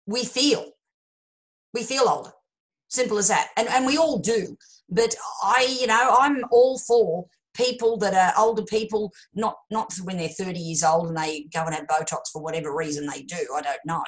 we 0.06 0.24
feel. 0.24 0.70
We 1.74 1.82
feel 1.82 2.08
older. 2.08 2.32
Simple 2.88 3.18
as 3.18 3.28
that. 3.28 3.48
And, 3.56 3.68
and 3.68 3.84
we 3.86 3.98
all 3.98 4.18
do. 4.18 4.56
But 4.88 5.14
I, 5.42 5.76
you 5.80 5.86
know, 5.86 6.16
I'm 6.18 6.44
all 6.50 6.78
for 6.78 7.26
people 7.54 7.96
that 7.98 8.14
are 8.14 8.42
older 8.42 8.62
people, 8.62 9.12
not 9.34 9.56
not 9.70 9.92
when 10.04 10.16
they're 10.16 10.28
30 10.28 10.58
years 10.58 10.82
old 10.82 11.08
and 11.08 11.16
they 11.16 11.46
go 11.52 11.64
and 11.64 11.74
have 11.74 11.86
Botox 11.86 12.30
for 12.32 12.42
whatever 12.42 12.74
reason 12.74 13.06
they 13.06 13.22
do. 13.22 13.46
I 13.54 13.60
don't 13.60 13.78
know. 13.84 14.02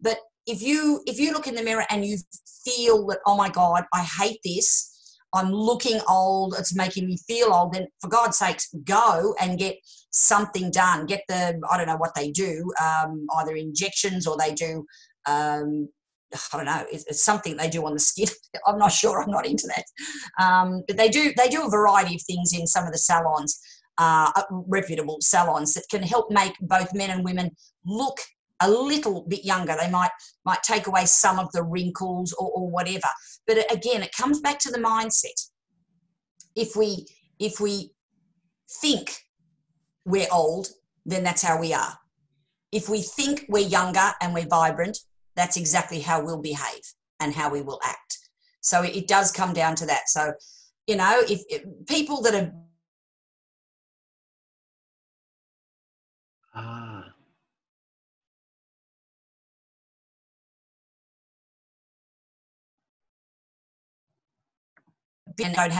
But 0.00 0.18
if 0.46 0.62
you 0.62 1.02
if 1.06 1.18
you 1.18 1.32
look 1.32 1.46
in 1.46 1.54
the 1.54 1.62
mirror 1.62 1.84
and 1.90 2.04
you 2.04 2.18
feel 2.64 3.06
that 3.06 3.18
oh 3.26 3.36
my 3.36 3.48
god 3.48 3.84
i 3.94 4.02
hate 4.02 4.38
this 4.44 5.18
i'm 5.34 5.52
looking 5.52 6.00
old 6.08 6.54
it's 6.58 6.74
making 6.74 7.06
me 7.06 7.16
feel 7.26 7.52
old 7.52 7.72
then 7.72 7.86
for 8.00 8.08
god's 8.08 8.38
sakes 8.38 8.68
go 8.84 9.34
and 9.40 9.58
get 9.58 9.76
something 10.10 10.70
done 10.70 11.06
get 11.06 11.22
the 11.28 11.60
i 11.70 11.76
don't 11.76 11.86
know 11.86 11.96
what 11.96 12.14
they 12.14 12.30
do 12.30 12.72
um, 12.82 13.26
either 13.38 13.54
injections 13.54 14.26
or 14.26 14.36
they 14.36 14.52
do 14.54 14.84
um, 15.26 15.88
I 16.32 16.56
don't 16.56 16.66
know. 16.66 16.84
It's, 16.90 17.24
something 17.24 17.56
they 17.56 17.68
do 17.68 17.84
on 17.86 17.94
the 17.94 18.00
skin. 18.00 18.28
I'm 18.66 18.78
not 18.78 18.92
sure. 18.92 19.22
I'm 19.22 19.30
not 19.30 19.46
into 19.46 19.68
that. 19.68 20.42
Um, 20.42 20.82
but 20.86 20.96
they 20.96 21.08
do. 21.08 21.32
They 21.36 21.48
do 21.48 21.64
a 21.64 21.70
variety 21.70 22.14
of 22.14 22.22
things 22.22 22.52
in 22.52 22.66
some 22.66 22.86
of 22.86 22.92
the 22.92 22.98
salons, 22.98 23.60
uh, 23.98 24.30
uh 24.34 24.42
reputable 24.50 25.18
salons 25.20 25.74
that 25.74 25.84
can 25.90 26.02
help 26.02 26.30
make 26.30 26.54
both 26.60 26.94
men 26.94 27.10
and 27.10 27.24
women 27.24 27.50
look 27.84 28.18
a 28.60 28.70
little 28.70 29.24
bit 29.28 29.44
younger. 29.44 29.76
They 29.78 29.90
might 29.90 30.10
might 30.44 30.62
take 30.62 30.86
away 30.86 31.06
some 31.06 31.38
of 31.38 31.50
the 31.52 31.62
wrinkles 31.62 32.32
or, 32.32 32.50
or 32.50 32.70
whatever. 32.70 33.08
But 33.46 33.72
again, 33.72 34.02
it 34.02 34.12
comes 34.16 34.40
back 34.40 34.58
to 34.60 34.70
the 34.70 34.78
mindset. 34.78 35.48
If 36.54 36.76
we 36.76 37.06
if 37.38 37.60
we 37.60 37.92
think 38.82 39.16
we're 40.04 40.28
old, 40.32 40.68
then 41.04 41.24
that's 41.24 41.42
how 41.42 41.58
we 41.58 41.72
are. 41.72 41.98
If 42.72 42.88
we 42.88 43.02
think 43.02 43.46
we're 43.48 43.66
younger 43.66 44.12
and 44.20 44.32
we're 44.32 44.46
vibrant, 44.46 44.98
that's 45.36 45.56
exactly 45.56 46.00
how 46.00 46.24
we'll 46.24 46.40
behave 46.40 46.82
and 47.20 47.34
how 47.34 47.50
we 47.50 47.62
will 47.62 47.80
act. 47.84 48.18
So 48.60 48.82
it 48.82 49.08
does 49.08 49.32
come 49.32 49.52
down 49.52 49.74
to 49.76 49.86
that. 49.86 50.08
So, 50.08 50.34
you 50.86 50.96
know, 50.96 51.22
if, 51.28 51.40
if 51.48 51.62
people 51.86 52.22
that 52.22 52.34
are 52.34 52.52
ah. 56.54 57.04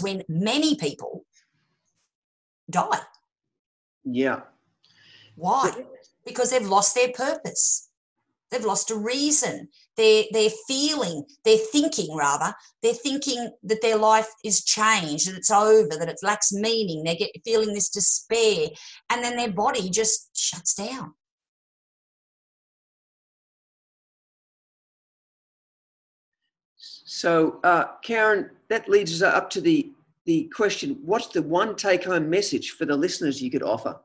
when 0.01 0.22
many 0.28 0.74
people 0.76 1.24
die. 2.70 3.01
Yeah. 4.05 4.40
Why? 5.36 5.70
Because 6.24 6.51
they've 6.51 6.66
lost 6.66 6.94
their 6.94 7.12
purpose. 7.12 7.89
They've 8.51 8.64
lost 8.64 8.90
a 8.90 8.96
reason. 8.96 9.68
They're, 9.96 10.24
they're 10.32 10.51
feeling, 10.66 11.24
they're 11.44 11.59
thinking 11.59 12.16
rather, 12.16 12.53
they're 12.82 12.94
thinking 12.94 13.51
that 13.62 13.82
their 13.82 13.96
life 13.96 14.28
is 14.44 14.64
changed, 14.64 15.28
that 15.28 15.36
it's 15.36 15.51
over, 15.51 15.96
that 15.98 16.09
it 16.09 16.18
lacks 16.22 16.53
meaning. 16.53 17.05
They 17.05 17.16
get 17.16 17.30
feeling 17.44 17.74
this 17.74 17.90
despair, 17.90 18.68
and 19.11 19.22
then 19.22 19.36
their 19.36 19.53
body 19.53 19.90
just 19.90 20.30
shuts 20.34 20.74
down. 20.74 21.14
So, 26.76 27.61
uh, 27.62 27.84
Karen, 28.03 28.51
that 28.68 28.88
leads 28.88 29.20
us 29.20 29.34
up 29.34 29.51
to 29.51 29.61
the, 29.61 29.92
the 30.26 30.51
question 30.55 30.98
what's 31.03 31.26
the 31.28 31.42
one 31.42 31.76
take 31.76 32.05
home 32.05 32.30
message 32.30 32.70
for 32.70 32.84
the 32.84 32.96
listeners 32.96 33.42
you 33.42 33.51
could 33.51 33.62
offer? 33.62 34.01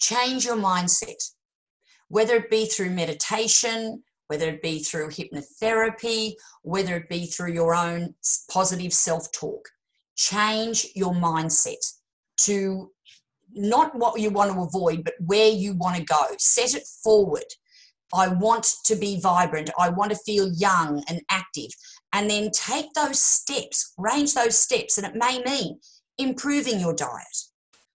Change 0.00 0.44
your 0.44 0.56
mindset 0.56 1.22
whether 2.12 2.34
it 2.36 2.50
be 2.50 2.66
through 2.66 2.90
meditation, 2.90 4.02
whether 4.26 4.50
it 4.50 4.60
be 4.60 4.80
through 4.80 5.08
hypnotherapy, 5.08 6.34
whether 6.60 6.94
it 6.96 7.08
be 7.08 7.24
through 7.24 7.50
your 7.50 7.74
own 7.74 8.14
positive 8.50 8.92
self 8.92 9.32
talk. 9.32 9.66
Change 10.14 10.88
your 10.94 11.14
mindset 11.14 11.82
to 12.42 12.90
not 13.54 13.94
what 13.94 14.20
you 14.20 14.28
want 14.28 14.52
to 14.52 14.60
avoid, 14.60 15.04
but 15.04 15.14
where 15.20 15.48
you 15.48 15.72
want 15.72 15.96
to 15.96 16.04
go. 16.04 16.22
Set 16.36 16.74
it 16.74 16.86
forward. 17.02 17.46
I 18.12 18.28
want 18.28 18.74
to 18.84 18.94
be 18.94 19.18
vibrant. 19.18 19.70
I 19.78 19.88
want 19.88 20.10
to 20.10 20.18
feel 20.18 20.52
young 20.52 21.02
and 21.08 21.22
active. 21.30 21.70
And 22.12 22.28
then 22.28 22.50
take 22.50 22.92
those 22.92 23.20
steps, 23.20 23.94
range 23.96 24.34
those 24.34 24.58
steps. 24.58 24.98
And 24.98 25.06
it 25.06 25.14
may 25.14 25.42
mean 25.46 25.80
improving 26.18 26.78
your 26.78 26.94
diet, 26.94 27.38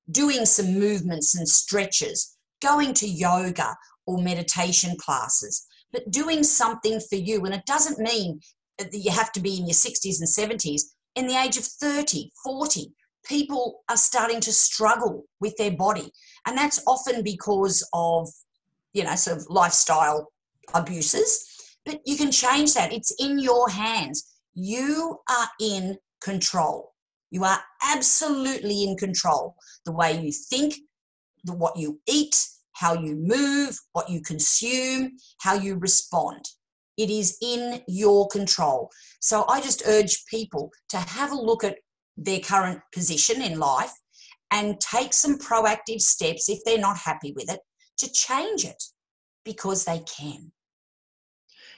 doing 0.10 0.48
some 0.48 0.74
movements 0.74 1.38
and 1.38 1.48
stretches, 1.48 2.36
going 2.64 2.96
to 2.96 3.08
yoga 3.08 3.76
or 4.08 4.18
meditation 4.18 4.96
classes, 4.98 5.68
but 5.92 6.10
doing 6.10 6.44
something 6.44 7.00
for 7.00 7.18
you. 7.18 7.46
And 7.46 7.54
it 7.54 7.66
doesn't 7.66 8.00
mean 8.00 8.40
that 8.80 8.94
you 8.94 9.12
have 9.12 9.32
to 9.34 9.40
be 9.40 9.58
in 9.58 9.68
your 9.68 9.76
60s 9.76 10.20
and 10.20 10.60
70s. 10.60 10.82
In 11.16 11.28
the 11.28 11.36
age 11.36 11.58
of 11.58 11.66
30, 11.66 12.32
40, 12.44 12.94
people 13.26 13.82
are 13.90 13.98
starting 13.98 14.40
to 14.42 14.52
struggle 14.52 15.26
with 15.40 15.56
their 15.58 15.72
body. 15.72 16.12
And 16.46 16.58
that's 16.58 16.82
often 16.88 17.24
because 17.24 17.88
of, 17.94 18.30
you 18.94 19.04
know, 19.04 19.16
sort 19.16 19.38
of 19.38 19.46
lifestyle 19.50 20.32
abuses. 20.74 21.46
But 21.86 22.00
you 22.06 22.18
can 22.18 22.32
change 22.32 22.74
that. 22.74 22.94
It's 22.94 23.14
in 23.20 23.40
your 23.40 23.70
hands. 23.70 24.40
You 24.54 25.20
are 25.30 25.48
in 25.60 25.98
control. 26.22 26.94
You 27.30 27.44
are 27.44 27.60
absolutely 27.84 28.84
in 28.84 28.96
control. 28.96 29.56
The 29.86 29.92
way 29.92 30.20
you 30.20 30.32
think, 30.32 30.76
the, 31.44 31.54
what 31.54 31.78
you 31.78 32.00
eat, 32.08 32.48
how 32.78 32.94
you 32.94 33.16
move, 33.16 33.78
what 33.94 34.10
you 34.10 34.22
consume, 34.22 35.12
how 35.40 35.56
you 35.56 35.76
respond. 35.76 36.46
It 36.98 37.10
is 37.10 37.38
in 37.42 37.82
your 37.88 38.28
control. 38.28 38.90
So 39.20 39.46
I 39.48 39.62
just 39.62 39.84
urge 39.88 40.26
people 40.30 40.72
to 40.90 40.98
have 40.98 41.32
a 41.32 41.36
look 41.36 41.64
at 41.64 41.78
their 42.16 42.40
current 42.40 42.82
position 42.94 43.42
in 43.42 43.60
life 43.60 43.94
and 44.52 44.80
take 44.80 45.14
some 45.14 45.38
proactive 45.38 46.02
steps 46.02 46.50
if 46.50 46.60
they're 46.66 46.78
not 46.78 46.98
happy 46.98 47.34
with 47.36 47.52
it 47.52 47.60
to 47.98 48.12
change 48.12 48.64
it 48.64 48.82
because 49.44 49.86
they 49.86 50.00
can. 50.00 50.52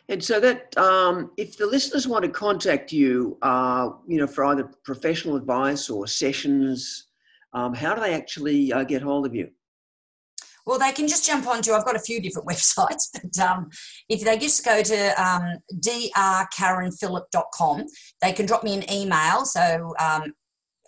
And 0.09 0.23
so 0.23 0.39
that 0.39 0.75
um, 0.77 1.31
if 1.37 1.57
the 1.57 1.67
listeners 1.67 2.07
want 2.07 2.25
to 2.25 2.31
contact 2.31 2.91
you, 2.91 3.37
uh, 3.41 3.91
you 4.07 4.17
know, 4.17 4.27
for 4.27 4.45
either 4.45 4.69
professional 4.83 5.35
advice 5.35 5.89
or 5.89 6.07
sessions, 6.07 7.07
um, 7.53 7.73
how 7.73 7.93
do 7.93 8.01
they 8.01 8.13
actually 8.13 8.73
uh, 8.73 8.83
get 8.83 9.01
hold 9.01 9.25
of 9.25 9.35
you? 9.35 9.49
Well, 10.69 10.77
they 10.77 10.91
can 10.91 11.07
just 11.07 11.25
jump 11.25 11.47
onto, 11.47 11.73
I've 11.73 11.83
got 11.83 11.95
a 11.95 11.99
few 11.99 12.21
different 12.21 12.47
websites, 12.47 13.09
but 13.11 13.35
um, 13.43 13.71
if 14.07 14.23
they 14.23 14.37
just 14.37 14.63
go 14.63 14.83
to 14.83 15.19
um, 15.19 15.57
drkarenphillip.com, 15.83 17.85
they 18.21 18.33
can 18.33 18.45
drop 18.45 18.63
me 18.63 18.75
an 18.75 18.93
email. 18.93 19.45
So 19.45 19.95
um, 19.99 20.31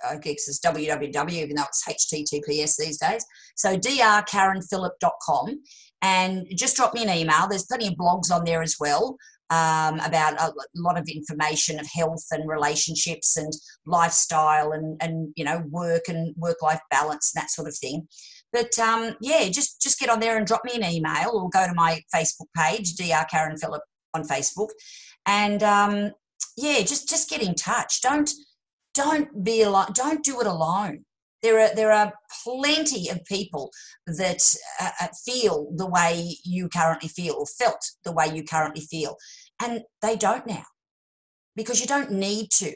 I 0.08 0.18
guess 0.18 0.48
it's 0.48 0.60
www, 0.60 1.32
even 1.32 1.56
though 1.56 1.64
it's 1.64 1.84
HTTPS 1.90 2.78
these 2.78 3.00
days. 3.00 3.26
So 3.56 3.76
drkarenphillip.com 3.76 5.64
and 6.04 6.46
just 6.56 6.76
drop 6.76 6.94
me 6.94 7.02
an 7.02 7.10
email. 7.10 7.48
There's 7.50 7.66
plenty 7.66 7.88
of 7.88 7.96
blogs 7.96 8.32
on 8.32 8.46
there 8.46 8.62
as 8.62 8.76
well. 8.80 9.18
Um, 9.50 10.00
about 10.02 10.40
a 10.40 10.54
lot 10.76 11.00
of 11.00 11.10
information 11.10 11.80
of 11.80 11.88
health 11.92 12.28
and 12.30 12.48
relationships 12.48 13.36
and 13.36 13.52
lifestyle 13.88 14.74
and, 14.74 15.02
and 15.02 15.34
you 15.36 15.44
know 15.44 15.64
work 15.70 16.04
and 16.08 16.36
work 16.38 16.62
life 16.62 16.82
balance 16.90 17.34
and 17.34 17.42
that 17.42 17.50
sort 17.50 17.68
of 17.68 17.76
thing. 17.76 18.08
But 18.54 18.78
um, 18.80 19.16
yeah, 19.22 19.48
just 19.50 19.82
just 19.82 20.00
get 20.00 20.10
on 20.10 20.20
there 20.20 20.38
and 20.38 20.46
drop 20.46 20.66
me 20.66 20.74
an 20.76 20.84
email 20.84 21.32
or 21.34 21.50
go 21.50 21.68
to 21.68 21.74
my 21.74 22.02
Facebook 22.14 22.48
page, 22.56 22.96
Dr. 22.96 23.26
Karen 23.30 23.58
Phillip 23.58 23.82
on 24.14 24.24
Facebook, 24.24 24.70
and 25.26 25.64
um, 25.64 26.12
yeah, 26.58 26.80
just 26.82 27.08
just 27.08 27.30
get 27.30 27.42
in 27.42 27.56
touch. 27.56 28.02
Don't 28.02 28.30
don't 28.94 29.44
be 29.44 29.62
alone. 29.62 29.88
Don't 29.94 30.24
do 30.24 30.42
it 30.42 30.48
alone. 30.48 31.06
There 31.42 31.60
are 31.60 31.74
there 31.74 31.92
are 31.92 32.14
plenty 32.44 33.10
of 33.10 33.24
people 33.26 33.72
that 34.06 34.42
uh, 34.80 34.90
uh 35.02 35.08
feel 35.26 35.72
the 35.76 35.88
way 35.88 36.36
you 36.44 36.70
currently 36.70 37.10
feel, 37.10 37.36
or 37.36 37.46
felt 37.46 37.84
the 38.04 38.12
way 38.12 38.28
you 38.34 38.44
currently 38.44 38.82
feel, 38.82 39.16
and 39.62 39.82
they 40.02 40.16
don't 40.16 40.46
now 40.46 40.66
because 41.56 41.80
you 41.80 41.88
don't 41.88 42.12
need 42.12 42.50
to. 42.52 42.74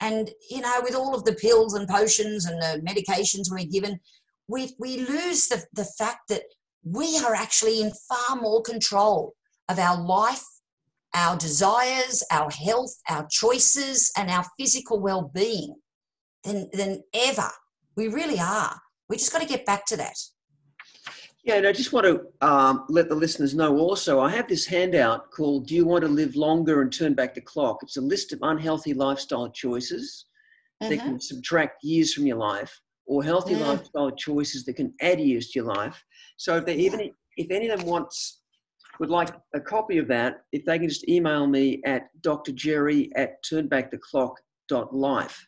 And 0.00 0.30
you 0.48 0.60
know, 0.60 0.80
with 0.82 0.94
all 0.94 1.14
of 1.14 1.24
the 1.24 1.34
pills 1.34 1.74
and 1.74 1.88
potions 1.88 2.46
and 2.46 2.62
the 2.62 2.80
medications 2.88 3.50
we're 3.50 3.64
given, 3.64 3.98
we, 4.48 4.74
we 4.78 4.98
lose 4.98 5.48
the, 5.48 5.62
the 5.74 5.84
fact 5.84 6.28
that 6.30 6.42
we 6.82 7.18
are 7.18 7.34
actually 7.34 7.82
in 7.82 7.92
far 8.08 8.40
more 8.40 8.62
control 8.62 9.34
of 9.68 9.78
our 9.78 10.00
life, 10.00 10.44
our 11.14 11.36
desires, 11.36 12.22
our 12.32 12.50
health, 12.50 12.94
our 13.08 13.26
choices, 13.30 14.10
and 14.16 14.30
our 14.30 14.44
physical 14.58 15.00
well 15.00 15.30
being 15.34 15.74
than, 16.44 16.68
than 16.72 17.02
ever. 17.14 17.50
We 17.96 18.08
really 18.08 18.38
are. 18.40 18.80
We 19.08 19.16
just 19.16 19.32
got 19.32 19.42
to 19.42 19.48
get 19.48 19.66
back 19.66 19.84
to 19.86 19.96
that. 19.98 20.16
Yeah, 21.44 21.54
and 21.54 21.66
I 21.66 21.72
just 21.72 21.92
want 21.92 22.04
to 22.06 22.46
um, 22.46 22.84
let 22.88 23.08
the 23.08 23.14
listeners 23.14 23.54
know 23.54 23.78
also 23.78 24.20
I 24.20 24.30
have 24.30 24.48
this 24.48 24.66
handout 24.66 25.30
called 25.30 25.66
Do 25.66 25.74
You 25.74 25.86
Want 25.86 26.02
to 26.02 26.08
Live 26.08 26.36
Longer 26.36 26.82
and 26.82 26.92
Turn 26.92 27.14
Back 27.14 27.34
the 27.34 27.40
Clock? 27.40 27.78
It's 27.82 27.96
a 27.96 28.02
list 28.02 28.32
of 28.32 28.40
unhealthy 28.42 28.92
lifestyle 28.92 29.50
choices 29.50 30.26
mm-hmm. 30.82 30.90
that 30.90 31.02
can 31.02 31.20
subtract 31.20 31.84
years 31.84 32.12
from 32.12 32.26
your 32.26 32.36
life 32.36 32.80
or 33.08 33.24
healthy 33.24 33.54
mm. 33.54 33.66
lifestyle 33.66 34.12
choices 34.12 34.64
that 34.64 34.74
can 34.74 34.94
add 35.00 35.18
years 35.18 35.48
to 35.48 35.58
your 35.58 35.74
life. 35.74 36.00
So 36.36 36.58
if 36.58 36.66
they 36.66 36.76
even 36.76 37.10
if 37.36 37.50
any 37.50 37.68
of 37.68 37.80
them 37.80 37.88
wants 37.88 38.42
would 39.00 39.10
like 39.10 39.34
a 39.54 39.60
copy 39.60 39.98
of 39.98 40.08
that, 40.08 40.42
if 40.52 40.64
they 40.64 40.78
can 40.78 40.88
just 40.88 41.08
email 41.08 41.46
me 41.46 41.80
at 41.84 42.08
drjerry 42.22 43.10
at 43.16 43.42
turnbacktheclock.life. 43.44 45.46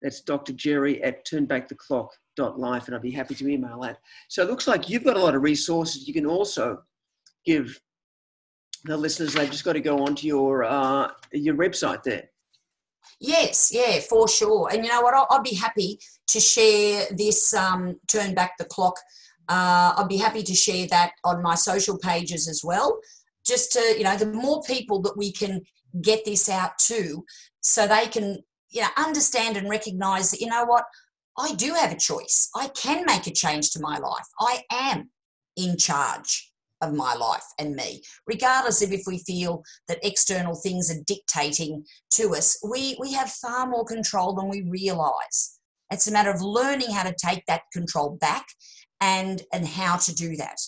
That's 0.00 0.20
Dr. 0.22 0.54
Jerry 0.54 1.02
at 1.04 1.26
turnbacktheclock.life, 1.26 2.86
and 2.86 2.96
I'd 2.96 3.02
be 3.02 3.10
happy 3.10 3.34
to 3.36 3.48
email 3.48 3.80
that. 3.82 3.98
So 4.28 4.42
it 4.42 4.48
looks 4.48 4.66
like 4.66 4.88
you've 4.88 5.04
got 5.04 5.16
a 5.16 5.20
lot 5.20 5.36
of 5.36 5.42
resources. 5.42 6.08
You 6.08 6.14
can 6.14 6.26
also 6.26 6.82
give 7.44 7.78
the 8.84 8.96
listeners, 8.96 9.34
they've 9.34 9.50
just 9.50 9.64
got 9.64 9.74
to 9.74 9.80
go 9.80 10.04
onto 10.04 10.26
your 10.26 10.64
uh, 10.64 11.10
your 11.32 11.54
website 11.54 12.02
there. 12.02 12.31
Yes, 13.20 13.70
yeah, 13.72 14.00
for 14.00 14.28
sure. 14.28 14.68
And 14.72 14.84
you 14.84 14.90
know 14.90 15.00
what? 15.02 15.14
I'll, 15.14 15.26
I'll 15.30 15.42
be 15.42 15.54
happy 15.54 15.98
to 16.28 16.40
share 16.40 17.06
this 17.10 17.54
um, 17.54 17.96
Turn 18.08 18.34
Back 18.34 18.52
the 18.58 18.64
Clock. 18.64 18.96
Uh, 19.48 19.92
I'll 19.96 20.08
be 20.08 20.18
happy 20.18 20.42
to 20.42 20.54
share 20.54 20.86
that 20.88 21.12
on 21.24 21.42
my 21.42 21.54
social 21.54 21.98
pages 21.98 22.48
as 22.48 22.62
well. 22.64 22.98
Just 23.46 23.72
to, 23.72 23.80
you 23.96 24.04
know, 24.04 24.16
the 24.16 24.26
more 24.26 24.62
people 24.62 25.00
that 25.02 25.16
we 25.16 25.32
can 25.32 25.62
get 26.00 26.24
this 26.24 26.48
out 26.48 26.78
to, 26.86 27.24
so 27.60 27.86
they 27.86 28.06
can, 28.06 28.38
you 28.70 28.82
know, 28.82 28.88
understand 28.96 29.56
and 29.56 29.68
recognize 29.68 30.30
that, 30.30 30.40
you 30.40 30.46
know 30.46 30.64
what? 30.64 30.84
I 31.38 31.54
do 31.54 31.74
have 31.74 31.92
a 31.92 31.98
choice. 31.98 32.50
I 32.54 32.68
can 32.68 33.04
make 33.06 33.26
a 33.26 33.32
change 33.32 33.70
to 33.70 33.80
my 33.80 33.98
life. 33.98 34.26
I 34.38 34.62
am 34.70 35.10
in 35.56 35.76
charge 35.76 36.51
of 36.82 36.92
my 36.92 37.14
life 37.14 37.44
and 37.58 37.74
me. 37.74 38.02
Regardless 38.26 38.82
of 38.82 38.92
if 38.92 39.02
we 39.06 39.18
feel 39.18 39.62
that 39.88 40.04
external 40.04 40.54
things 40.54 40.90
are 40.90 41.02
dictating 41.06 41.84
to 42.14 42.34
us 42.34 42.58
we 42.62 42.96
we 43.00 43.12
have 43.12 43.30
far 43.30 43.66
more 43.66 43.84
control 43.84 44.34
than 44.34 44.48
we 44.48 44.62
realize. 44.62 45.58
It's 45.90 46.08
a 46.08 46.12
matter 46.12 46.30
of 46.30 46.42
learning 46.42 46.90
how 46.90 47.04
to 47.04 47.14
take 47.14 47.46
that 47.46 47.62
control 47.72 48.18
back 48.20 48.46
and 49.00 49.42
and 49.52 49.66
how 49.66 49.96
to 49.96 50.14
do 50.14 50.36
that. 50.36 50.58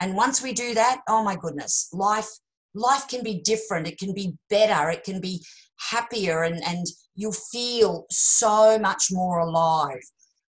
And 0.00 0.16
once 0.16 0.42
we 0.42 0.52
do 0.52 0.74
that 0.74 1.02
oh 1.08 1.22
my 1.22 1.36
goodness 1.36 1.88
life 1.92 2.30
life 2.74 3.06
can 3.08 3.22
be 3.22 3.40
different. 3.40 3.88
It 3.88 3.98
can 3.98 4.14
be 4.14 4.34
better. 4.50 4.90
It 4.90 5.04
can 5.04 5.20
be 5.20 5.44
happier 5.90 6.44
and 6.44 6.62
and 6.64 6.86
you'll 7.16 7.32
feel 7.32 8.06
so 8.10 8.78
much 8.78 9.08
more 9.10 9.40
alive. 9.40 10.02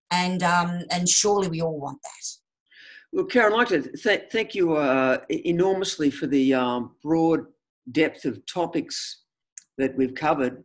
And 0.09 0.41
um 0.41 0.81
and 0.89 1.07
surely 1.07 1.49
we 1.49 1.61
all 1.61 1.79
want 1.79 2.01
that 2.01 2.36
well, 3.17 3.25
Karen, 3.25 3.53
I'd 3.53 3.57
like 3.57 3.67
to 3.69 3.81
th- 3.81 4.25
thank 4.31 4.53
you 4.53 4.75
uh, 4.75 5.17
enormously 5.29 6.11
for 6.11 6.27
the 6.27 6.53
um, 6.53 6.91
broad 7.01 7.47
depth 7.91 8.25
of 8.25 8.45
topics 8.45 9.23
that 9.79 9.97
we've 9.97 10.13
covered. 10.13 10.63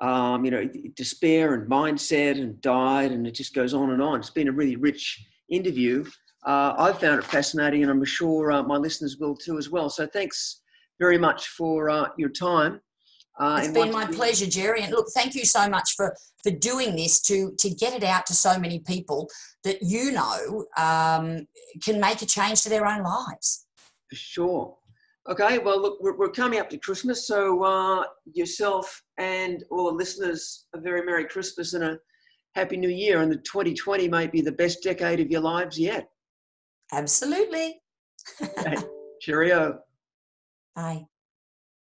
Um, 0.00 0.44
you 0.44 0.50
know, 0.50 0.68
despair 0.96 1.54
and 1.54 1.70
mindset 1.70 2.40
and 2.42 2.60
diet, 2.60 3.12
and 3.12 3.24
it 3.24 3.36
just 3.36 3.54
goes 3.54 3.72
on 3.72 3.90
and 3.90 4.02
on. 4.02 4.18
It's 4.18 4.30
been 4.30 4.48
a 4.48 4.52
really 4.52 4.74
rich 4.74 5.24
interview. 5.48 6.04
Uh, 6.44 6.74
I've 6.76 6.98
found 6.98 7.20
it 7.20 7.24
fascinating, 7.24 7.82
and 7.82 7.90
I'm 7.92 8.04
sure 8.04 8.50
uh, 8.50 8.64
my 8.64 8.78
listeners 8.78 9.18
will 9.18 9.36
too 9.36 9.56
as 9.56 9.70
well. 9.70 9.88
So, 9.88 10.04
thanks 10.04 10.62
very 10.98 11.18
much 11.18 11.50
for 11.50 11.88
uh, 11.88 12.08
your 12.18 12.30
time. 12.30 12.80
Uh, 13.38 13.60
it's 13.62 13.72
been 13.72 13.90
my 13.90 14.06
pleasure, 14.06 14.46
Jerry. 14.46 14.82
And 14.82 14.92
look, 14.92 15.06
thank 15.14 15.34
you 15.34 15.44
so 15.44 15.68
much 15.68 15.94
for 15.96 16.14
for 16.42 16.50
doing 16.50 16.96
this 16.96 17.20
to 17.22 17.52
to 17.58 17.70
get 17.70 17.94
it 17.94 18.04
out 18.04 18.26
to 18.26 18.34
so 18.34 18.58
many 18.58 18.80
people 18.80 19.28
that 19.64 19.78
you 19.80 20.12
know 20.12 20.66
um, 20.76 21.46
can 21.82 22.00
make 22.00 22.22
a 22.22 22.26
change 22.26 22.62
to 22.62 22.68
their 22.68 22.86
own 22.86 23.02
lives. 23.02 23.66
For 24.10 24.16
sure. 24.16 24.76
Okay. 25.28 25.58
Well, 25.58 25.80
look, 25.80 25.98
we're, 26.00 26.16
we're 26.16 26.30
coming 26.30 26.58
up 26.58 26.68
to 26.70 26.78
Christmas, 26.78 27.26
so 27.26 27.62
uh, 27.62 28.04
yourself 28.34 29.02
and 29.18 29.64
all 29.70 29.86
the 29.86 29.96
listeners 29.96 30.66
a 30.74 30.80
very 30.80 31.04
merry 31.06 31.24
Christmas 31.24 31.74
and 31.74 31.84
a 31.84 31.98
happy 32.54 32.76
New 32.76 32.90
Year. 32.90 33.22
And 33.22 33.30
the 33.30 33.36
2020 33.36 34.08
might 34.08 34.32
be 34.32 34.40
the 34.40 34.52
best 34.52 34.82
decade 34.82 35.20
of 35.20 35.30
your 35.30 35.40
lives 35.40 35.78
yet. 35.78 36.08
Absolutely. 36.92 37.80
okay. 38.58 38.76
Cheerio. 39.20 39.78
Bye. 40.74 41.06